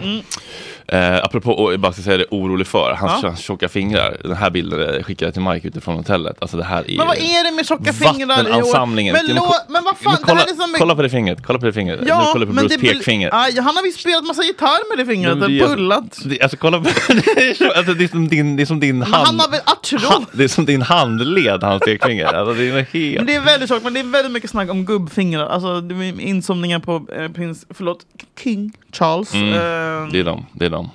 Mm. 0.00 1.19
Apropå, 1.30 1.52
och 1.52 1.72
jag 1.72 1.80
bara 1.80 1.92
ska 1.92 2.02
säga 2.02 2.16
det, 2.16 2.26
orolig 2.30 2.66
för, 2.66 2.92
hans, 3.00 3.22
Ja. 3.22 3.36
tjocka 3.36 3.68
fingrar. 3.68 4.16
Den 4.24 4.36
här 4.36 4.50
bilden 4.50 5.04
skickade 5.04 5.26
jag 5.26 5.34
till 5.34 5.42
Mike 5.42 5.68
utifrån 5.68 5.94
hotellet. 5.96 6.36
Alltså 6.40 6.56
det 6.56 6.64
här 6.64 6.90
är 6.90 6.96
Men 6.96 7.06
vad 7.06 7.16
är 7.18 7.44
det 7.50 7.56
med 7.56 7.66
tjocka 7.66 7.92
fingrar 7.92 8.48
i 8.48 8.62
år? 8.62 8.86
Men, 8.86 9.12
Men 9.12 9.36
lå, 9.36 9.42
ko- 9.42 9.54
men 9.68 9.84
vad 9.84 9.96
fan, 9.98 10.12
Men 10.12 10.22
kolla, 10.22 10.34
det 10.34 10.40
här 10.40 10.48
är 10.48 10.54
som... 10.54 10.74
kolla 10.78 10.94
på 10.96 11.02
det 11.02 11.08
fingret, 11.10 11.38
kolla 11.46 11.58
på 11.58 11.66
det 11.66 11.72
fingret. 11.72 12.00
nu 12.00 12.06
Ja, 12.08 12.30
kollar 12.32 12.46
på 12.46 12.52
men 12.52 12.66
Bruce 12.66 12.80
pekfinger. 12.80 13.30
Aj, 13.32 13.56
han 13.60 13.76
har 13.76 13.82
visst 13.82 14.00
spelat 14.00 14.24
massa 14.24 14.42
gitarr 14.42 14.96
med 14.96 15.06
det 15.06 15.12
fingret, 15.12 15.38
Men 15.38 15.58
det 15.58 15.66
pullat. 15.66 16.18
Det, 16.24 16.40
alltså 16.40 16.56
kolla 16.56 16.80
på, 16.80 16.88
alltså, 17.76 17.94
det 17.94 18.04
är 18.04 18.08
som 18.08 18.28
din, 18.28 18.56
det 18.56 18.62
är 18.62 18.66
som 18.66 18.80
din 18.80 18.98
Men 18.98 19.12
hand. 19.12 19.26
han 19.26 19.40
har 19.40 19.48
väl 19.50 19.60
artros? 19.66 20.04
Ha, 20.04 20.22
det 20.32 20.44
är 20.44 20.48
som 20.48 20.64
din 20.66 20.82
handled, 20.82 21.62
hans 21.62 21.82
pekfinger. 21.82 22.24
Alltså, 22.26 22.54
det 22.54 22.68
är 22.68 22.72
helt... 22.92 23.16
Men 23.16 23.26
det 23.26 23.34
är 23.34 23.40
väldigt 23.40 23.68
tjockt, 23.68 23.84
men 23.84 23.94
det 23.94 24.00
är 24.00 24.04
väldigt 24.04 24.32
mycket 24.32 24.50
snack 24.50 24.70
om 24.70 24.84
gubbfingrar. 24.84 25.46
Alltså 25.48 25.82
insomningar 26.20 26.78
på 26.78 27.06
eh, 27.16 27.28
prins, 27.28 27.66
förlåt, 27.70 27.98
King 28.42 28.72
Charles. 28.92 29.34
Mm, 29.34 29.48
Eh, 29.50 30.08
det 30.12 30.18
är 30.20 30.24
de, 30.24 30.46
det 30.52 30.66
är 30.66 30.70
de. 30.70 30.90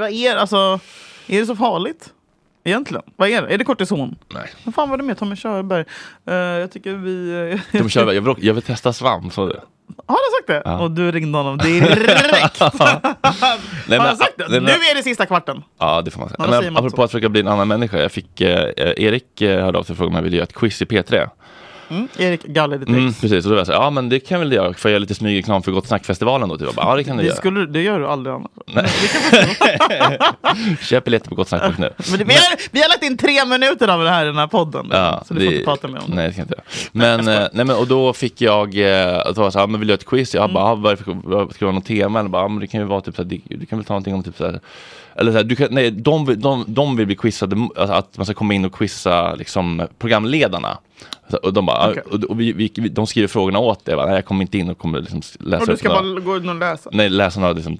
Vad 0.00 0.10
är 0.10 0.36
alltså, 0.36 0.80
är 1.26 1.40
det 1.40 1.46
så 1.46 1.56
farligt? 1.56 2.12
Egentligen? 2.64 3.02
Vad 3.16 3.28
är 3.28 3.42
det? 3.42 3.54
Är 3.54 3.58
det 3.58 3.64
kortison? 3.64 4.16
Nej. 4.34 4.50
Vad 4.64 4.74
fan 4.74 4.90
var 4.90 4.96
det 4.96 5.02
med 5.02 5.18
Tommy 5.18 5.36
Körberg? 5.36 5.84
Eh, 6.26 6.34
jag 6.34 6.72
tycker 6.72 6.92
vi... 6.94 7.50
eh, 7.72 7.80
De 7.82 7.88
kör, 7.88 8.12
jag, 8.12 8.22
vill, 8.22 8.34
jag 8.46 8.54
vill 8.54 8.62
testa 8.62 8.92
svamp, 8.92 9.32
så 9.32 9.46
det. 9.46 9.60
Har 10.06 10.14
du 10.16 10.36
sagt 10.38 10.46
det? 10.46 10.62
Ja. 10.70 10.80
Och 10.80 10.90
du 10.90 11.12
ringde 11.12 11.38
honom 11.38 11.58
direkt! 11.58 12.00
Nej, 13.88 13.98
Har 13.98 14.06
han 14.06 14.16
sagt 14.16 14.32
det? 14.36 14.48
nej, 14.48 14.60
men- 14.60 14.64
Nu 14.64 14.70
är 14.70 14.94
det 14.94 15.02
sista 15.02 15.26
kvarten! 15.26 15.62
Ja, 15.78 16.02
det 16.02 16.10
får 16.10 16.20
man 16.20 16.28
säga. 16.28 16.36
Ja, 16.50 16.60
Men 16.62 16.76
apropå 16.76 17.02
att 17.02 17.10
försöka 17.10 17.28
bli 17.28 17.40
en 17.40 17.48
annan 17.48 17.68
människa. 17.68 17.98
Jag 17.98 18.12
fick, 18.12 18.40
eh, 18.40 18.70
Erik 18.76 19.40
eh, 19.40 19.64
hörde 19.64 19.78
av 19.78 19.82
sig 19.82 19.92
och 19.94 19.96
frågade 19.96 20.08
om 20.10 20.14
jag 20.16 20.22
ville 20.22 20.36
göra 20.36 20.44
ett 20.44 20.52
quiz 20.54 20.82
i 20.82 20.84
P3. 20.84 21.28
Mm. 21.92 22.08
Erik 22.18 22.42
Galler 22.44 22.78
ditt 22.78 22.88
Mm, 22.88 23.12
precis, 23.14 23.32
och 23.32 23.42
då 23.42 23.48
var 23.50 23.56
jag 23.56 23.66
så 23.66 23.72
här, 23.72 23.80
ja 23.80 23.90
men 23.90 24.08
det 24.08 24.20
kan 24.20 24.40
väl 24.40 24.52
göra, 24.52 24.74
för 24.74 24.88
jag 24.88 24.92
göra 24.92 24.98
lite 25.00 25.14
smygreklam 25.14 25.62
för 25.62 25.72
Gott 25.72 25.86
Snack-festivalen 25.86 26.48
då. 26.48 26.56
Typ. 26.58 26.66
Jag 26.66 26.74
bara, 26.74 26.86
ja 26.86 26.96
det 26.96 27.04
kan 27.04 27.16
du 27.16 27.22
Det, 27.22 27.26
göra. 27.28 27.36
skulle, 27.36 27.66
det 27.66 27.82
gör 27.82 27.98
du 27.98 28.06
aldrig 28.06 28.34
annars. 28.34 28.50
Nej. 28.74 30.18
Köp 30.80 31.04
biljetter 31.04 31.28
på 31.28 31.34
gottsnack.nu. 31.34 31.90
Men 32.10 32.18
det, 32.18 32.24
vi, 32.24 32.32
har, 32.34 32.56
vi 32.70 32.82
har 32.82 32.88
lagt 32.88 33.02
in 33.02 33.16
tre 33.16 33.44
minuter 33.44 33.88
av 33.88 34.04
det 34.04 34.10
här 34.10 34.22
i 34.24 34.26
den 34.26 34.36
här 34.38 34.46
podden. 34.46 34.86
Ja, 34.90 35.22
så 35.28 35.34
du 35.34 35.40
får 35.44 35.52
inte 35.52 35.64
prata 35.64 35.88
mer 35.88 35.98
om 35.98 36.04
det. 36.10 36.14
Nej, 36.16 36.28
det 36.28 36.34
kan 36.34 36.46
jag 36.48 36.58
inte. 36.58 36.62
Men, 36.92 37.28
eh, 37.28 37.48
nej, 37.52 37.64
men, 37.64 37.76
och 37.76 37.86
då 37.86 38.12
fick 38.12 38.40
jag, 38.40 38.68
eh, 38.74 39.24
det 39.26 39.34
så 39.34 39.50
här, 39.58 39.66
men 39.66 39.80
vill 39.80 39.88
du 39.88 39.92
göra 39.92 39.98
ett 39.98 40.06
quiz? 40.06 40.34
Jag 40.34 40.44
Mm. 40.44 40.54
bara, 40.54 40.64
ah, 40.64 40.90
är 40.90 40.96
det 40.96 41.04
för, 41.04 41.16
vad, 41.24 41.50
ska 41.54 41.58
det 41.58 41.64
vara 41.64 41.74
något 41.74 41.86
tema? 41.86 42.18
Eller 42.20 42.28
bara, 42.30 42.42
ah, 42.44 42.48
men 42.48 42.60
det 42.60 42.66
kan 42.66 42.80
ju 42.80 42.86
vara 42.86 43.00
typ 43.00 43.16
så 43.16 43.22
här, 43.22 43.28
det- 43.30 43.56
du 43.56 43.66
kan 43.66 43.78
väl 43.78 43.84
ta 43.86 43.92
någonting 43.94 44.14
om 44.14 44.22
typ 44.22 44.36
så 44.36 44.44
här, 44.44 44.60
eller 45.16 45.32
så 45.32 45.36
här, 45.36 45.44
du 45.44 45.56
kan, 45.56 45.68
nej, 45.70 45.90
de, 45.90 46.34
de, 46.40 46.64
de 46.68 46.96
vill 46.96 47.06
bli 47.06 47.16
quizade, 47.16 47.56
alltså 47.76 47.94
att 47.94 48.16
man 48.16 48.26
ska 48.26 48.34
komma 48.34 48.54
in 48.54 48.64
och 48.64 48.74
quizza 48.74 49.34
liksom, 49.34 49.82
programledarna. 49.98 50.78
Så, 51.32 51.38
och 51.38 51.52
de 51.52 51.66
bara, 51.66 51.76
ah, 51.76 51.94
och, 52.10 52.24
och 52.24 52.40
vi, 52.40 52.52
vi, 52.52 52.68
de 52.68 53.06
skriver 53.06 53.28
frågorna 53.28 53.58
åt 53.58 53.84
dig. 53.84 53.94
Jag, 53.94 54.24
kommer 54.24 54.42
inte 54.42 54.58
in 54.58 54.70
och 54.70 54.78
kommer 54.78 55.00
liksom 55.00 55.22
läsa 55.38 55.62
Och 55.62 55.68
du 55.68 55.76
ska 55.76 55.88
några- 55.88 56.02
bara 56.02 56.20
gå 56.20 56.36
in 56.36 56.48
och 56.48 56.54
läsa. 56.54 56.90
Nej, 56.92 57.08
läsa 57.08 57.40
några 57.40 57.52
liksom, 57.52 57.78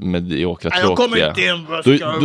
mediokra, 0.00 0.70
Nej, 0.70 0.78
jag 0.78 0.86
tråkiga. 0.96 1.06
kommer 1.06 1.28
inte 1.28 1.42
in. 1.42 1.66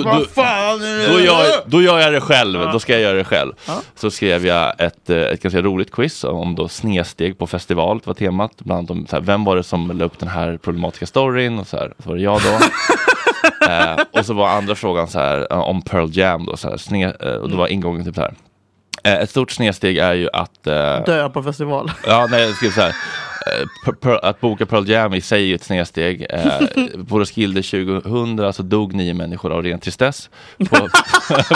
Vad, 0.04 0.28
fan 0.28 0.82
är 0.82 1.14
då 1.14 1.20
gör, 1.20 1.46
då 1.66 1.82
gör 1.82 2.00
jag 2.00 2.14
det 2.14 2.22
själv. 2.22 2.60
Ja. 2.62 2.72
Då 2.72 2.80
ska 2.80 2.94
jag 2.94 3.02
göra 3.02 3.18
det 3.18 3.24
själv. 3.24 3.54
Ja. 3.68 3.82
Så 3.96 4.12
skrev 4.12 4.46
jag 4.46 4.82
ett, 4.82 5.10
eh, 5.10 5.18
ett 5.18 5.42
ganska 5.42 5.62
roligt 5.62 5.92
quiz 5.92 6.24
om 6.24 6.56
då 6.56 6.68
snedsteg 6.68 7.38
på 7.38 7.48
festival. 7.48 8.00
Det 8.00 8.08
var 8.08 8.14
temat. 8.14 8.52
Bland 8.58 8.78
annat 8.80 8.92
om 8.92 9.08
så 9.08 9.16
här, 9.16 9.24
vem 9.24 9.44
var 9.44 9.56
det 9.56 9.64
som 9.64 9.98
la 9.98 10.06
upp 10.06 10.20
den 10.20 10.30
här 10.30 10.58
problematiska 10.58 11.06
storyn? 11.06 11.60
Och 11.60 11.68
så, 11.68 11.78
här, 11.78 11.94
så 12.04 12.10
var 12.10 12.16
det 12.16 12.22
jag 12.22 12.42
då. 12.42 12.50
eh, 13.72 14.20
och 14.20 14.26
så 14.26 14.34
var 14.34 14.50
andra 14.50 14.76
frågan 14.76 15.08
så 15.08 15.20
här, 15.20 15.48
eh, 15.52 15.60
om 15.60 15.82
Pearl 15.82 16.10
Jam. 16.12 16.46
Då, 16.46 16.58
så 16.58 16.70
här, 16.70 16.78
sne, 16.78 17.14
eh, 17.20 17.34
och 17.34 17.50
då 17.50 17.58
var 17.58 17.68
ingången 17.68 18.06
typ 18.06 18.16
så 18.16 18.22
här. 18.22 18.34
Eh, 19.04 19.14
ett 19.14 19.30
stort 19.30 19.52
snedsteg 19.52 19.98
är 19.98 20.14
ju 20.14 20.30
att 20.34 20.68
eh, 20.68 21.04
Dö 21.06 21.30
på 21.30 21.44
festival. 21.44 21.92
Ja, 22.08 22.28
nej, 22.32 22.42
jag 22.44 22.56
skrev 22.56 22.72
så 22.72 22.82
här. 22.82 22.96
Eh, 24.06 24.18
att 24.22 24.42
boka 24.42 24.66
Pearl 24.66 24.90
Jam 24.90 25.14
i 25.14 25.22
sig 25.22 25.52
är 25.52 25.56
ett 25.56 25.64
snedsteg. 25.64 26.26
Eh, 26.30 26.60
på 27.10 27.20
Roskilde 27.20 27.62
2000 27.62 28.54
så 28.54 28.64
dog 28.64 28.94
nio 28.94 29.14
människor 29.14 29.52
av 29.52 29.64
ren 29.64 29.80
tristess 29.80 30.30
på, 30.58 30.66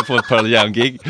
på 0.08 0.16
ett 0.16 0.28
Pearl 0.30 0.52
Jam-gig. 0.52 1.02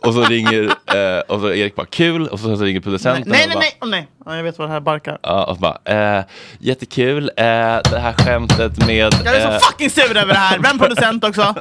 Och 0.00 0.14
så 0.14 0.24
ringer 0.24 0.62
eh, 0.64 1.20
och 1.28 1.40
så 1.40 1.52
Erik 1.52 1.74
bara 1.74 1.86
kul 1.86 2.28
och 2.28 2.40
så, 2.40 2.56
så 2.56 2.64
ringer 2.64 2.80
producenten. 2.80 3.24
Nej, 3.26 3.42
och 3.44 3.48
nej, 3.48 3.54
bara, 3.54 3.60
nej, 3.60 3.78
oh, 3.80 3.88
nej. 3.88 4.08
Ja, 4.26 4.36
jag 4.36 4.42
vet 4.42 4.58
vad 4.58 4.68
det 4.68 4.72
här 4.72 4.80
barkar. 4.80 5.18
Ja, 5.22 5.44
och 5.44 5.56
så 5.56 5.60
bara, 5.60 6.18
eh, 6.18 6.24
jättekul, 6.58 7.30
eh, 7.36 7.44
det 7.90 7.98
här 7.98 8.12
skämtet 8.12 8.86
med... 8.86 9.14
Jag 9.24 9.36
är 9.36 9.50
eh, 9.52 9.58
så 9.58 9.66
fucking 9.66 9.90
sur 9.90 10.16
över 10.16 10.32
det 10.32 10.38
här. 10.38 10.58
Vem 10.58 10.78
producent 10.78 11.24
också? 11.24 11.42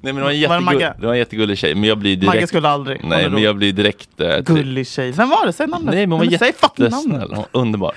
Nej 0.00 0.12
men 0.12 0.16
det 0.16 0.22
var 0.22 0.30
en, 0.30 0.30
Var 0.30 0.30
det 0.30 0.34
jättegull, 0.34 0.64
Magge? 0.64 0.94
det 1.00 1.06
var 1.06 1.12
en 1.12 1.18
jättegullig 1.18 1.58
tjej, 1.58 1.74
men 1.74 1.84
jag 1.84 1.98
blir 1.98 2.16
direkt... 2.16 2.34
Magge 2.34 2.46
skulle 2.46 2.68
aldrig. 2.68 3.00
Nej, 3.04 3.30
men 3.30 3.42
jag 3.42 3.56
blir 3.56 3.72
direkt... 3.72 4.20
Eh, 4.20 4.38
Gullig 4.38 4.86
tjej. 4.86 5.10
Vem 5.12 5.28
var 5.28 5.46
det? 5.46 5.52
Säg 5.52 5.66
namnet. 5.66 5.94
Nej, 5.94 6.06
men 6.06 6.12
hon 6.12 6.18
var 6.18 6.38
Nej, 6.40 6.52
jättesnäll, 6.78 7.44
underbar. 7.52 7.92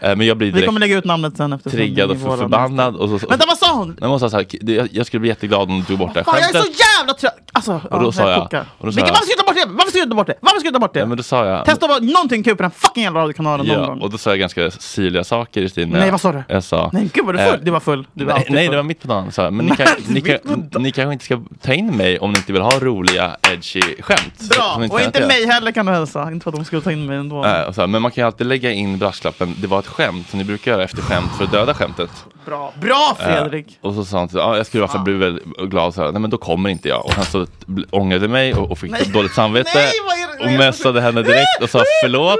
Eh, 0.00 0.16
men 0.16 0.26
jag 0.26 0.36
blir 0.36 0.46
Vi 0.46 0.52
direkt 0.52 0.66
kommer 0.66 0.80
lägga 0.80 0.98
ut 0.98 1.04
namnet 1.04 1.36
sen 1.36 1.52
efter 1.52 1.70
triggad 1.70 2.10
och 2.10 2.18
förbannad. 2.20 2.96
Och 2.96 3.20
så, 3.20 3.26
Vänta, 3.28 3.44
vad 3.48 3.58
sa 3.58 3.74
hon? 3.74 3.96
Nej, 4.00 4.10
hon 4.10 4.20
sa 4.20 4.30
så 4.30 4.36
här, 4.36 4.46
"Det- 4.60 4.88
jag, 4.92 5.06
skulle 5.06 5.20
bli 5.20 5.28
jätteglad 5.28 5.60
om 5.70 5.78
du 5.80 5.84
tog 5.84 5.98
bort 5.98 6.14
det 6.14 6.20
här 6.20 6.24
Fan, 6.24 6.34
jag 6.40 6.48
är 6.48 6.52
så 6.52 6.58
skämtet. 6.58 6.80
jävla 6.98 7.14
trött! 7.14 7.36
Alltså, 7.52 7.80
Och 7.90 8.00
då 8.00 8.06
ja, 8.06 8.12
sa 8.12 8.30
jag- 8.30 8.42
kokar. 8.42 8.64
och 8.78 8.86
då 8.86 8.92
sa 8.92 8.96
Vilken, 8.96 9.06
jag- 9.06 9.12
varför 9.12 9.26
ska 9.26 9.34
du 9.36 9.40
ta 9.42 9.46
bort 9.46 9.56
det? 9.56 9.68
Varför 9.74 9.90
ska 9.90 10.00
du 10.00 10.06
ta 10.10 10.14
bort 10.16 10.26
det? 10.26 10.34
Varför 10.40 10.58
ska 10.60 10.68
du 10.68 10.72
ta 10.72 10.78
bort 10.78 10.94
det? 10.94 11.00
Ja, 11.00 11.06
men 11.06 11.16
då 11.16 11.22
sa 11.22 11.46
jag... 11.46 11.64
Testa 11.64 11.86
att 11.86 11.90
vara 11.90 11.98
någonting 12.00 12.42
kul 12.42 12.56
på 12.56 12.62
den 12.62 12.70
fucking 12.70 13.02
jävla 13.02 13.20
radiokanalen 13.20 13.66
någon 13.66 13.80
Ja, 13.80 13.86
gång. 13.86 14.00
och 14.00 14.10
då 14.10 14.18
sa 14.18 14.30
jag 14.30 14.38
ganska 14.38 14.70
syrliga 14.70 15.24
saker 15.24 15.62
i 15.62 15.68
stil 15.68 15.88
med... 15.88 16.00
Nej, 16.00 16.10
vad 16.10 16.20
sa 16.20 16.32
du? 16.32 16.42
Jag 16.48 16.64
sa... 16.64 16.90
Nej, 16.92 17.10
gud 17.14 17.26
var 17.26 17.32
du 17.32 17.40
eh, 17.40 17.50
full? 17.50 17.60
Du 17.64 17.70
var 17.70 17.80
full. 17.80 18.06
Du 18.12 18.24
var 18.24 18.34
nej, 18.34 18.46
nej, 18.50 18.68
det 18.68 18.76
var 18.76 18.82
mitt 18.82 19.02
på 19.02 19.08
dagen. 19.08 19.32
Så, 19.32 19.50
men 19.50 19.66
ni, 19.66 19.76
kan, 19.76 19.86
ni, 20.08 20.20
kan, 20.20 20.38
ni 20.82 20.92
kanske 20.92 21.12
inte 21.12 21.24
ska 21.24 21.40
ta 21.62 21.72
in 21.72 21.96
mig 21.96 22.18
om 22.18 22.32
ni 22.32 22.38
inte 22.38 22.52
vill 22.52 22.62
ha 22.62 22.70
roliga, 22.80 23.36
edgy 23.52 23.80
skämt. 24.00 24.48
Bra! 24.56 24.76
Ni 24.80 24.88
Och 24.88 25.00
inte 25.00 25.26
mig 25.26 25.46
heller 25.46 25.72
kan 25.72 25.86
du 25.86 25.92
hälsa. 25.92 26.30
Inte 26.32 26.44
för 26.44 26.50
att 26.50 26.56
de 26.56 26.64
skulle 26.64 26.82
ta 26.82 26.92
in 26.92 27.06
mig 27.06 27.16
ändå. 27.16 27.44
Eh, 27.44 27.62
och 27.62 27.74
så 27.74 27.86
men 27.86 28.02
man 28.02 28.10
kan 28.10 28.22
ju 28.22 28.26
alltid 28.26 28.46
lägga 28.46 28.70
in 28.72 28.98
brasklappen, 28.98 29.49
det 29.58 29.66
var 29.66 29.78
ett 29.78 29.86
skämt 29.86 30.30
som 30.30 30.38
ni 30.38 30.44
brukar 30.44 30.70
göra 30.70 30.84
efter 30.84 31.02
skämt 31.02 31.30
för 31.38 31.44
att 31.44 31.52
döda 31.52 31.74
skämtet. 31.74 32.10
Bra, 32.46 32.72
Bra 32.80 33.16
Fredrik! 33.18 33.66
Eh, 33.82 33.88
och 33.88 33.94
så 33.94 34.04
sa 34.04 34.18
han, 34.18 34.28
ja, 34.32 34.56
jag 34.56 34.66
skulle 34.66 34.86
vara 34.86 34.98
bli 34.98 35.12
väldigt 35.12 35.44
glad, 35.44 35.94
så 35.94 36.02
här, 36.04 36.12
nej 36.12 36.20
men 36.20 36.30
då 36.30 36.38
kommer 36.38 36.70
inte 36.70 36.88
jag. 36.88 37.04
Och 37.04 37.12
han 37.12 37.24
så 37.24 37.46
ångrade 37.90 38.28
mig 38.28 38.54
och, 38.54 38.70
och 38.70 38.78
fick 38.78 38.90
Nej. 38.90 39.10
dåligt 39.12 39.32
samvete. 39.34 39.70
Nej, 39.74 39.90
det- 40.38 40.44
och 40.44 40.52
messade 40.52 41.00
henne 41.00 41.22
direkt 41.22 41.62
och 41.62 41.70
sa 41.70 41.82
förlåt. 42.02 42.38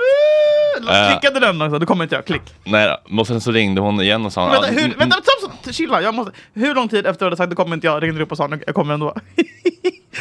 Eh, 0.91 1.11
Klickade 1.19 1.41
den 1.41 1.63
också? 1.63 1.79
Då 1.79 1.87
kommer 1.87 2.05
inte 2.05 2.15
jag. 2.15 2.25
Klick. 2.27 2.43
nej 2.65 2.89
då. 2.89 3.21
Och 3.21 3.27
sen 3.27 3.41
så 3.41 3.51
ringde 3.53 3.81
hon 3.81 4.01
igen 4.01 4.27
och 4.27 4.33
sa, 4.33 4.47
Vänta, 4.49 4.67
hur, 4.67 4.95
vänta 4.99 5.17
stopp, 5.39 5.75
chilla. 5.75 6.03
Jag 6.03 6.15
måste, 6.15 6.33
hur 6.55 6.75
lång 6.75 6.89
tid 6.89 6.99
efter 6.99 7.11
att 7.13 7.19
du 7.19 7.25
hade 7.25 7.37
sagt 7.37 7.51
det 7.51 7.57
kommer 7.57 7.75
inte 7.75 7.87
jag 7.87 8.03
ringde 8.03 8.19
du 8.19 8.23
upp 8.23 8.31
och 8.31 8.37
sa 8.37 8.49
jag 8.67 8.75
kommer 8.75 8.95
ändå? 8.95 9.15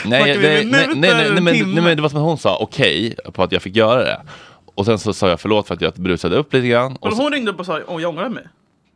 Nej, 0.05 0.21
nej, 0.23 0.37
nej, 0.37 0.65
nej, 0.65 0.87
nej, 0.95 1.41
nej, 1.41 1.53
timmar? 1.53 1.73
nej, 1.73 1.83
men 1.83 1.95
det 1.95 2.01
var 2.01 2.09
som 2.09 2.19
att 2.19 2.25
hon 2.25 2.37
sa 2.37 2.57
okej 2.61 3.15
på 3.33 3.43
att 3.43 3.51
jag 3.51 3.61
fick 3.61 3.75
göra 3.75 4.03
det. 4.03 4.21
Och 4.80 4.86
sen 4.86 4.99
så 4.99 5.13
sa 5.13 5.30
jag 5.30 5.39
förlåt 5.39 5.67
för 5.67 5.73
att 5.75 5.82
jag 5.82 5.93
brusade 5.93 6.36
upp 6.36 6.53
lite 6.53 6.67
grann. 6.67 6.95
Och 6.95 7.07
Och 7.07 7.13
så, 7.13 7.21
hon 7.23 7.32
ringde 7.32 7.51
upp 7.51 7.59
och 7.59 7.65
sa 7.65 7.80
åh 7.88 8.01
jag 8.01 8.09
ångrar 8.09 8.30
mig. 8.30 8.43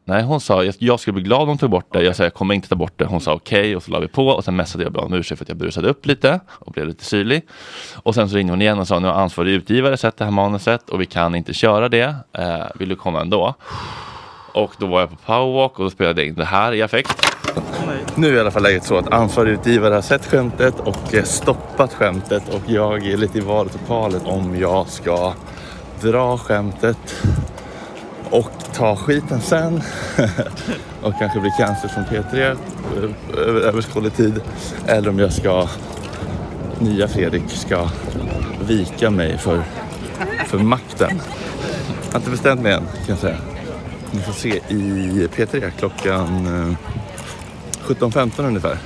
nej, 0.05 0.23
hon 0.23 0.39
sa 0.41 0.63
jag, 0.63 0.75
jag 0.79 0.99
skulle 0.99 1.13
bli 1.13 1.23
glad 1.23 1.41
om 1.41 1.47
hon 1.47 1.57
tog 1.57 1.69
bort 1.69 1.93
det. 1.93 2.03
Jag 2.03 2.15
sa 2.15 2.23
jag 2.23 2.34
kommer 2.34 2.53
inte 2.55 2.69
ta 2.69 2.75
bort 2.75 2.93
det. 2.95 3.05
Hon 3.05 3.21
sa 3.21 3.34
okej 3.34 3.75
och 3.75 3.84
så 3.84 3.91
la 3.91 3.99
vi 3.99 4.07
på 4.07 4.27
och 4.27 4.43
sen 4.43 4.55
messade 4.55 4.84
jag 4.84 4.93
bara 4.93 5.05
om 5.05 5.13
ursäkt 5.13 5.38
för 5.38 5.45
att 5.45 5.49
jag 5.49 5.57
brusade 5.57 5.89
upp 5.89 6.05
lite 6.05 6.39
och 6.49 6.71
blev 6.71 6.88
lite 6.88 7.05
syrlig. 7.05 7.45
Och 7.95 8.15
sen 8.15 8.29
så 8.29 8.36
ringde 8.36 8.51
hon 8.53 8.61
igen 8.61 8.79
och 8.79 8.88
sa 8.88 8.99
nu 8.99 9.07
har 9.07 9.13
ansvarig 9.13 9.51
utgivare 9.51 9.97
sett 9.97 10.17
det 10.17 10.23
här 10.25 10.31
manuset 10.31 10.89
och 10.89 11.01
vi 11.01 11.05
kan 11.05 11.36
inte 11.36 11.53
köra 11.53 11.89
det. 11.89 12.15
Eh, 12.38 12.65
vill 12.75 12.89
du 12.89 12.95
komma 12.95 13.21
ändå? 13.21 13.53
Och 14.53 14.73
då 14.77 14.86
var 14.88 14.99
jag 14.99 15.09
på 15.09 15.15
powerwalk 15.15 15.79
och 15.79 15.84
då 15.84 15.89
spelade 15.89 16.21
jag 16.21 16.27
in 16.27 16.36
det 16.36 16.45
här 16.45 16.73
i 16.73 16.81
affekt. 16.81 17.36
Nu 18.15 18.27
är 18.27 18.34
i 18.34 18.39
alla 18.39 18.51
fall 18.51 18.63
läget 18.63 18.84
så 18.84 18.97
att 18.97 19.13
ansvarig 19.13 19.51
utgivare 19.51 19.93
har 19.93 20.01
sett 20.01 20.25
skämtet 20.25 20.79
och 20.79 21.13
eh, 21.15 21.23
stoppat 21.23 21.93
skämtet 21.93 22.43
och 22.53 22.61
jag 22.67 23.07
är 23.07 23.17
lite 23.17 23.38
i 23.38 23.41
valet 23.41 23.75
och 23.75 23.86
kvalet 23.86 24.21
om 24.25 24.59
jag 24.59 24.88
ska 24.88 25.34
dra 26.03 26.37
skämtet 26.37 27.23
och 28.29 28.51
ta 28.73 28.95
skiten 28.95 29.41
sen 29.41 29.81
och 31.01 31.13
kanske 31.19 31.39
bli 31.39 31.51
cancer 31.57 31.87
från 31.87 32.03
P3 32.03 32.39
eh, 32.39 33.47
över 33.47 33.61
överskådlig 33.61 34.13
tid 34.13 34.41
eller 34.87 35.09
om 35.09 35.19
jag 35.19 35.33
ska 35.33 35.67
nya 36.79 37.07
Fredrik 37.07 37.49
ska 37.49 37.89
vika 38.67 39.09
mig 39.09 39.37
för, 39.37 39.63
för 40.47 40.57
makten. 40.57 41.21
Jag 42.05 42.11
har 42.11 42.19
inte 42.19 42.31
bestämt 42.31 42.61
mig 42.61 42.73
än 42.73 42.85
kan 42.85 43.05
jag 43.07 43.17
säga. 43.17 43.37
Ni 44.11 44.21
får 44.21 44.33
se 44.33 44.49
i 44.49 45.27
P3 45.35 45.69
klockan 45.69 46.45
eh, 46.45 46.77
17.15 47.87 48.47
ungefär. 48.47 48.77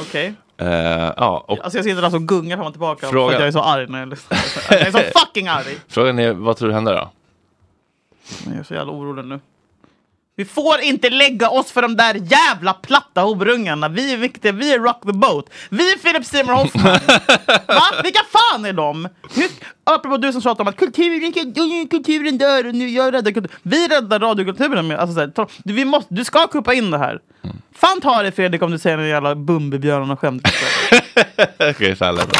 Okej. 0.00 0.34
Eh, 0.56 0.68
ja, 1.16 1.44
och 1.48 1.58
Alltså 1.64 1.78
jag 1.78 1.84
sitter 1.84 2.02
där 2.02 2.14
och 2.14 2.28
gungar 2.28 2.56
fram 2.56 2.66
och 2.66 2.72
tillbaka 2.72 3.06
Fråga- 3.06 3.28
för 3.28 3.34
att 3.34 3.40
jag 3.40 3.48
är 3.48 3.52
så 3.52 3.60
arg 3.62 3.86
när 3.86 3.98
jag 3.98 4.08
lyssnar. 4.08 4.38
Jag 4.70 4.80
är 4.80 4.90
så 4.90 4.98
fucking 5.20 5.48
arg. 5.48 5.78
frågan 5.88 6.18
är, 6.18 6.32
vad 6.32 6.56
tror 6.56 6.68
du 6.68 6.74
händer 6.74 6.92
då? 6.94 7.10
Jag 8.46 8.56
är 8.56 8.62
så 8.62 8.74
jävla 8.74 8.92
orolig 8.92 9.24
nu. 9.24 9.40
Vi 10.36 10.44
får 10.44 10.80
inte 10.80 11.10
lägga 11.10 11.48
oss 11.48 11.72
för 11.72 11.82
de 11.82 11.96
där 11.96 12.14
jävla 12.14 12.72
platta 12.72 13.20
horungarna. 13.20 13.88
Vi 13.88 14.12
är 14.12 14.16
viktiga, 14.16 14.52
vi 14.52 14.74
är 14.74 14.78
rock 14.78 15.02
the 15.02 15.12
boat. 15.12 15.50
Vi 15.70 15.92
är 15.92 15.98
Philip 15.98 16.26
Seymour 16.26 16.54
Hoffman. 16.54 16.84
Va? 17.66 17.82
Vilka 18.02 18.20
fan 18.30 18.64
är 18.64 18.72
de? 18.72 19.08
Hur, 19.34 19.50
apropå 19.84 20.16
du 20.16 20.32
som 20.32 20.42
pratar 20.42 20.64
om 20.64 20.68
att 20.68 20.76
kulturen, 20.76 21.32
kulturen 21.88 22.38
dör 22.38 22.66
och 22.66 22.74
nu 22.74 22.88
jag 22.88 23.14
räddar 23.14 23.32
kulturen. 23.32 23.58
Vi 23.62 23.88
räddar 23.88 24.18
radiokulturen. 24.18 24.86
Med, 24.86 24.98
alltså, 24.98 25.14
så 25.14 25.20
här, 25.20 25.48
du, 25.64 25.72
vi 25.72 25.84
måste, 25.84 26.14
du 26.14 26.24
ska 26.24 26.46
kuppa 26.46 26.74
in 26.74 26.90
det 26.90 26.98
här. 26.98 27.20
Fan 27.74 28.00
ta 28.00 28.22
det 28.22 28.32
Fredrik 28.32 28.62
om 28.62 28.70
du 28.70 28.78
säger 28.78 28.98
en 28.98 29.08
jävla 29.08 29.34
Bumbibjörnarna-skämt. 29.34 30.48
Okej, 31.70 31.96
så 31.96 32.04
här 32.04 32.12
lät 32.12 32.32
det. 32.32 32.38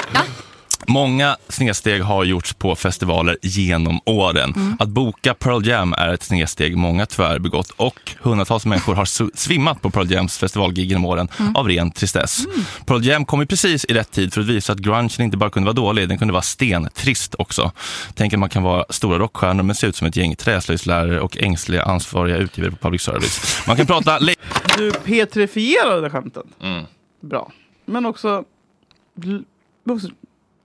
Många 0.86 1.36
snedsteg 1.48 2.02
har 2.02 2.24
gjorts 2.24 2.54
på 2.54 2.76
festivaler 2.76 3.36
genom 3.42 4.00
åren. 4.06 4.52
Mm. 4.56 4.76
Att 4.78 4.88
boka 4.88 5.34
Pearl 5.34 5.66
Jam 5.66 5.92
är 5.92 6.14
ett 6.14 6.22
snedsteg 6.22 6.76
många 6.76 7.06
tyvärr 7.06 7.38
begått 7.38 7.70
och 7.70 8.12
hundratals 8.20 8.66
människor 8.66 8.94
har 8.94 9.36
svimmat 9.38 9.82
på 9.82 9.90
Pearl 9.90 10.12
Jams 10.12 10.38
festivalgig 10.38 10.86
genom 10.88 11.04
åren 11.04 11.28
Mm. 11.38 11.56
av 11.56 11.68
ren 11.68 11.90
tristess. 11.90 12.38
Pearl 12.86 13.04
Jam 13.06 13.24
kom 13.24 13.40
ju 13.40 13.46
precis 13.46 13.84
i 13.84 13.94
rätt 13.94 14.10
tid 14.10 14.34
för 14.34 14.40
att 14.40 14.46
visa 14.46 14.72
att 14.72 14.78
grungen 14.78 15.10
inte 15.18 15.36
bara 15.36 15.50
kunde 15.50 15.66
vara 15.66 15.74
dålig, 15.74 16.08
den 16.08 16.18
kunde 16.18 16.32
vara 16.32 16.42
stentrist 16.42 17.34
också. 17.38 17.72
Tänk 18.14 18.32
att 18.32 18.38
man 18.40 18.48
kan 18.48 18.62
vara 18.62 18.84
stora 18.90 19.18
rockstjärnor 19.18 19.62
men 19.62 19.74
se 19.74 19.86
ut 19.86 19.96
som 19.96 20.06
ett 20.06 20.16
gäng 20.16 20.36
träslöjdslärare 20.36 21.20
och 21.20 21.36
ängstliga 21.38 21.82
ansvariga 21.82 22.36
utgivare 22.36 22.70
på 22.70 22.76
public 22.76 23.02
service. 23.02 23.62
Man 23.66 23.76
kan 23.76 23.86
prata 23.86 24.18
Du 24.78 24.92
petrifierade 24.92 26.10
skämten. 26.10 26.42
Mm. 26.62 26.84
Bra. 27.20 27.52
Men 27.86 28.06
också... 28.06 28.44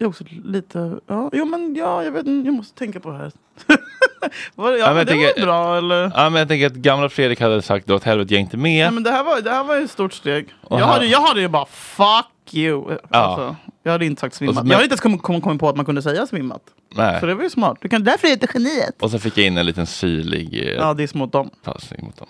är 0.06 0.08
också 0.08 0.24
lite... 0.44 1.00
Ja, 1.08 1.30
jo, 1.34 1.46
men 1.46 1.76
ja, 1.76 2.04
jag 2.04 2.12
vet. 2.12 2.26
Jag 2.28 2.54
måste 2.54 2.78
tänka 2.80 3.00
på 3.00 3.10
det 3.12 3.18
här. 3.18 3.32
var, 4.56 4.72
det- 4.72 4.78
ja, 4.78 4.86
Ja, 4.86 4.88
men 4.90 4.98
jag 4.98 5.08
det 5.08 5.12
tänker- 5.12 5.40
var 5.40 5.46
bra, 5.46 5.78
eller? 5.78 6.12
Ja, 6.16 6.30
men 6.30 6.40
jag 6.40 6.48
tänker 6.48 6.68
att 6.68 6.74
gamla 6.74 7.10
Fredrik 7.10 7.42
hade 7.42 7.62
sagt 7.62 7.88
dra 7.88 7.96
åt 7.96 8.04
helvete, 8.04 8.34
jag 8.34 8.38
är 8.40 8.42
inte 8.42 8.58
med. 8.58 8.84
Nej, 8.86 8.92
men 8.92 9.04
det 9.04 9.12
här 9.12 9.24
var, 9.24 9.42
det 9.42 9.50
här 9.50 9.64
var 9.64 9.78
ett 9.78 9.92
stort 9.92 10.14
steg. 10.14 10.50
Och 10.62 10.80
Jag 10.80 10.86
här- 10.86 10.94
hade, 10.94 11.06
jag 11.06 11.22
hade 11.22 11.42
ju 11.42 11.48
bara 11.48 11.66
fuck 11.66 12.26
you. 12.54 12.98
Alltså, 13.10 13.56
jag 13.84 13.92
hade 13.92 14.06
inte 14.06 14.20
sagt 14.22 14.36
svimmat. 14.36 14.56
Så- 14.56 14.62
men- 14.62 14.70
Jag 14.70 14.76
hade 14.76 14.84
inte 14.86 14.94
ens 14.94 15.02
kommit 15.02 15.22
kom, 15.22 15.42
kommit 15.42 15.60
på 15.60 15.70
att 15.70 15.76
man 15.76 15.86
kunde 15.86 16.02
säga 16.02 16.28
svimmat. 16.28 16.62
Nej. 16.96 17.20
Så 17.20 17.26
det 17.26 17.34
var 17.36 17.44
ju 17.44 17.50
smart. 17.50 17.78
Du 17.82 17.90
kan, 17.90 18.04
därför 18.04 18.28
är 18.28 18.36
det 18.36 18.48
geniet. 18.54 19.02
Och 19.02 19.12
så 19.12 19.20
fick 19.20 19.38
jag 19.38 19.46
in 19.46 19.58
en 19.58 19.66
liten 19.66 19.88
syrlig 19.88 20.60
eh, 20.68 20.74
Ja, 20.76 20.94
det 20.94 21.04
är 21.04 21.08
smot 21.08 21.32
dem. 21.32 21.50
passning 21.64 22.06
mot 22.06 22.18
dem. 22.18 22.28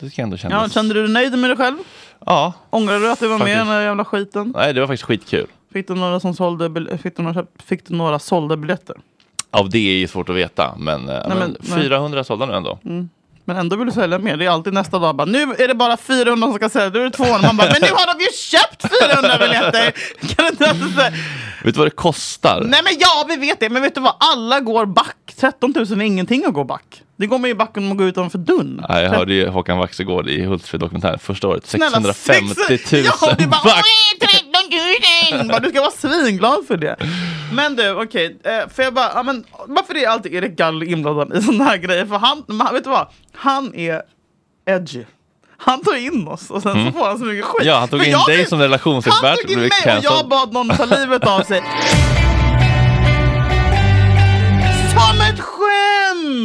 Det 0.00 0.10
ska 0.10 0.22
ändå 0.22 0.36
kännas... 0.36 0.62
Ja, 0.62 0.68
kände 0.68 0.94
du 0.94 1.02
dig 1.02 1.12
nöjd 1.12 1.38
med 1.38 1.50
dig 1.50 1.56
själv? 1.56 1.76
Ja. 2.26 2.52
Ångrar 2.70 2.98
du 3.00 3.10
att 3.10 3.20
du 3.20 3.28
var 3.28 3.38
med 3.38 3.46
i 3.48 3.50
Faktiskt. 3.50 3.66
den 3.66 3.74
här 3.76 3.80
jävla 3.82 4.04
skiten? 4.04 4.52
Nej, 4.56 4.72
det 4.74 4.80
var 4.80 4.86
faktiskt 4.86 5.02
skitkul. 5.04 5.46
Fick 5.72 5.88
du 5.88 5.94
några 5.94 6.20
som 6.20 6.34
sålde, 6.34 6.98
fick 6.98 7.16
du 7.16 7.22
några, 7.22 7.44
fick 7.66 7.86
du 7.86 7.94
några 7.94 8.18
sålda 8.18 8.56
biljetter? 8.56 8.96
Av 9.50 9.70
det 9.70 9.78
är 9.78 9.98
ju 9.98 10.08
svårt 10.08 10.28
att 10.28 10.36
veta, 10.36 10.74
men, 10.78 11.08
eh, 11.08 11.22
men, 11.28 11.38
men- 11.38 11.56
nej. 11.60 11.82
400 11.82 12.24
sålda 12.24 12.46
nu 12.46 12.52
ändå. 12.54 12.78
Mm. 12.84 13.08
Men 13.44 13.56
ändå 13.56 13.76
vill 13.76 13.86
du 13.86 13.92
sälja 13.92 14.18
mer. 14.18 14.36
Det 14.36 14.44
är 14.44 14.50
alltid 14.50 14.72
nästa 14.72 14.98
dag 14.98 15.16
bara, 15.16 15.24
nu 15.24 15.42
är 15.42 15.68
det 15.68 15.74
bara 15.74 15.96
400 15.96 16.46
som 16.46 16.54
ska 16.54 16.68
sälja, 16.68 16.90
då 16.90 17.00
är 17.00 17.04
det 17.04 17.10
200. 17.10 17.38
Man 17.42 17.56
bara, 17.56 17.66
men 17.72 17.82
nu 17.82 17.88
har 17.92 18.14
de 18.18 18.24
ju 18.24 18.30
köpt 18.32 18.82
400 19.12 19.38
biljetter! 19.38 19.92
Kan 20.34 20.46
inte 20.46 20.64
säga, 20.94 21.10
Vet 21.64 21.74
du 21.74 21.78
vad 21.78 21.86
det 21.86 21.90
kostar? 21.90 22.60
Nej 22.68 22.80
men 22.84 22.92
ja, 22.98 23.24
vi 23.28 23.36
vet 23.36 23.60
det, 23.60 23.68
men 23.68 23.82
vet 23.82 23.94
du 23.94 24.00
vad? 24.00 24.14
Alla 24.20 24.60
går 24.60 24.86
back. 24.86 25.16
13 25.36 25.72
000 25.76 25.84
är 26.00 26.02
ingenting 26.02 26.44
att 26.44 26.54
gå 26.54 26.64
back. 26.64 27.02
Det 27.18 27.26
går 27.26 27.38
man 27.38 27.48
ju 27.50 27.54
back 27.54 27.76
om 27.76 27.88
man 27.88 27.96
går 27.96 28.06
utanför 28.06 28.38
dörren. 28.38 28.84
Ja, 28.88 29.00
jag 29.00 29.10
hörde 29.10 29.34
ju 29.34 29.48
Håkan 29.48 29.78
Waxegård 29.78 30.28
i 30.28 30.44
Hultsfred 30.44 30.80
dokumentär 30.80 31.18
första 31.22 31.48
året. 31.48 31.66
650 31.66 32.54
000 32.68 32.78
Ja, 33.04 33.34
det 33.38 33.46
bara, 33.46 33.60
back! 33.64 33.84
"Oj, 33.84 34.18
13 35.30 35.38
000! 35.38 35.48
Bara, 35.48 35.58
Du 35.60 35.68
ska 35.70 35.80
vara 35.80 35.90
svinglad 35.90 36.66
för 36.66 36.76
det. 36.76 36.96
Men 37.52 37.76
du, 37.76 37.90
okej. 37.94 38.38
eh, 38.44 38.68
för 38.74 38.82
jag 38.82 38.94
bara, 38.94 39.10
ja, 39.14 39.22
men, 39.22 39.44
varför 39.66 39.94
är 39.96 40.08
alltid 40.08 40.34
Erik 40.34 40.56
Gall 40.56 40.82
inblandad 40.82 41.36
i 41.36 41.42
sådana 41.42 41.64
här 41.64 41.76
grejer? 41.76 42.06
För 42.06 42.16
han, 42.18 42.42
vet 42.72 42.84
du 42.84 42.90
vad? 42.90 43.06
Han 43.34 43.74
är 43.74 44.02
edgy. 44.66 45.04
Han 45.56 45.84
tar 45.84 45.96
in 45.96 46.28
oss 46.28 46.50
och 46.50 46.62
sen 46.62 46.72
Mm. 46.72 46.92
så 46.92 46.98
får 46.98 47.06
han 47.06 47.18
så 47.18 47.24
mycket 47.24 47.44
skit. 47.44 47.66
Ja, 47.66 47.78
han 47.78 47.88
tog 47.88 48.00
För 48.00 48.06
in 48.06 48.16
dig 48.26 48.46
som 48.46 48.58
relationsexpert. 48.60 49.24
Han 49.28 49.36
tog 49.36 49.50
in 49.50 49.58
mig 49.58 49.70
och 49.98 50.04
jag 50.04 50.28
bad 50.28 50.52
någon 50.52 50.68
ta 50.68 50.84
livet 50.84 51.26
av 51.26 51.42
sig. 51.42 51.62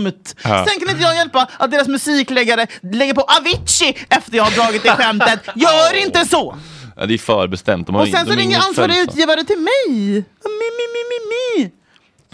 Skämt! 0.04 0.36
Ja. 0.44 0.66
Sen 0.68 0.80
kan 0.80 0.90
inte 0.90 1.04
jag 1.04 1.16
hjälpa 1.16 1.48
att 1.58 1.72
deras 1.72 1.88
musikläggare 1.88 2.68
lägger 2.82 3.14
på 3.14 3.22
Avicii 3.22 3.98
efter 4.10 4.38
jag 4.38 4.44
har 4.44 4.52
dragit 4.52 4.84
det 4.84 4.90
skämtet. 4.98 5.40
Gör 5.56 6.04
inte 6.06 6.26
så! 6.26 6.56
Ja, 6.96 7.06
det 7.06 7.14
är 7.14 7.18
förbestämt. 7.18 7.88
De 7.88 7.96
Och 7.96 8.08
sen 8.08 8.26
så 8.26 8.34
ringer 8.34 8.60
ansvarig 8.60 8.98
utgivare 8.98 9.44
till 9.44 9.58
mig. 9.58 9.90
Mi, 9.90 10.70
mi, 10.78 10.86
mi, 10.94 11.04
mi, 11.10 11.20
mi. 11.64 11.72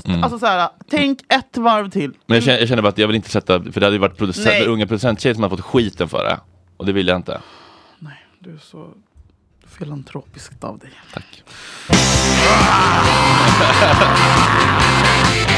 Mm. 0.05 0.23
Alltså 0.23 0.39
så 0.39 0.45
här, 0.45 0.69
tänk 0.89 1.19
ett 1.29 1.57
varv 1.57 1.89
till. 1.89 2.11
Men 2.25 2.35
jag 2.35 2.43
känner, 2.43 2.59
jag 2.59 2.67
känner 2.67 2.81
bara 2.81 2.89
att 2.89 2.97
jag 2.97 3.07
vill 3.07 3.15
inte 3.15 3.29
sätta, 3.29 3.63
för 3.63 3.79
det 3.79 3.85
hade 3.85 3.95
ju 3.95 3.99
varit 3.99 4.17
producent, 4.17 4.45
Nej. 4.45 4.65
unga 4.67 4.87
producenttjejer 4.87 5.33
som 5.33 5.43
har 5.43 5.49
fått 5.49 5.61
skiten 5.61 6.09
för 6.09 6.23
det. 6.23 6.39
Och 6.77 6.85
det 6.85 6.91
vill 6.91 7.07
jag 7.07 7.15
inte. 7.15 7.41
Du 8.39 8.53
är 8.53 8.57
så 8.71 8.87
filantropiskt 9.77 10.63
av 10.63 10.79
dig. 10.79 10.91
Tack. 11.13 11.43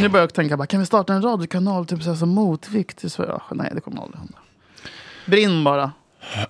Nu 0.00 0.08
börjar 0.08 0.22
jag 0.22 0.34
tänka, 0.34 0.56
bara, 0.56 0.66
kan 0.66 0.80
vi 0.80 0.86
starta 0.86 1.12
en 1.12 1.22
radiokanal 1.22 1.86
typ 1.86 2.02
så 2.02 2.16
som 2.16 2.28
motvikt 2.28 2.98
till 2.98 3.10
Sverige? 3.10 3.32
Nej, 3.50 3.70
det 3.74 3.80
kommer 3.80 4.02
aldrig 4.02 4.18
hända. 4.18 4.38
Brinn 5.26 5.64
bara. 5.64 5.92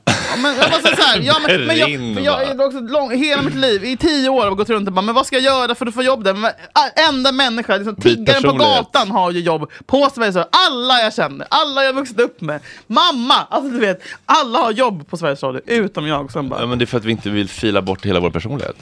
Ja, 0.05 0.37
men 0.39 0.57
jag 0.57 0.71
bara 0.71 0.81
säger 0.81 0.97
så 0.97 1.03
här, 1.03 1.21
ja, 1.21 1.37
men, 1.47 1.67
men 1.67 1.77
jag, 1.77 1.89
Brinn 1.89 2.15
för 2.15 2.23
jag 2.23 2.43
är 2.43 2.67
också 2.67 2.81
lång, 2.81 3.11
hela 3.11 3.43
mitt 3.43 3.55
liv, 3.55 3.85
i 3.85 3.97
tio 3.97 4.29
år, 4.29 4.39
har 4.41 4.47
jag 4.47 4.57
gått 4.57 4.71
runt 4.71 4.89
och 4.89 4.95
bara, 4.95 5.03
men 5.03 5.15
vad 5.15 5.27
ska 5.27 5.37
jag 5.37 5.45
göra 5.45 5.75
för 5.75 5.87
att 5.87 5.95
få 5.95 6.03
jobb 6.03 6.25
där? 6.25 6.35
Men, 6.35 6.45
äh, 6.45 7.09
enda 7.09 7.33
människa, 7.33 7.77
liksom, 7.77 7.97
tiggaren 7.97 8.43
på 8.43 8.53
gatan 8.53 9.11
har 9.11 9.31
ju 9.31 9.41
jobb 9.41 9.71
på 9.87 10.11
Sveriges 10.15 10.37
Radio. 10.37 10.49
Alla 10.53 11.01
jag 11.01 11.15
känner, 11.15 11.47
alla 11.51 11.85
jag 11.85 11.93
vuxit 11.93 12.21
upp 12.21 12.41
med, 12.41 12.61
mamma, 12.87 13.35
alltså 13.51 13.71
du 13.71 13.79
vet, 13.79 14.03
alla 14.27 14.59
har 14.59 14.71
jobb 14.73 15.09
på 15.09 15.17
Sveriges 15.17 15.43
Radio, 15.43 15.61
utom 15.67 16.07
jag. 16.07 16.27
Bara, 16.27 16.61
Ja, 16.61 16.67
men 16.67 16.79
det 16.79 16.85
är 16.85 16.87
för 16.87 16.99
att 16.99 17.05
vi 17.05 17.11
inte 17.11 17.31
vill 17.31 17.49
fila 17.49 17.83
bort 17.83 18.07
hela 18.07 18.21
vår 18.21 18.31
personlighet. 18.31 18.77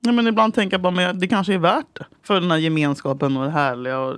Ja, 0.00 0.12
men 0.12 0.26
ibland 0.26 0.54
tänker 0.54 0.74
jag 0.74 0.80
bara, 0.82 0.90
men 0.90 1.18
det 1.18 1.28
kanske 1.28 1.54
är 1.54 1.58
värt 1.58 1.86
det. 1.98 2.04
För 2.22 2.40
den 2.40 2.50
här 2.50 2.58
gemenskapen 2.58 3.36
och 3.36 3.44
det 3.44 3.50
härliga. 3.50 3.98
Och... 3.98 4.16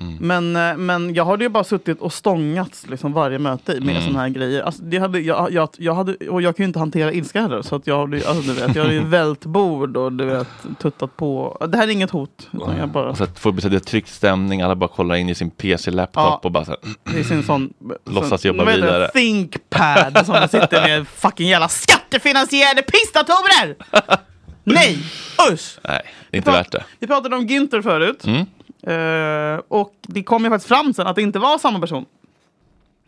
Mm. 0.00 0.16
Men, 0.20 0.56
eh, 0.70 0.76
men 0.76 1.14
jag 1.14 1.24
hade 1.24 1.44
ju 1.44 1.48
bara 1.48 1.64
suttit 1.64 2.00
och 2.00 2.12
stångats 2.12 2.86
liksom 2.86 3.12
varje 3.12 3.38
möte 3.38 3.72
med 3.80 3.90
Mm. 3.96 4.02
såna 4.02 4.18
här 4.20 4.28
grejer. 4.28 4.62
Alltså, 4.62 4.82
det 4.82 4.98
hade, 4.98 5.20
jag, 5.20 5.52
jag, 5.52 5.68
jag 5.78 5.94
hade, 5.94 6.14
och 6.28 6.42
jag 6.42 6.56
kan 6.56 6.64
ju 6.64 6.66
inte 6.66 6.78
hantera 6.78 7.12
ilska 7.12 7.40
heller. 7.42 7.62
Så 7.62 7.76
att 7.76 7.86
jag, 7.86 7.98
hade, 7.98 8.28
alltså, 8.28 8.42
du 8.42 8.52
vet, 8.60 8.76
jag 8.76 8.82
hade 8.82 8.94
ju 8.94 9.04
vält 9.04 9.44
bord 9.46 9.96
och 9.96 10.12
du 10.12 10.24
vet, 10.24 10.48
tuttat 10.82 11.16
på. 11.16 11.58
Det 11.68 11.76
här 11.76 11.88
är 11.88 11.92
inget 11.92 12.10
hot. 12.10 12.48
Utan 12.52 12.76
jag 12.76 12.88
bara, 12.88 13.08
Och 13.10 13.16
så 13.16 13.24
att 13.24 13.38
folk 13.38 13.54
blir 13.56 13.70
så 13.78 13.80
tryckt 13.80 14.08
stämning, 14.08 14.62
alla 14.62 14.76
bara 14.76 14.88
kollar 14.88 15.14
in 15.14 15.28
i 15.28 15.34
sin 15.34 15.50
PC-laptop 15.50 16.22
Ja. 16.24 16.40
och 16.42 16.52
bara 16.52 16.64
så 16.64 16.70
här, 16.70 16.80
det 17.14 17.20
är 17.20 17.24
sin 17.24 17.42
sån... 17.42 17.72
Låtsas 18.10 18.44
jobba 18.44 18.64
det? 18.64 18.72
vidare. 18.76 19.08
Thinkpad 19.08 20.26
som 20.26 20.48
sitter 20.48 20.82
med 20.88 21.08
fucking 21.14 21.48
jävla 21.48 21.68
skattefinansierade 21.68 22.82
pissdatorer! 22.82 23.76
Nej! 24.64 24.98
Usch! 25.52 25.78
nej, 25.82 26.02
det 26.30 26.36
är 26.36 26.38
inte 26.38 26.50
värt 26.50 26.72
det. 26.72 26.84
Vi 26.98 27.06
pratade 27.06 27.36
om 27.36 27.46
Günther 27.48 27.82
förut. 27.82 28.24
Mm. 28.26 28.46
Eh, 28.86 29.60
och 29.68 29.94
det 30.02 30.22
kom 30.22 30.44
ju 30.44 30.50
faktiskt 30.50 30.68
fram 30.68 30.94
sen 30.94 31.06
att 31.06 31.16
det 31.16 31.22
inte 31.22 31.38
var 31.38 31.58
samma 31.58 31.80
person. 31.80 32.04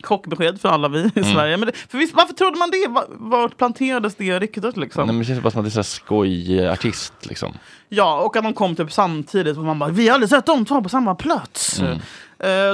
Chockbesked 0.03 0.61
för 0.61 0.69
alla 0.69 0.87
vi 0.87 0.99
i 0.99 1.11
Mm. 1.15 1.33
Sverige. 1.33 1.57
Men 1.57 1.65
det, 1.67 1.73
för 1.89 1.97
visst, 1.97 2.15
varför 2.15 2.33
trodde 2.33 2.57
man 2.59 2.71
det? 2.71 2.87
Va- 2.87 3.05
Vart 3.09 3.57
planterades 3.57 4.15
det 4.15 4.39
ryktet 4.39 4.77
liksom? 4.77 5.05
Nej, 5.07 5.13
men 5.13 5.19
det 5.19 5.25
känns 5.25 5.41
bara 5.43 5.51
som 5.51 5.59
att 5.61 5.65
det 5.65 5.73
är 5.73 5.75
här 5.75 5.83
skojartist 5.83 7.13
liksom. 7.21 7.53
Ja, 7.89 8.19
och 8.21 8.35
att 8.37 8.43
de 8.43 8.53
kom 8.53 8.75
typ 8.75 8.91
samtidigt. 8.91 9.57
Och 9.57 9.63
man 9.63 9.79
bara, 9.79 9.89
vi 9.89 10.07
har 10.07 10.13
aldrig 10.13 10.29
sett 10.29 10.45
de 10.45 10.65
två 10.65 10.81
på 10.81 10.89
samma 10.89 11.15
plats. 11.15 11.79
Mm. 11.79 11.91
Eh, 11.91 11.97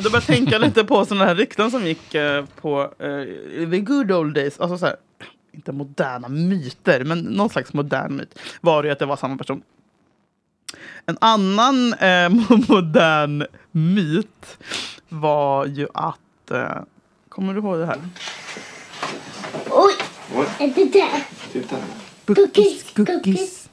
då 0.03 0.09
började 0.09 0.09
jag 0.13 0.23
tänka 0.25 0.57
lite 0.57 0.83
på 0.83 1.05
sådana 1.05 1.25
här 1.25 1.35
rykten 1.35 1.71
som 1.71 1.87
gick 1.87 2.15
eh, 2.15 2.45
på 2.61 2.81
uh, 3.03 3.69
the 3.71 3.79
good 3.79 4.11
old 4.11 4.35
days. 4.35 4.59
Alltså 4.59 4.77
så 4.77 4.85
här, 4.85 4.95
inte 5.53 5.71
moderna 5.71 6.27
myter, 6.27 7.03
men 7.03 7.19
någon 7.19 7.49
slags 7.49 7.73
modern 7.73 8.15
myt. 8.15 8.39
Var 8.61 8.83
ju 8.83 8.89
att 8.89 8.99
det 8.99 9.05
var 9.05 9.15
samma 9.17 9.37
person. 9.37 9.61
En 11.05 11.17
annan 11.21 11.93
eh, 11.93 12.29
modern 12.69 13.45
myt 13.71 14.57
var 15.09 15.65
ju 15.65 15.87
att... 15.93 16.51
Eh, 16.51 16.81
kommer 17.29 17.53
du 17.53 17.59
ihåg 17.59 17.79
det 17.79 17.85
här? 17.85 17.99
Oj! 19.69 19.93
Är 20.59 20.67
det 20.75 20.85
där? 20.85 21.23
Cookies, 22.25 22.93
cookies. 22.95 23.69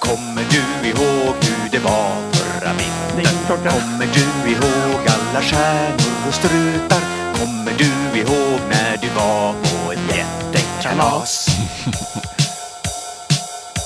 Kommer 0.00 0.44
du 0.50 0.88
ihåg 0.88 1.34
hur 1.34 1.70
det 1.70 1.78
var 1.78 2.32
förra 2.32 2.72
vintern? 2.72 3.58
Kommer 3.70 4.06
du 4.14 4.50
ihåg 4.50 5.00
alla 5.06 5.42
stjärnor 5.42 6.28
och 6.28 6.34
strutar? 6.34 7.17
Kommer 7.38 7.72
du 7.78 8.18
ihåg 8.18 8.60
när 8.70 8.96
du 8.96 9.08
var 9.08 9.52
på 9.52 9.92
ett 9.92 10.16
jättekalas. 10.16 11.46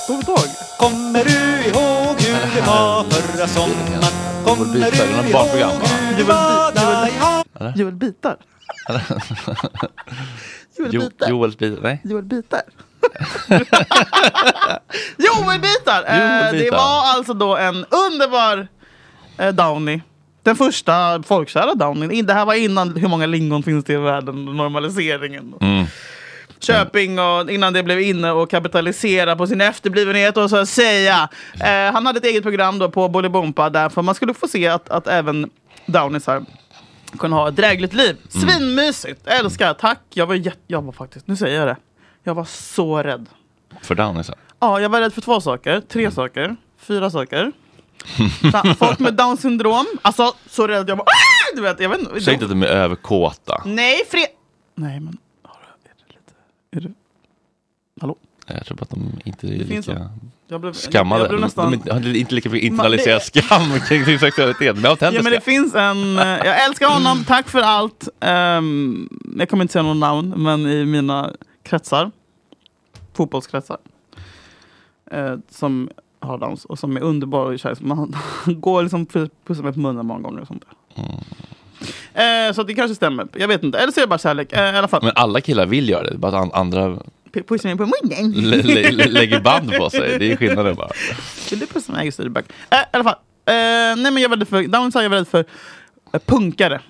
Sovtåg. 0.07 0.47
Kommer 0.79 1.23
du 1.23 1.65
ihåg 1.69 2.21
hur 2.21 2.55
det 2.55 2.61
var 2.67 3.03
förra 3.03 3.47
sommaren? 3.47 4.03
Kommer 4.45 4.65
du 4.65 4.71
Bitar, 4.73 4.91
det 4.91 5.03
är 5.03 5.17
något 5.23 5.31
barnprogram 5.31 5.71
va? 5.79 5.87
Joel, 6.19 6.25
Bi- 7.73 7.79
Joel, 7.79 7.93
Bitar. 7.93 8.37
Joel 10.77 10.89
Jo, 10.93 11.01
Bitar. 11.01 11.47
Bitar, 11.57 11.81
nej. 11.81 12.01
Joel 12.03 12.23
Bitar. 12.23 12.61
Joel 15.17 15.59
Bitar! 15.59 16.03
Eh, 16.07 16.51
det 16.51 16.57
Bitar. 16.57 16.77
var 16.77 17.15
alltså 17.15 17.33
då 17.33 17.57
en 17.57 17.85
underbar 17.85 18.67
eh, 19.37 19.49
Downy. 19.53 20.01
Den 20.43 20.55
första 20.55 21.23
folkkära 21.23 21.75
Downy. 21.75 22.21
Det 22.21 22.33
här 22.33 22.45
var 22.45 22.53
innan 22.53 22.95
hur 22.95 23.07
många 23.07 23.25
lingon 23.25 23.63
finns 23.63 23.85
det 23.85 23.93
i 23.93 23.97
världen, 23.97 24.45
normaliseringen. 24.45 25.53
Mm. 25.61 25.85
Köping 26.59 27.19
och 27.19 27.51
innan 27.51 27.73
det 27.73 27.83
blev 27.83 28.01
inne 28.01 28.31
och 28.31 28.49
kapitalisera 28.49 29.35
på 29.35 29.47
sin 29.47 29.61
efterblivenhet 29.61 30.37
och 30.37 30.49
så 30.49 30.57
att 30.57 30.69
säga. 30.69 31.29
Eh, 31.53 31.93
han 31.93 32.05
hade 32.05 32.17
ett 32.17 32.25
eget 32.25 32.43
program 32.43 32.79
då 32.79 32.89
på 32.89 33.09
Bolibompa 33.09 33.69
därför 33.69 34.01
man 34.01 34.15
skulle 34.15 34.33
få 34.33 34.47
se 34.47 34.67
att, 34.67 34.89
att 34.89 35.07
även 35.07 35.49
Downisar 35.85 36.45
kunde 37.19 37.37
ha 37.37 37.49
ett 37.49 37.55
drägligt 37.55 37.93
liv. 37.93 38.17
Svinmysigt! 38.29 39.27
Älskar! 39.27 39.73
Tack! 39.73 39.99
Jag 40.13 40.25
var, 40.25 40.35
jätte, 40.35 40.57
jag 40.67 40.81
var 40.81 40.91
faktiskt, 40.91 41.27
nu 41.27 41.35
säger 41.35 41.59
jag 41.59 41.67
det. 41.67 41.77
Jag 42.23 42.35
var 42.35 42.45
så 42.45 43.03
rädd. 43.03 43.29
För 43.81 43.95
Downisar. 43.95 44.35
Ja, 44.59 44.79
jag 44.79 44.89
var 44.89 45.01
rädd 45.01 45.13
för 45.13 45.21
två 45.21 45.41
saker, 45.41 45.81
tre 45.81 46.11
saker, 46.11 46.55
fyra 46.77 47.09
saker. 47.09 47.51
Folk 48.77 48.99
med 48.99 49.13
down 49.13 49.37
syndrom. 49.37 49.85
Alltså, 50.01 50.33
så 50.49 50.67
rädd 50.67 50.89
jag 50.89 50.95
var. 50.95 51.03
Ah! 51.05 51.55
Du 51.55 51.61
vet, 51.61 51.79
jag 51.79 51.89
vet 51.89 51.99
inte. 51.99 52.21
Säg 52.21 52.33
inte 52.33 52.45
att 52.45 52.51
de 52.51 52.63
är 52.63 52.67
överkåta. 52.67 53.61
Nej, 53.65 54.01
fred... 54.11 54.25
Nej, 54.75 54.99
men... 54.99 55.17
har 55.43 55.57
du- 55.83 55.89
Är 55.89 55.95
det 56.07 56.13
lite... 56.13 56.87
Är 56.87 56.89
det... 56.89 56.93
Hallå? 58.01 58.15
Jag 58.47 58.65
tror 58.65 58.77
bara 58.77 58.81
att 58.83 58.89
de 58.89 59.19
inte 59.25 59.47
är 59.47 59.51
Det 59.51 59.63
lika. 59.63 60.09
Jag 60.47 60.61
blev- 60.61 60.73
skammade. 60.73 61.21
jag 61.21 61.29
blev 61.29 61.41
nästan- 61.41 61.71
De 61.71 61.89
är 61.91 61.97
inte, 61.97 62.19
inte 62.19 62.35
lika 62.35 62.49
mycket 62.49 62.67
internaliserad 62.71 63.21
det- 63.33 63.41
skam 63.41 63.79
kring 63.87 64.05
sin 64.05 64.19
sexualitet. 64.19 64.75
Men 64.77 64.95
Ja, 65.01 65.11
men 65.11 65.23
det 65.31 65.41
finns 65.41 65.75
en... 65.75 66.19
eh, 66.19 66.25
Jag 66.27 66.65
älskar 66.65 66.87
honom, 66.87 67.23
tack 67.27 67.49
för 67.49 67.59
allt. 67.61 68.07
Ehm, 68.19 69.09
jag 69.37 69.49
kommer 69.49 69.63
inte 69.63 69.71
säga 69.71 69.83
någon 69.83 69.99
namn, 69.99 70.33
men 70.37 70.65
i 70.67 70.85
mina 70.85 71.31
kretsar, 71.63 72.11
fotbollskretsar, 73.13 73.77
eh, 75.11 75.35
som 75.49 75.89
har 76.23 76.37
dans 76.37 76.65
och 76.65 76.79
som 76.79 76.97
är 76.97 77.01
underbar 77.01 77.45
och 77.53 77.59
kär. 77.59 77.77
Man 77.79 78.15
går 78.45 78.81
liksom 78.83 79.05
pussar 79.05 79.63
mig 79.63 79.73
på 79.73 79.79
munnen 79.79 80.05
många 80.05 80.21
gånger 80.21 80.41
och 80.41 80.47
sånt 80.47 80.63
där. 80.65 80.73
Eh, 82.13 82.53
så 82.53 82.63
det 82.63 82.73
kanske 82.73 82.95
stämmer. 82.95 83.27
Jag 83.33 83.47
vet 83.47 83.63
inte. 83.63 83.79
Eller 83.79 83.91
så 83.91 83.99
är 83.99 84.01
det 84.03 84.07
bara 84.07 84.19
kärlek. 84.19 84.53
Eh, 84.53 84.73
I 84.75 84.77
alla 84.77 84.87
fall. 84.87 85.03
Men 85.03 85.11
alla 85.15 85.41
killar 85.41 85.65
vill 85.65 85.89
göra 85.89 86.03
det, 86.03 86.17
bara 86.17 86.27
att 86.37 86.43
an- 86.43 86.51
andra 86.53 86.97
P- 87.33 87.43
Pussa 87.43 87.67
mig 87.67 87.77
på 87.77 87.83
munnen. 87.85 88.31
lä- 88.49 88.61
lä- 88.63 88.91
lä- 88.91 89.07
lägger 89.09 89.39
band 89.41 89.71
på 89.73 89.89
sig. 89.89 90.19
Det 90.19 90.31
är 90.31 90.35
skillnaden 90.37 90.75
bara. 90.75 90.89
Vill 91.49 91.59
du 91.59 91.65
pussa 91.67 91.91
mig? 91.91 92.05
Just 92.05 92.17
det, 92.17 92.29
back. 92.29 92.45
Eh, 92.69 92.77
I 92.77 92.83
alla 92.91 93.03
fall. 93.03 93.15
Eh, 93.45 93.53
nej 94.01 94.11
men 94.11 94.17
jag 94.17 94.29
var 94.29 94.37
rädd 94.37 94.47
för, 94.47 94.63
Downs 94.67 94.95
är 94.95 95.01
jag 95.01 95.11
rädd 95.11 95.27
för 95.27 95.45
eh, 96.13 96.19
punkare. 96.25 96.81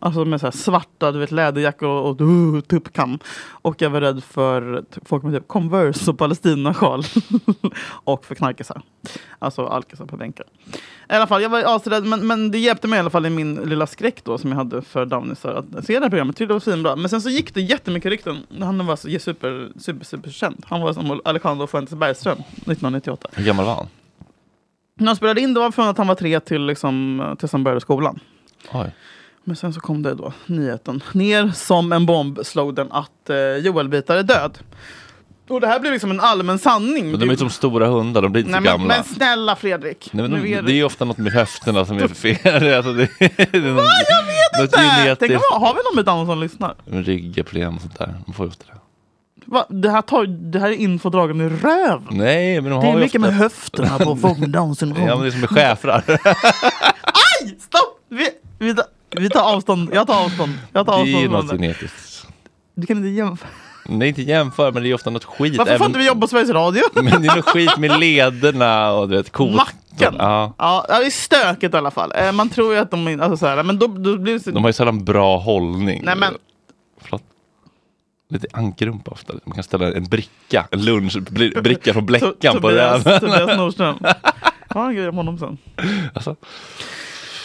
Alltså 0.00 0.24
med 0.24 0.40
så 0.40 0.46
här 0.46 0.50
svarta 0.50 1.12
du 1.12 1.18
vet, 1.18 1.30
läderjackor 1.30 1.88
och, 1.88 2.10
och 2.10 2.20
uh, 2.20 2.60
tuppkam. 2.60 3.18
Och 3.50 3.82
jag 3.82 3.90
var 3.90 4.00
rädd 4.00 4.24
för 4.24 4.84
folk 5.04 5.22
med 5.22 5.34
typ 5.34 5.48
Converse 5.48 6.10
och 6.10 6.18
Palestinasjal. 6.18 7.02
och 8.04 8.24
för 8.24 8.34
knarkisar. 8.34 8.82
Alltså 9.38 9.66
alkisar 9.66 10.06
på 10.06 10.16
bänkar. 10.16 10.46
I 11.10 11.14
alla 11.14 11.26
fall, 11.26 11.42
jag 11.42 11.50
var 11.50 11.76
asrädd, 11.76 12.04
men, 12.04 12.26
men 12.26 12.50
det 12.50 12.58
hjälpte 12.58 12.88
mig 12.88 12.96
i 12.96 13.00
alla 13.00 13.10
fall 13.10 13.26
i 13.26 13.30
min 13.30 13.54
lilla 13.54 13.86
skräck 13.86 14.24
då 14.24 14.38
som 14.38 14.50
jag 14.50 14.56
hade 14.58 14.82
för 14.82 15.06
Downisar 15.06 15.54
att 15.54 15.86
se 15.86 15.94
det 15.94 16.04
här 16.04 16.10
programmet. 16.10 16.36
Tyckte 16.36 16.50
det 16.50 16.54
var 16.54 16.60
svinbra. 16.60 16.96
Men 16.96 17.08
sen 17.08 17.20
så 17.20 17.28
gick 17.28 17.54
det 17.54 17.60
jättemycket 17.60 18.10
rykten. 18.10 18.46
Han 18.60 18.86
var 18.86 18.96
så 18.96 19.18
super, 19.18 19.68
super, 19.78 20.04
super 20.04 20.30
känd. 20.30 20.64
Han 20.68 20.80
var 20.80 20.92
som 20.92 21.20
Alejandro 21.24 21.66
Fuentes 21.66 21.94
Bergström 21.94 22.38
1998. 22.38 23.28
Hur 23.32 23.44
gammal 23.44 23.66
var 23.66 23.74
han? 23.74 23.88
När 24.94 25.06
han 25.06 25.16
spelade 25.16 25.40
in 25.40 25.54
det 25.54 25.60
var 25.60 25.70
från 25.70 25.88
att 25.88 25.98
han 25.98 26.06
var 26.06 26.14
tre 26.14 26.40
till 26.40 26.66
liksom, 26.66 27.36
tills 27.38 27.52
han 27.52 27.64
började 27.64 27.80
skolan. 27.80 28.20
Oj. 28.72 28.92
Men 29.48 29.56
sen 29.56 29.72
så 29.72 29.80
kom 29.80 30.02
det 30.02 30.14
då 30.14 30.32
nyheten. 30.46 31.02
Ner 31.12 31.50
som 31.54 31.92
en 31.92 32.06
bomb 32.06 32.38
slog 32.42 32.74
den 32.74 32.92
att 32.92 33.30
eh, 33.30 33.36
Joel 33.36 33.88
Bitar 33.88 34.16
är 34.16 34.22
död. 34.22 34.58
Och 35.48 35.60
det 35.60 35.66
här 35.66 35.80
blev 35.80 35.92
liksom 35.92 36.10
en 36.10 36.20
allmän 36.20 36.58
sanning. 36.58 37.10
Men 37.10 37.20
de 37.20 37.30
är 37.30 37.36
som 37.36 37.50
stora 37.50 37.86
hundar, 37.86 38.22
de 38.22 38.32
blir 38.32 38.42
inte 38.42 38.52
Nej, 38.52 38.58
så 38.60 38.62
men, 38.62 38.72
gamla. 38.72 38.94
men 38.94 39.04
snälla 39.04 39.56
Fredrik. 39.56 40.10
Nej, 40.12 40.28
men 40.28 40.42
de, 40.42 40.54
är 40.54 40.62
det 40.62 40.72
är 40.72 40.74
ju 40.74 40.84
ofta 40.84 41.04
något 41.04 41.18
med 41.18 41.32
höfterna 41.32 41.84
som 41.84 41.98
är 41.98 42.08
fel. 42.08 42.74
alltså 42.76 42.92
det, 42.92 43.08
det 43.18 43.54
är 43.54 43.60
något, 43.60 43.84
Jag 44.08 44.26
vet 44.26 44.60
inte! 44.60 44.76
Tänk 44.76 44.92
genetiskt. 44.92 45.44
om, 45.54 45.62
har 45.62 45.74
vi 45.74 45.80
någon 45.84 45.94
med 45.96 46.04
Down 46.04 46.26
som 46.26 46.40
lyssnar? 46.40 46.74
Ryggproblem 46.86 47.74
och 47.76 47.80
sånt 47.80 47.98
där. 47.98 48.14
De 48.26 48.34
får 48.34 48.46
ju 48.46 48.50
ofta 48.50 48.64
det. 48.66 48.78
Va? 49.44 49.66
Det, 49.68 49.90
här 49.90 50.02
tar, 50.02 50.26
det 50.26 50.58
här 50.60 50.68
är 50.68 50.76
info 50.76 51.10
dragen 51.10 51.40
i 51.40 51.48
röv. 51.48 52.02
Nej, 52.10 52.60
men 52.60 52.70
de 52.70 52.76
har 52.76 52.82
Det 52.82 52.88
är 52.88 52.92
ju 52.94 53.00
mycket 53.00 53.20
ofta... 53.20 53.30
med 53.30 53.38
höfterna 53.38 53.98
på 53.98 54.16
folk 54.16 54.38
med 54.38 54.50
Downs 54.50 54.78
syndrom. 54.78 55.06
Ja, 55.06 55.14
men 55.14 55.22
det 55.22 55.28
är 55.28 55.30
som 55.30 55.40
med 55.40 55.50
schäfrar. 55.50 56.04
Aj! 57.02 57.56
Stopp! 57.60 58.00
Vi, 58.08 58.30
vi, 58.58 58.74
vi 59.10 59.28
tar 59.30 59.54
avstånd. 59.54 59.90
Jag 59.92 60.06
tar 60.06 60.24
avstånd. 60.24 60.52
Jag 60.72 60.86
tar 60.86 60.92
det 60.92 60.98
är 60.98 61.14
avstånd 61.14 61.22
ju 61.22 61.28
något 61.28 61.50
genetiskt. 61.50 62.26
Du 62.74 62.86
kan 62.86 62.96
inte 62.96 63.08
jämföra. 63.08 63.48
Nej, 63.90 64.08
inte 64.08 64.22
jämför, 64.22 64.72
men 64.72 64.82
det 64.82 64.88
är 64.90 64.94
ofta 64.94 65.10
något 65.10 65.24
skit. 65.24 65.58
Varför 65.58 65.78
får 65.78 65.86
inte 65.86 65.98
vi 65.98 66.06
jobba 66.06 66.20
på 66.20 66.26
Sveriges 66.26 66.50
Radio? 66.50 66.82
Men 67.02 67.22
det 67.22 67.28
är 67.28 67.36
något 67.36 67.44
skit 67.48 67.76
med 67.78 68.00
lederna 68.00 68.92
och 68.92 69.08
du 69.08 69.16
vet, 69.16 69.32
kotan. 69.32 69.56
Macken. 69.56 70.14
Ja. 70.18 70.52
Ja, 70.58 70.84
det 70.88 70.94
är 71.06 71.10
stökigt 71.10 71.74
i 71.74 71.76
alla 71.76 71.90
fall. 71.90 72.12
Eh, 72.16 72.32
Man 72.32 72.48
tror 72.48 72.72
ju 72.74 72.78
att 72.80 72.90
de... 72.90 73.08
är- 73.08 73.18
Alltså, 73.18 73.36
så 73.36 73.46
här, 73.46 73.62
men 73.62 73.78
då, 73.78 73.86
då 73.86 74.18
blir 74.18 74.38
så... 74.38 74.50
De 74.50 74.62
har 74.64 74.68
ju 74.68 74.72
sällan 74.72 75.04
bra 75.04 75.38
hållning. 75.38 76.02
Nej, 76.04 76.16
men, 76.16 76.34
Förlåt. 77.00 77.22
Lite 78.30 78.46
ankrumpa 78.52 79.10
ofta. 79.10 79.34
Man 79.44 79.54
kan 79.54 79.64
ställa 79.64 79.92
en 79.92 80.04
bricka, 80.04 80.66
en 80.70 80.84
lunchbricka 80.84 81.92
från 81.92 82.06
Bleckan 82.06 82.60
på 82.60 82.70
den. 82.70 83.02
Tobias 83.02 83.56
Nordström. 83.56 83.96
Jag 84.68 84.74
har 84.74 84.88
en 84.88 84.96
grej 84.96 85.08
om 85.08 85.16
honom 85.16 85.38
sen. 85.38 85.58
Alltså, 86.14 86.36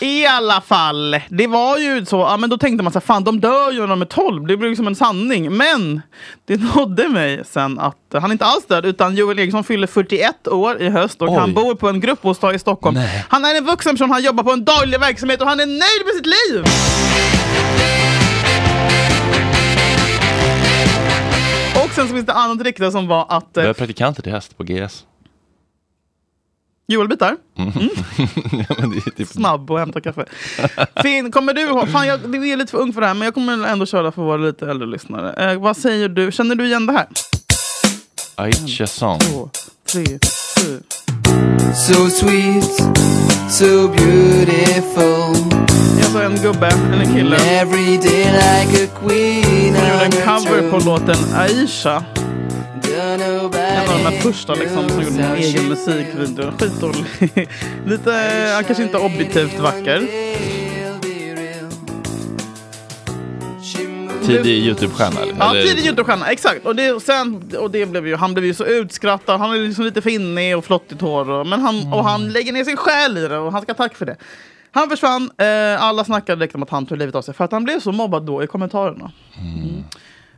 I 0.03 0.25
alla 0.25 0.61
fall, 0.61 1.19
det 1.29 1.47
var 1.47 1.77
ju 1.77 2.05
så, 2.05 2.19
ja 2.19 2.37
men 2.37 2.49
då 2.49 2.57
tänkte 2.57 2.83
man 2.83 2.93
så 2.93 2.99
här, 2.99 3.05
fan 3.05 3.23
de 3.23 3.39
dör 3.39 3.71
ju 3.71 3.79
när 3.79 3.87
de 3.87 4.01
är 4.01 4.05
12, 4.05 4.47
det 4.47 4.57
blir 4.57 4.69
liksom 4.69 4.87
en 4.87 4.95
sanning. 4.95 5.57
Men 5.57 6.01
det 6.45 6.61
nådde 6.75 7.09
mig 7.09 7.41
sen 7.45 7.79
att 7.79 7.95
han 8.13 8.23
är 8.23 8.31
inte 8.31 8.45
alls 8.45 8.65
död, 8.65 8.85
utan 8.85 9.15
Joel 9.15 9.39
Eriksson 9.39 9.63
fyller 9.63 9.87
41 9.87 10.47
år 10.47 10.81
i 10.81 10.89
höst 10.89 11.21
och 11.21 11.29
Oj. 11.29 11.37
han 11.39 11.53
bor 11.53 11.75
på 11.75 11.89
en 11.89 11.99
gruppbostad 11.99 12.53
i 12.53 12.59
Stockholm. 12.59 12.99
Han 13.29 13.45
är 13.45 13.57
en 13.57 13.65
vuxen 13.65 13.93
person, 13.93 14.11
han 14.11 14.23
jobbar 14.23 14.43
på 14.43 14.51
en 14.51 14.65
daglig 14.65 14.99
verksamhet 14.99 15.41
och 15.41 15.47
han 15.47 15.59
är 15.59 15.65
nöjd 15.65 16.05
med 16.05 16.15
sitt 16.15 16.25
liv! 16.25 16.63
Och 21.83 21.91
sen 21.91 22.07
så 22.07 22.13
finns 22.13 22.25
det 22.25 22.33
annat 22.33 22.61
rykte 22.61 22.91
som 22.91 23.07
var 23.07 23.25
att 23.29 23.49
jag 23.53 23.63
eh, 23.63 23.69
är 23.69 23.73
praktikanter 23.73 24.21
till 24.21 24.31
häst 24.31 24.57
på 24.57 24.63
GS. 24.63 25.05
Joel 26.87 27.07
Bitar, 27.07 27.35
Mm. 27.57 27.71
ja, 28.69 28.75
men 28.79 28.89
det 28.89 28.97
är 28.97 29.11
typ... 29.11 29.27
snabb 29.27 29.71
och 29.71 29.79
hämta 29.79 30.01
kaffe. 30.01 30.25
Finn, 31.01 31.31
kommer 31.31 31.53
du 31.53 31.61
ihåg? 31.61 31.89
Fan, 31.89 32.07
jag, 32.07 32.19
det 32.19 32.37
är 32.37 32.57
lite 32.57 32.71
för 32.71 32.77
ung 32.77 32.93
för 32.93 33.01
det 33.01 33.07
här, 33.07 33.13
men 33.13 33.25
jag 33.25 33.33
kommer 33.33 33.67
ändå 33.67 33.85
köra 33.85 34.11
för 34.11 34.21
våra 34.21 34.37
lite 34.37 34.69
äldre 34.69 34.87
lyssnare. 34.87 35.51
Eh, 35.51 35.59
vad 35.61 35.77
säger 35.77 36.09
du? 36.09 36.31
Känner 36.31 36.55
du 36.55 36.65
igen 36.65 36.85
det 36.85 36.93
här? 36.93 37.07
Aicha 38.35 38.87
song. 38.87 39.19
Två, 39.19 39.49
tre, 39.91 40.05
fyra. 40.59 40.79
So 41.87 42.09
sweet, 42.09 42.63
so 43.49 43.87
beautiful. 43.87 45.49
Det 45.95 46.01
är 46.01 46.03
alltså 46.03 46.21
en 46.23 46.35
gubbe, 46.35 46.67
eller 46.67 47.03
en 47.03 47.13
kille, 47.13 47.35
Every 47.35 47.97
day 47.97 48.25
like 48.25 48.83
a 48.83 48.87
queen. 49.07 49.75
som 49.75 49.87
gjorde 49.87 50.05
en 50.05 50.11
cover 50.11 50.71
på 50.71 50.77
låten 50.89 51.15
Aisha. 51.35 52.03
En 53.21 53.89
av 53.89 54.11
de 54.11 54.19
första 54.21 54.53
liksom, 54.53 54.89
som 54.89 55.01
gjorde 55.01 55.23
en 55.23 55.35
egen 55.35 55.69
musikvideo. 55.69 56.51
Skitdålig. 56.59 57.05
Lite, 57.85 58.11
han 58.55 58.63
kanske 58.63 58.83
inte 58.83 58.97
objektivt 58.97 59.59
vacker. 59.59 60.07
Tidig 64.25 64.65
Youtube-stjärna? 64.65 65.19
Ja, 65.39 65.51
Eller- 65.51 65.63
tidig 65.63 65.85
Youtube-stjärna, 65.85 66.25
exakt. 66.31 66.65
Och, 66.65 66.75
det, 66.75 66.91
och, 66.91 67.01
sen, 67.01 67.51
och 67.59 67.71
det 67.71 67.85
blev 67.85 68.07
ju, 68.07 68.15
han 68.15 68.33
blev 68.33 68.45
ju 68.45 68.53
så 68.53 68.65
utskrattad. 68.65 69.39
Han 69.39 69.51
är 69.51 69.59
liksom 69.59 69.85
lite 69.85 70.01
finnig 70.01 70.57
och 70.57 70.65
flottigt 70.65 71.01
hår. 71.01 71.29
Och, 71.29 71.47
men 71.47 71.61
han, 71.61 71.93
och 71.93 72.03
han 72.03 72.29
lägger 72.29 72.53
ner 72.53 72.63
sin 72.63 72.77
själ 72.77 73.17
i 73.17 73.27
det 73.27 73.37
och 73.37 73.51
han 73.51 73.61
ska 73.61 73.71
ha 73.71 73.77
tack 73.77 73.95
för 73.95 74.05
det. 74.05 74.15
Han 74.71 74.89
försvann. 74.89 75.31
Eh, 75.37 75.83
alla 75.83 76.03
snackade 76.03 76.39
direkt 76.39 76.55
om 76.55 76.63
att 76.63 76.69
han 76.69 76.85
tog 76.85 76.97
livet 76.97 77.15
av 77.15 77.21
sig 77.21 77.33
för 77.33 77.45
att 77.45 77.51
han 77.51 77.63
blev 77.63 77.79
så 77.79 77.91
mobbad 77.91 78.25
då 78.25 78.43
i 78.43 78.47
kommentarerna. 78.47 79.11
Mm. 79.37 79.83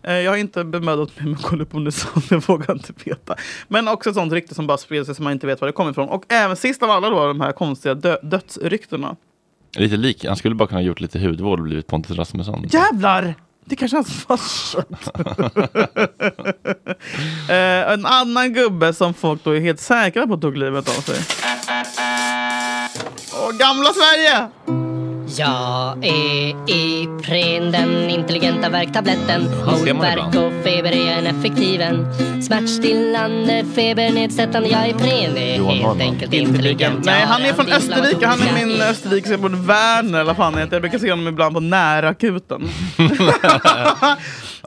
Eh, 0.08 0.14
jag 0.14 0.32
har 0.32 0.38
inte 0.38 0.64
bemödat 0.64 1.20
mig 1.20 1.26
med 1.26 1.36
att 1.36 1.42
kolla 1.44 1.64
är 1.88 1.92
sant, 1.92 2.26
jag 2.32 2.48
vågar 2.48 2.72
inte 2.74 2.94
veta. 3.04 3.36
Men 3.68 3.88
också 3.88 4.10
ett 4.10 4.16
sånt 4.16 4.34
rykte 4.34 4.56
som 4.56 4.68
bara 4.68 4.78
sprider 4.78 5.04
sig 5.06 5.16
som 5.16 5.24
man 5.24 5.34
inte 5.34 5.48
vet 5.48 5.62
var 5.62 5.68
det 5.68 5.72
kommer 5.72 5.92
ifrån. 5.92 6.10
Och 6.10 6.24
även 6.34 6.56
sist 6.56 6.84
av 6.84 6.90
alla 6.92 7.10
då, 7.10 7.28
de 7.28 7.42
här 7.42 7.52
konstiga 7.52 7.94
dö- 7.96 8.20
dödsryktena. 8.24 9.16
Lite 9.78 9.98
lik. 9.98 10.26
Han 10.26 10.36
skulle 10.36 10.56
bara 10.56 10.68
kunna 10.68 10.80
ha 10.80 10.86
gjort 10.86 11.00
lite 11.00 11.20
hudvård 11.20 11.60
och 11.60 11.66
blivit 11.66 11.88
Pontus 11.88 12.18
Rasmusson. 12.18 12.66
Jävlar! 12.72 13.36
Det 13.68 13.76
kanske 13.76 13.98
är 13.98 14.00
hans 14.00 14.24
farsa. 14.24 14.84
eh, 17.50 17.92
en 17.94 18.06
annan 18.06 18.54
gubbe 18.54 18.94
som 18.94 19.14
folk 19.14 19.44
då 19.44 19.52
är 19.52 19.60
helt 19.60 19.80
säkra 19.80 20.28
på 20.28 20.38
tog 20.38 20.58
livet 20.58 20.90
av 20.98 21.02
sig. 21.02 21.20
Åh, 23.34 23.58
gamla 23.58 23.90
Sverige! 23.94 24.50
Jag 25.28 26.06
är 26.06 26.56
Ipren, 26.68 27.72
den 27.72 28.10
intelligenta 28.10 28.70
värktabletten. 28.70 29.48
Han 29.66 29.80
Mot 29.80 30.04
värk 30.04 30.28
och 30.28 30.64
feber 30.64 30.92
är 30.92 31.18
en 31.18 31.26
effektiv 31.28 31.82
en. 31.82 32.08
Smärtstillande, 32.44 33.66
febernedsättande, 33.76 34.70
jag 34.70 34.86
är 34.86 34.90
Ipren. 34.90 35.38
är 35.38 35.74
helt 35.74 36.02
enkelt 36.02 36.34
intelligent. 36.34 37.06
Nej, 37.06 37.26
han 37.26 37.42
är 37.42 37.54
från 37.54 37.68
Österrike. 37.68 38.28
Han 38.28 38.42
är 38.42 38.66
min 38.66 38.82
österrikiska 38.82 39.38
bror 39.38 39.50
Werner, 39.50 40.20
eller 40.20 40.24
vad 40.24 40.36
fan 40.36 40.54
han 40.54 40.62
heter. 40.64 40.76
Jag 40.76 40.82
brukar 40.82 41.00
se 41.00 41.10
honom 41.10 41.28
ibland 41.28 41.54
på 41.54 41.60
närakuten. 41.60 42.70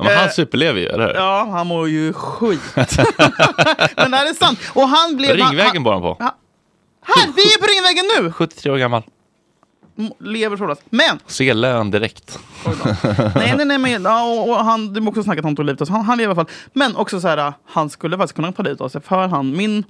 Ja, 0.01 0.05
men 0.05 0.19
han 0.19 0.31
superlever 0.31 0.81
ju, 0.81 0.87
eller 0.87 1.07
hur? 1.07 1.15
Ja, 1.15 1.49
han 1.53 1.67
mår 1.67 1.89
ju 1.89 2.13
skit. 2.13 2.61
Men 3.97 4.11
det 4.11 4.17
här 4.17 4.31
är 4.31 4.35
sant. 4.35 4.59
Och 4.73 4.89
han 4.89 5.17
blev... 5.17 5.37
Ringvägen 5.37 5.83
bor 5.83 5.93
han 5.93 6.03
på. 6.03 6.17
Här, 6.21 7.27
vi 7.37 7.43
är 7.43 7.59
på 7.59 7.67
Ringvägen 7.67 8.25
nu! 8.25 8.33
73 8.33 8.73
år 8.73 8.77
gammal. 8.77 9.03
Lever 10.19 10.57
frodas. 10.57 10.79
Men! 10.91 11.19
Se 11.27 11.55
lön 11.55 11.91
direkt. 11.91 12.39
Nej, 13.35 13.55
nej, 13.57 13.67
nej. 13.67 13.79
Men, 13.79 14.03
ja, 14.03 14.23
och, 14.23 14.51
och 14.51 14.65
han, 14.65 14.93
du 14.93 15.01
har 15.01 15.09
också 15.09 15.23
snackat 15.23 15.45
om 15.45 15.47
att 15.47 15.51
han 15.51 15.57
tog 15.57 15.67
livet 15.67 15.81
av 15.81 15.85
sig. 15.85 15.93
Han, 15.93 16.05
han 16.05 16.19
lever 16.19 16.35
i 16.35 16.39
alla 16.39 16.45
fall. 16.45 16.55
Men 16.73 16.97
också 16.97 17.21
så 17.21 17.29
här, 17.29 17.53
han 17.65 17.91
skulle 17.91 18.17
faktiskt 18.17 18.37
kunna 18.37 18.53
ta 18.53 18.63
livet 18.63 18.81
av 18.81 18.89
sig. 18.89 19.01
För 19.01 19.29
han, 19.29 19.57
min 19.57 19.85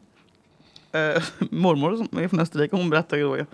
eh, 0.93 1.23
mormor 1.51 1.97
som 1.97 2.19
är 2.19 2.29
från 2.29 2.41
Österrike, 2.41 2.77
hon 2.77 2.91
berättade 2.91 3.23
ju 3.23 3.29
då 3.29 3.45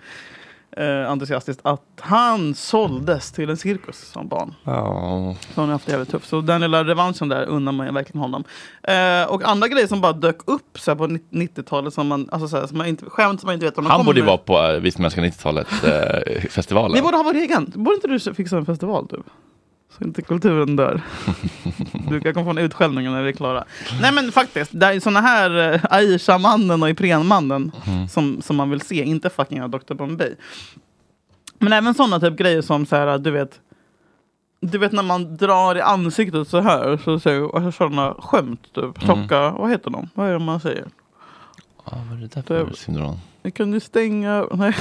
eh, 0.77 1.11
entusiastiskt 1.11 1.61
att 1.63 1.81
han 1.99 2.55
såldes 2.55 3.31
till 3.31 3.49
en 3.49 3.57
cirkus 3.57 4.11
som 4.11 4.27
barn. 4.27 4.53
Ja. 4.63 5.35
Så 5.53 5.61
han 5.61 5.65
har 5.65 5.71
haft 5.71 5.85
det 5.85 5.91
jävligt 5.91 6.11
tufft. 6.11 6.29
Så 6.29 6.41
den 6.41 6.61
lilla 6.61 6.83
revanschen 6.83 7.29
där 7.29 7.45
unnar 7.45 7.71
man 7.71 7.93
verkligen 7.93 8.21
honom. 8.21 8.43
Eh, 8.83 9.23
och 9.29 9.43
andra 9.43 9.67
grejer 9.67 9.87
som 9.87 10.01
bara 10.01 10.13
dök 10.13 10.37
upp 10.45 10.79
så 10.79 10.95
på 10.95 11.07
90-talet 11.07 11.93
som 11.93 12.07
man, 12.07 12.29
alltså, 12.31 12.47
så 12.47 12.57
här, 12.57 12.67
som 12.67 12.77
man 12.77 12.87
inte, 12.87 13.05
skämt 13.05 13.39
som 13.39 13.47
man 13.47 13.53
inte 13.53 13.65
vet 13.65 13.77
om 13.77 13.83
man 13.83 13.91
Han 13.91 14.05
borde 14.05 14.19
ju 14.19 14.25
vara 14.25 14.37
på 14.37 14.61
uh, 14.61 14.79
Vismänska 14.79 15.21
90-talet 15.21 15.67
eh, 15.83 16.41
festivalen. 16.49 16.95
Vi 16.95 17.01
borde 17.01 17.17
ha 17.17 17.23
vår 17.23 17.35
egen. 17.35 17.71
Borde 17.75 17.95
inte 17.95 18.07
du 18.07 18.33
fixa 18.33 18.57
en 18.57 18.65
festival 18.65 19.07
typ? 19.07 19.25
Så 19.97 20.03
inte 20.03 20.21
kulturen 20.21 20.75
dör. 20.75 21.01
Du 22.09 22.21
kan 22.21 22.33
komma 22.33 22.45
få 22.45 22.49
en 22.49 22.57
utskällning 22.57 23.05
när 23.11 23.21
vi 23.23 23.29
är 23.29 23.33
klara. 23.33 23.63
Nej 24.01 24.11
men 24.13 24.31
faktiskt, 24.31 24.71
det 24.73 24.85
är 24.85 24.99
såna 24.99 25.21
här 25.21 25.73
uh, 25.73 25.79
Aisha-mannen 25.89 26.83
och 26.83 26.89
Ipren-mannen 26.89 27.71
Mm. 27.87 28.07
som, 28.07 28.41
som 28.41 28.55
man 28.55 28.69
vill 28.69 28.81
se, 28.81 29.03
inte 29.03 29.29
fucking 29.29 29.71
Dr. 29.71 29.93
Bombay. 29.93 30.35
Men 31.59 31.73
även 31.73 31.93
såna 31.93 32.19
typ 32.19 32.37
grejer 32.37 32.61
som 32.61 32.85
så 32.85 32.95
här, 32.95 33.17
du 33.17 33.31
vet 33.31 33.59
du 34.59 34.77
vet 34.77 34.91
när 34.91 35.03
man 35.03 35.37
drar 35.37 35.75
i 35.77 35.81
ansiktet 35.81 36.47
så 36.47 36.59
här, 36.59 36.97
så 37.03 37.19
säger 37.19 37.71
sådana 37.71 38.15
skämt 38.19 38.73
typ. 38.73 39.01
Tjocka, 39.01 39.51
vad 39.51 39.69
heter 39.71 39.89
de? 39.89 40.09
Vad 40.13 40.27
är 40.29 40.33
det 40.33 40.39
man 40.39 40.59
säger? 40.59 40.85
Ja, 41.85 41.91
vad 42.09 42.17
är 42.17 42.21
det 42.21 42.47
där 42.47 42.65
för 42.65 42.73
syndrom? 42.73 43.17
Nu 43.43 43.51
kan 43.51 43.71
du 43.71 43.79
stänga... 43.79 44.45
Nej, 44.51 44.75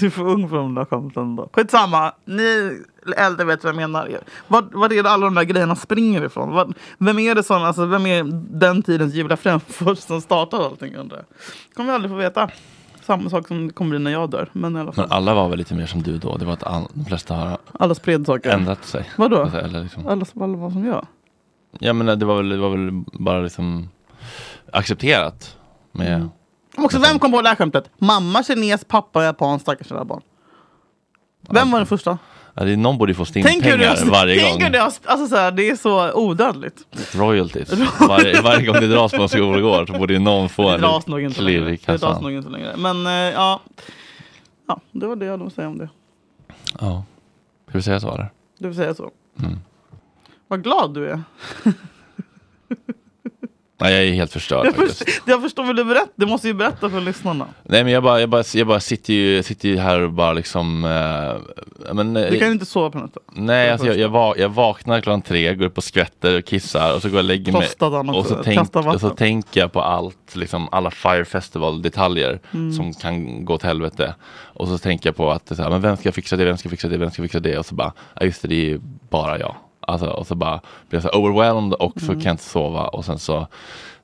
du 0.00 0.06
är 0.06 0.10
för 0.10 0.22
ung 0.22 0.48
för 0.48 0.56
de 0.56 0.74
där 0.74 0.84
skämten 0.84 1.36
då. 1.36 1.48
Skitsamma, 1.52 2.12
ni 2.24 2.80
äldre 3.16 3.44
vet 3.44 3.64
vad 3.64 3.68
jag 3.72 3.76
menar. 3.76 4.20
Vad, 4.48 4.72
vad 4.72 4.92
är 4.92 5.02
det 5.02 5.10
alla 5.10 5.24
de 5.26 5.34
där 5.34 5.42
grejerna 5.44 5.76
springer 5.76 6.24
ifrån? 6.24 6.50
Vad, 6.50 6.74
vem 6.98 7.18
är 7.18 7.34
det 7.34 7.42
som, 7.42 7.62
alltså, 7.62 7.86
vem 7.86 8.06
är 8.06 8.24
den 8.58 8.82
tidens 8.82 9.14
Julia 9.14 9.36
Fränfors 9.36 9.98
som 9.98 10.20
startade 10.20 10.64
allting 10.64 10.94
undrar 10.96 11.16
jag? 11.16 11.26
kommer 11.76 11.88
vi 11.90 11.94
aldrig 11.94 12.10
få 12.10 12.16
veta. 12.16 12.50
Samma 13.06 13.30
sak 13.30 13.48
som 13.48 13.66
det 13.68 13.72
kommer 13.74 13.90
bli 13.90 13.98
när 13.98 14.10
jag 14.10 14.30
dör. 14.30 14.48
Men 14.52 14.76
i 14.76 14.80
alla 14.80 14.92
fall. 14.92 15.04
Men 15.08 15.16
alla 15.16 15.34
var 15.34 15.48
väl 15.48 15.58
lite 15.58 15.74
mer 15.74 15.86
som 15.86 16.02
du 16.02 16.18
då? 16.18 16.36
Det 16.36 16.44
var 16.44 16.52
att 16.52 16.62
all, 16.64 16.86
de 16.94 17.04
flesta 17.04 17.34
har 17.34 17.58
Alla 17.78 17.94
spred 17.94 18.26
saker. 18.26 18.50
ändrat 18.50 18.84
sig. 18.84 19.10
Vadå? 19.16 19.42
Alltså, 19.42 19.58
Eller 19.58 19.82
liksom. 19.82 20.06
Alla, 20.06 20.26
alla 20.40 20.56
var 20.56 20.70
som 20.70 20.84
jag. 20.84 21.06
Ja 21.78 21.92
men 21.92 22.18
det 22.18 22.26
var 22.26 22.36
väl, 22.36 22.48
det 22.48 22.56
var 22.56 22.70
väl 22.70 22.90
bara 23.12 23.40
liksom 23.40 23.88
accepterat. 24.72 25.56
Med, 25.92 26.30
Mm. 26.76 26.84
Också, 26.84 26.98
vem 26.98 27.18
kom 27.18 27.32
på 27.32 27.42
det 27.42 27.48
här 27.48 27.56
skämtet? 27.56 27.90
Mamma 27.98 28.42
kines, 28.42 28.84
pappa 28.84 29.24
japan, 29.24 29.60
stackars 29.60 29.90
lilla 29.90 30.04
barn. 30.04 30.22
Vem 31.48 31.70
var 31.70 31.78
den 31.78 31.86
första? 31.86 32.18
Ja, 32.54 32.64
det 32.64 32.72
är, 32.72 32.76
någon 32.76 32.98
borde 32.98 33.14
få 33.14 33.24
Tänk 33.24 33.46
stingpengar 33.46 33.78
det, 33.78 34.10
varje 34.10 34.40
tänk 34.40 34.60
gång. 34.62 34.72
det, 34.72 34.78
har- 34.78 34.92
alltså, 35.04 35.26
så 35.26 35.36
här, 35.36 35.50
det 35.52 35.70
är 35.70 35.76
så 35.76 36.12
odödligt. 36.12 36.86
Royalties. 37.14 37.72
Varje, 38.08 38.40
varje 38.42 38.66
gång 38.66 38.74
det 38.80 38.86
dras 38.88 39.12
på 39.12 39.22
en 39.22 39.28
skolgård 39.28 39.86
så 39.88 39.98
borde 39.98 40.18
någon 40.18 40.48
få 40.48 40.68
Det 40.68 40.74
en 40.74 40.80
dras 40.80 41.06
nog 41.06 41.20
inte 41.22 41.38
klirr 41.38 41.68
i 41.68 41.70
Det 41.70 41.86
dras 41.86 42.00
kassan. 42.00 42.22
nog 42.22 42.32
inte 42.32 42.48
längre. 42.48 42.76
Men 42.76 43.06
eh, 43.06 43.12
ja. 43.12 43.60
ja, 44.68 44.80
det 44.92 45.06
var 45.06 45.16
det 45.16 45.24
jag 45.24 45.32
hade 45.32 45.46
att 45.46 45.52
säga 45.52 45.68
om 45.68 45.78
det. 45.78 45.88
Ja. 46.80 47.04
Ska 47.68 47.78
vi 47.78 47.82
säga 47.82 48.00
så 48.00 48.14
eller? 48.14 48.30
Du 48.58 48.68
får 48.68 48.74
säga 48.82 48.94
så. 48.94 49.10
Mm. 49.42 49.58
Vad 50.48 50.62
glad 50.64 50.94
du 50.94 51.06
är. 51.10 51.22
Nej, 53.80 53.92
jag 53.94 54.04
är 54.04 54.12
helt 54.12 54.32
förstörd 54.32 54.66
Jag, 54.66 54.74
först, 54.74 55.02
jag 55.26 55.42
förstår 55.42 55.64
väl 55.64 55.76
du 55.76 55.84
berätta. 55.84 56.08
Du 56.14 56.26
måste 56.26 56.48
ju 56.48 56.54
berätta 56.54 56.90
för 56.90 57.00
lyssnarna. 57.00 57.46
Nej 57.62 57.84
men 57.84 57.92
jag 57.92 58.02
bara, 58.02 58.20
jag 58.20 58.28
bara, 58.28 58.42
jag 58.54 58.66
bara 58.66 58.80
sitter, 58.80 59.12
ju, 59.14 59.42
sitter 59.42 59.68
ju 59.68 59.78
här 59.78 60.00
och 60.00 60.12
bara 60.12 60.32
liksom... 60.32 60.84
eh, 60.84 61.92
men, 61.94 62.16
eh, 62.16 62.30
Du 62.30 62.38
kan 62.38 62.52
inte 62.52 62.66
sova 62.66 62.90
på 62.90 62.98
natten. 62.98 63.22
Nej, 63.32 63.70
alltså 63.70 63.86
jag, 63.86 63.98
jag, 63.98 64.08
va- 64.08 64.34
jag 64.36 64.48
vaknar 64.48 65.00
klockan 65.00 65.22
tre, 65.22 65.54
går 65.54 65.66
upp 65.66 65.76
och 65.78 65.84
skvätter 65.84 66.38
och 66.38 66.44
kissar 66.44 66.94
och 66.94 67.02
så 67.02 67.08
går 67.08 67.16
jag 67.16 67.24
och 67.24 67.28
lägger 67.28 67.52
mig. 67.52 67.62
Och 68.20 68.26
så, 68.26 68.34
tänk, 68.44 68.76
och 68.94 69.00
så 69.00 69.10
tänker 69.10 69.60
jag 69.60 69.72
på 69.72 69.80
allt, 69.82 70.36
liksom 70.36 70.68
alla 70.72 70.90
Fire 70.90 71.24
Festival-detaljer 71.24 72.40
Mm. 72.54 72.72
som 72.72 72.94
kan 72.94 73.44
gå 73.44 73.58
till 73.58 73.68
helvete. 73.68 74.14
Och 74.54 74.68
så 74.68 74.78
tänker 74.78 75.08
jag 75.08 75.16
på 75.16 75.30
att 75.30 75.48
så 75.56 75.62
här, 75.62 75.70
men 75.70 75.80
vem 75.80 75.96
ska 75.96 76.12
fixa 76.12 76.36
det, 76.36 76.44
vem 76.44 76.56
ska 76.56 76.68
fixa 76.68 76.88
det, 76.88 76.96
vem 76.96 77.10
ska 77.10 77.22
fixa 77.22 77.40
det? 77.40 77.58
Och 77.58 77.66
så 77.66 77.74
bara, 77.74 77.92
ja 78.20 78.24
just 78.26 78.42
det, 78.42 78.48
det 78.48 78.70
är 78.72 78.80
bara 79.10 79.38
jag. 79.38 79.54
Alltså, 79.80 80.06
och 80.06 80.26
så 80.26 80.34
bara 80.34 80.60
blir 80.88 81.00
jag 81.02 81.12
så 81.12 81.18
overwhelmed 81.18 81.72
och 81.72 82.00
så 82.00 82.04
Mm. 82.06 82.20
kan 82.20 82.24
jag 82.28 82.32
inte 82.34 82.44
sova. 82.44 82.86
Och 82.88 83.04
sen 83.04 83.18
så 83.18 83.46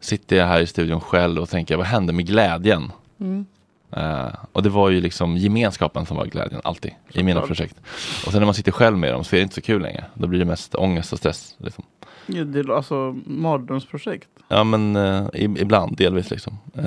sitter 0.01 0.37
jag 0.37 0.47
här 0.47 0.61
i 0.61 0.67
studion 0.67 1.01
själv 1.01 1.43
och 1.43 1.49
tänker, 1.49 1.77
vad 1.77 1.87
hände 1.87 2.13
med 2.13 2.27
glädjen? 2.27 2.93
Mm. 3.21 3.47
Eh, 3.91 4.27
och 4.53 4.63
det 4.63 4.69
var 4.69 4.91
ju 4.91 5.01
liksom 5.01 5.37
gemenskapen 5.37 6.07
som 6.07 6.17
var 6.17 6.27
glädjen, 6.27 6.61
alltid, 6.65 6.91
i 7.13 7.23
mina 7.23 7.41
Såklart. 7.41 7.57
projekt. 7.59 7.81
Och 8.27 8.33
sen 8.33 8.41
när 8.41 8.47
man 8.47 8.55
sitter 8.55 8.73
själv 8.73 8.99
med 8.99 9.13
dem 9.13 9.25
så 9.25 9.37
är 9.37 9.41
det 9.41 9.43
inte 9.43 9.55
så 9.55 9.61
kul 9.61 9.83
längre. 9.83 10.05
Då 10.15 10.27
blir 10.27 10.39
det 10.39 10.45
mest 10.45 10.75
ångest 10.75 11.13
och 11.13 11.19
stress. 11.19 11.55
Liksom. 11.59 11.85
Ja, 12.27 12.45
Det 12.45 12.59
är 12.59 12.77
alltså 12.77 13.17
mardrömsprojekt. 13.27 14.29
Ja 14.49 14.65
men 14.65 14.97
i- 15.35 15.45
ibland, 15.61 15.97
delvis 15.97 16.31
liksom. 16.31 16.59
Eh, 16.75 16.85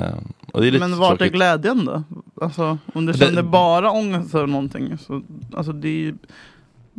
och 0.52 0.60
det 0.60 0.66
är 0.66 0.70
lite 0.70 0.88
Men 0.88 0.98
vart 0.98 1.20
är 1.20 1.26
glädjen 1.28 1.84
då? 1.84 2.02
Alltså, 2.44 2.78
om 2.94 3.06
du 3.06 3.12
Det- 3.12 3.18
känner 3.18 3.42
bara 3.42 3.90
ångest 3.90 4.34
över 4.34 4.46
någonting. 4.46 4.98
Så, 4.98 5.22
alltså, 5.56 5.72
det, 5.72 5.88
är 5.88 5.92
ju, 5.92 6.10
det 6.12 6.18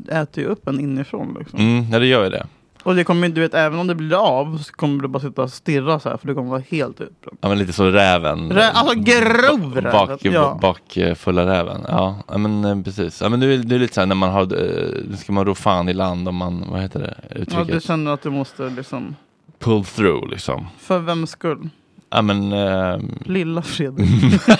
äter 0.10 0.44
ju 0.44 0.50
upp 0.50 0.68
en 0.68 0.80
inifrån. 0.80 1.36
Liksom. 1.39 1.60
Mm, 1.60 1.86
ja 1.92 2.00
det 2.00 2.06
gör 2.06 2.24
ju 2.24 2.30
det. 2.30 2.48
Och 2.84 2.96
det 2.96 3.04
kommer, 3.04 3.30
du 3.30 3.42
vet, 3.42 3.54
även 3.54 3.80
om 3.80 3.88
det 3.88 3.96
blir 3.96 4.16
av 4.16 4.58
så 4.58 4.74
kommer 4.74 5.02
du 5.02 5.08
bara 5.08 5.20
sitta 5.20 5.42
och 5.42 5.52
stirra 5.52 6.00
så 6.00 6.10
här 6.10 6.18
för 6.18 6.28
du 6.28 6.36
kommer 6.36 6.50
vara 6.50 6.64
helt 6.70 7.02
utbränd. 7.02 7.38
Ja 7.42 7.50
men 7.50 7.58
lite 7.58 7.74
så 7.74 7.86
räven. 7.86 8.52
Rä, 8.52 8.72
alltså 8.72 8.96
grov 8.96 9.76
räven. 9.76 9.92
Bak, 9.92 10.26
ja. 10.26 10.60
bak 10.62 10.98
eh, 10.98 11.16
fulla 11.16 11.46
räven. 11.46 11.86
Ja, 11.88 12.18
ja 12.28 12.38
men 12.38 12.66
eh, 12.66 12.84
precis. 12.84 13.22
Ja 13.22 13.30
men 13.30 13.39
det 13.39 13.46
är, 13.54 13.58
det 13.58 13.76
är 13.76 13.80
lite 13.80 13.94
så 13.94 14.02
här 14.02 14.08
när 14.08 14.16
man 14.16 14.30
har, 14.30 14.42
eh, 14.42 14.88
nu 15.10 15.18
ska 15.18 15.34
man 15.34 15.46
ro 15.46 15.56
fan 15.56 15.89
i 15.89 15.94
land 15.94 16.28
om 16.28 16.36
man, 16.36 16.66
vad 16.70 16.82
heter 16.82 17.00
det 17.00 17.16
ja, 17.30 17.36
uttrycket? 17.36 17.68
du 17.68 17.82
känner 17.82 18.12
att 18.12 18.22
du 18.22 18.30
måste 18.30 18.70
liksom, 18.70 19.16
Pull 19.60 19.86
through 19.86 20.30
liksom. 20.30 20.68
för 20.80 21.00
vems 21.00 21.30
skull? 21.30 21.70
Ja 22.12 22.22
men... 22.22 22.53
ehm, 22.53 23.20
Lilla 23.26 23.62
Fredrik. 23.62 24.09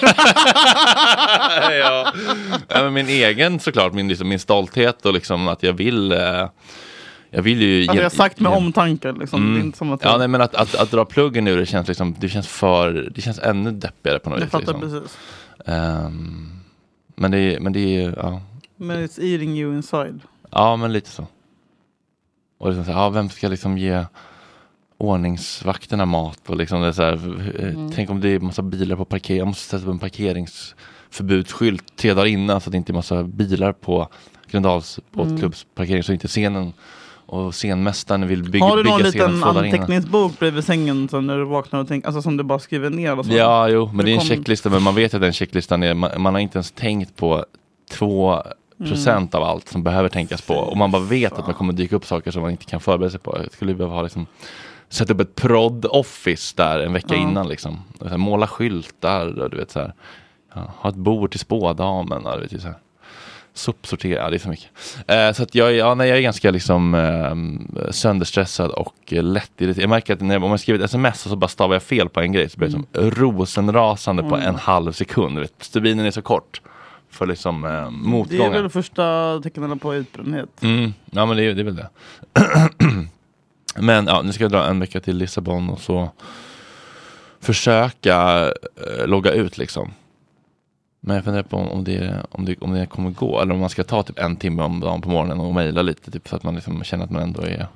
ja. 1.72 2.14
ja, 2.68 2.84
men 2.84 2.94
min 2.94 3.08
egen 3.08 3.60
såklart, 3.60 3.94
min, 3.94 4.08
liksom, 4.08 4.30
min 4.30 4.40
stolthet 4.40 5.06
och 5.06 5.14
liksom 5.14 5.48
att 5.48 5.64
jag 5.64 5.74
vill 5.74 6.12
eh, 6.12 6.48
jag 7.34 7.42
vill 7.42 7.62
ju... 7.62 7.82
Alltså 7.82 7.96
jag 7.96 8.04
har 8.04 8.10
sagt 8.10 8.40
med 8.40 8.52
omtanke. 8.52 9.12
Liksom. 9.12 9.42
Mm. 9.42 9.54
Det 9.54 9.60
är 9.60 9.64
inte 9.66 9.78
som 9.78 9.92
att 9.92 10.04
Ja, 10.04 10.18
nej, 10.18 10.28
men 10.28 10.42
att, 10.42 10.56
att, 10.56 10.76
att 10.76 10.92
dra 10.92 11.06
pluggen 11.06 11.48
ur 11.48 11.58
det 11.58 11.66
känns 11.66 11.88
liksom, 11.88 12.16
det 12.20 12.30
känns 12.30 12.48
för, 12.48 13.10
det 13.16 13.22
känns 13.22 13.40
ännu 13.40 13.72
deppigare 13.72 14.20
på 14.20 14.30
något 14.30 14.40
jag 14.40 14.46
vis. 14.46 14.52
fattar 14.52 14.74
Liksom. 14.74 14.82
precis. 14.82 15.18
Ehm, 15.66 16.52
men 17.16 17.32
det 17.32 17.38
är, 17.38 17.60
men 17.60 17.74
det 17.74 17.80
är 17.80 18.02
ju, 18.02 18.14
ja. 18.18 18.42
Men 18.76 19.08
it's 19.08 19.20
eating 19.22 19.58
you 19.58 19.76
inside. 19.76 20.22
Ja, 20.52 20.76
men 20.76 20.94
lite 20.94 21.10
så. 21.10 21.28
Och 22.58 22.68
liksom 22.68 22.86
så 22.86 22.92
här, 22.92 23.00
ja, 23.00 23.10
vem 23.10 23.30
ska 23.30 23.48
liksom 23.48 23.78
ge 23.78 24.06
ordningsvakterna 25.02 26.06
mat? 26.06 26.40
Och 26.50 26.56
liksom 26.56 26.82
det 26.82 26.94
så 26.94 27.02
här, 27.02 27.14
eh, 27.60 27.70
Mm. 27.70 27.92
Tänk 27.96 28.10
om 28.10 28.22
det 28.22 28.30
är 28.30 28.40
massa 28.40 28.62
bilar 28.62 28.96
på 28.96 29.06
parkering. 29.06 29.40
Jag 29.40 29.48
måste 29.48 29.64
sätta 29.64 29.84
upp 29.84 29.90
en 29.94 30.00
parkeringsförbudsskylt 30.00 31.96
tre 31.96 32.14
dagar 32.14 32.26
innan 32.28 32.62
så 32.62 32.70
att 32.70 32.72
det 32.72 32.78
inte 32.78 32.92
är 32.92 32.94
massa 32.94 33.24
bilar 33.24 33.72
på 33.74 34.08
Gröndals 34.52 35.00
båtklubbs 35.12 35.66
parkering 35.76 36.04
så 36.04 36.14
inte 36.14 36.28
scenen 36.28 36.74
och 37.26 37.56
scenmästaren 37.56 38.28
vill 38.28 38.44
bygga, 38.52 38.66
Har 38.66 38.78
du 38.78 38.84
någon 38.84 39.00
scenen 39.04 39.32
liten 39.36 39.44
anteckningsbok 39.44 40.40
bredvid 40.40 40.64
sängen 40.64 41.10
så 41.10 41.22
när 41.22 41.38
du 41.38 41.46
vaknar 41.46 41.80
och 41.80 41.88
tänker, 41.88 42.08
alltså 42.08 42.22
som 42.22 42.38
du 42.38 42.44
bara 42.44 42.60
skriver 42.60 42.90
ner? 42.90 43.20
Och 43.20 43.26
så? 43.26 43.34
Ja, 43.34 43.70
jo, 43.70 43.90
men 43.94 44.06
det 44.06 44.12
är 44.12 44.14
en 44.14 44.20
kom- 44.20 44.28
checklista, 44.28 44.70
men 44.70 44.84
man 44.84 44.96
vet 44.96 45.14
att 45.14 45.22
den 45.22 45.34
checklistan 45.34 45.84
är, 45.84 45.94
man, 45.94 46.22
man 46.22 46.34
har 46.34 46.42
inte 46.42 46.58
ens 46.58 46.72
tänkt 46.72 47.16
på 47.16 47.46
två 47.92 48.44
procent 48.88 49.36
av 49.36 49.44
allt 49.44 49.70
som 49.70 49.84
behöver 49.84 50.10
tänkas 50.10 50.42
på. 50.42 50.54
Och 50.54 50.78
man 50.78 50.92
bara 50.92 51.02
vet 51.02 51.34
att 51.34 51.48
det 51.48 51.54
kommer 51.54 51.74
dyka 51.74 51.96
upp 51.96 52.06
saker 52.06 52.32
som 52.32 52.42
man 52.42 52.52
inte 52.52 52.66
kan 52.66 52.80
förbereda 52.80 53.10
sig 53.12 53.20
på. 53.20 53.38
Jag 53.44 53.52
skulle 53.54 53.74
behöva 53.74 53.96
ha 53.96 54.02
liksom, 54.02 54.26
sätta 54.92 55.14
upp 55.14 55.20
ett 55.20 55.36
prod 55.36 55.86
office 55.86 56.54
där 56.58 56.80
en 56.80 56.94
vecka 56.94 57.16
Ja. 57.16 57.22
innan 57.22 57.48
liksom. 57.48 57.80
Här, 58.10 58.18
måla 58.18 58.48
skyltar 58.48 59.40
och 59.40 59.50
du 59.50 59.58
vet 59.58 59.72
så 59.72 59.80
här. 59.80 59.94
Ja, 60.56 60.74
ha 60.78 60.90
ett 60.90 60.96
bord 60.96 61.32
till 61.32 61.40
spådamen. 61.40 62.26
Och, 62.26 62.36
du 62.36 62.48
vet, 62.48 62.62
så 62.62 62.68
här. 62.68 62.78
Sopsortera, 63.54 64.24
ja, 64.24 64.30
det 64.30 64.36
är 64.36 64.40
för 64.40 64.50
mycket. 64.50 64.70
Eh, 65.08 65.32
så 65.32 65.44
att 65.44 65.56
jag, 65.56 65.74
ja, 65.74 65.94
nej, 65.96 66.10
jag 66.10 66.18
är 66.18 66.22
ganska 66.22 66.52
liksom 66.52 66.94
eh, 66.96 67.92
sönderstressad 67.92 68.72
och 68.72 68.96
eh, 69.14 69.24
lätt 69.24 69.52
irriterad. 69.58 69.84
Jag 69.84 69.90
märker 69.90 70.14
att 70.14 70.22
när, 70.22 70.44
om 70.44 70.50
jag 70.52 70.60
skriver 70.60 70.80
ett 70.80 70.86
sms 70.86 71.26
och 71.26 71.30
så 71.30 71.36
bara 71.36 71.48
stavar 71.48 71.76
jag 71.76 71.84
fel 71.84 72.10
på 72.10 72.22
en 72.22 72.32
grej 72.32 72.50
så 72.50 72.58
blir 72.58 72.68
det 72.68 72.72
som 72.72 72.86
rosenrasande 72.96 74.24
på 74.24 74.36
Mm. 74.36 74.48
en 74.48 74.56
halv 74.56 74.92
sekund. 74.92 75.40
Vet. 75.40 75.54
Stubinen 75.60 76.06
är 76.06 76.12
så 76.12 76.22
kort. 76.22 76.62
för 77.10 77.26
liksom 77.26 77.66
eh, 77.66 78.24
Det 78.30 78.38
är 78.46 78.50
väl 78.50 78.70
första 78.70 79.40
tecknen 79.44 79.80
på 79.80 79.96
utbrändhet. 79.96 80.50
Mm, 80.64 80.94
ja 81.12 81.26
men 81.26 81.38
det 81.38 81.44
är, 81.44 81.54
det 81.54 81.62
är 81.62 81.66
väl 81.66 81.76
det. 81.76 81.90
men 83.76 84.08
ja, 84.08 84.22
nu 84.22 84.34
ska 84.34 84.44
jag 84.44 84.52
dra 84.52 84.68
en 84.68 84.80
vecka 84.80 85.00
till 85.00 85.18
Lissabon 85.18 85.70
och 85.70 85.80
så 85.80 86.10
försöka 87.40 88.48
eh, 88.76 89.08
logga 89.08 89.32
ut 89.32 89.58
liksom. 89.58 89.94
Men 91.00 91.16
jag 91.16 91.26
funderar 91.26 91.44
på 91.44 91.58
om, 91.58 91.68
om, 91.68 91.84
det, 91.84 92.26
om, 92.32 92.46
det, 92.46 92.58
om 92.62 92.74
det 92.74 92.86
kommer 92.86 93.10
gå 93.10 93.42
eller 93.42 93.54
om 93.54 93.60
man 93.60 93.70
ska 93.70 93.84
ta 93.84 94.04
typ 94.04 94.20
en 94.20 94.36
timme 94.36 94.64
om 94.64 94.80
dagen 94.80 95.02
på 95.02 95.10
morgonen 95.10 95.40
och 95.40 95.54
mejla 95.54 95.82
lite 95.82 96.12
typ, 96.12 96.28
så 96.28 96.36
att 96.36 96.44
man 96.44 96.56
liksom 96.56 96.84
känner 96.84 97.04
att 97.04 97.12
man 97.12 97.22
ändå 97.22 97.42
är 97.42 97.68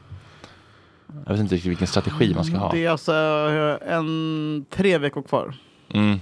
Jag 1.25 1.31
vet 1.31 1.39
inte 1.39 1.55
riktigt 1.55 1.69
vilken 1.69 1.87
strategi 1.87 2.33
man 2.35 2.45
ska 2.45 2.57
ha. 2.57 2.71
Det 2.71 2.85
är 2.85 2.89
alltså 2.89 3.13
eh, 3.81 3.93
en, 3.93 4.65
tre 4.69 4.97
veckor 4.97 5.21
kvar. 5.21 5.55
Mm. 5.93 6.19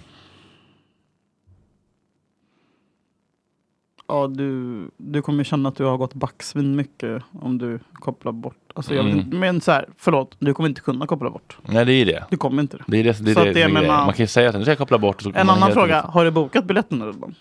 Ja, 4.07 4.27
du, 4.27 4.81
du 4.97 5.21
kommer 5.21 5.43
känna 5.43 5.69
att 5.69 5.75
du 5.75 5.83
har 5.83 5.97
gått 5.97 6.13
backsvin 6.13 6.75
mycket 6.75 7.23
om 7.41 7.57
du 7.57 7.79
kopplar 7.93 8.31
bort. 8.31 8.55
Alltså, 8.75 8.95
jag 8.95 9.03
vet 9.03 9.13
Mm. 9.13 9.25
inte, 9.25 9.37
men 9.37 9.61
så 9.61 9.71
här, 9.71 9.85
förlåt, 9.97 10.35
du 10.39 10.53
kommer 10.53 10.69
inte 10.69 10.81
kunna 10.81 11.07
koppla 11.07 11.29
bort. 11.29 11.57
Nej 11.61 11.85
det 11.85 11.93
är 11.93 12.05
det. 12.05 12.23
Du 12.29 12.37
kommer 12.37 12.61
inte 12.61 12.77
det. 12.77 12.83
Det 12.87 12.97
är 12.99 13.03
det, 13.03 13.19
det, 13.25 13.31
är 13.31 13.33
Så 13.35 13.43
det, 13.43 13.49
att 13.49 13.53
det, 13.55 13.61
är 13.61 13.67
Man 13.87 14.05
kan 14.13 14.23
ju 14.23 14.27
säga 14.27 14.49
att 14.49 14.55
nu 14.55 14.61
ska 14.61 14.71
jag 14.71 14.77
koppla 14.77 14.97
bort. 14.97 15.15
Och 15.15 15.21
så 15.21 15.29
kommer 15.29 15.39
En 15.41 15.47
man 15.47 15.55
annan 15.57 15.69
hela 15.69 15.81
fråga, 15.81 15.95
tiden 16.01 16.11
har 16.11 16.25
du 16.25 16.31
bokat 16.31 16.65
biljetterna 16.65 17.05
redan? 17.05 17.35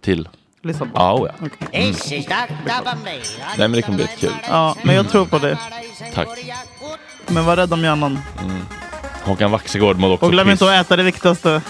Till? 0.00 0.28
Lissabon? 0.62 0.92
Ja, 0.94 1.14
oh, 1.14 1.28
ja. 1.40 1.46
Okej. 1.46 2.26
Bombay. 2.84 3.20
Nej 3.58 3.68
men 3.68 3.72
det 3.72 3.82
kommer 3.82 3.96
bli 3.98 4.06
kul. 4.18 4.30
Ja, 4.48 4.76
men 4.84 4.94
jag 4.94 5.08
tror 5.08 5.26
på 5.26 5.38
det. 5.38 5.58
Tack. 6.14 6.28
Men 7.28 7.44
var 7.44 7.56
rädd 7.56 7.72
om 7.72 7.80
hjärnan. 7.80 8.18
Mm. 8.44 8.56
Håkan 9.24 9.50
Waxegård 9.50 9.98
mådde 9.98 10.14
också 10.14 10.26
Och 10.26 10.32
glöm 10.32 10.46
piss. 10.46 10.52
inte 10.62 10.64
att 10.80 10.86
äta 10.86 10.96
det 10.96 11.02
viktigaste. 11.02 11.62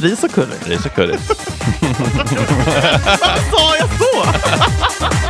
Ris 0.00 0.24
och 0.24 0.30
curry. 0.30 0.56
Ris 0.66 0.86
och 0.86 0.94
curry. 0.94 1.16
Varför 3.20 3.50
sa 3.50 3.76
jag 3.76 3.88
så? 3.98 5.29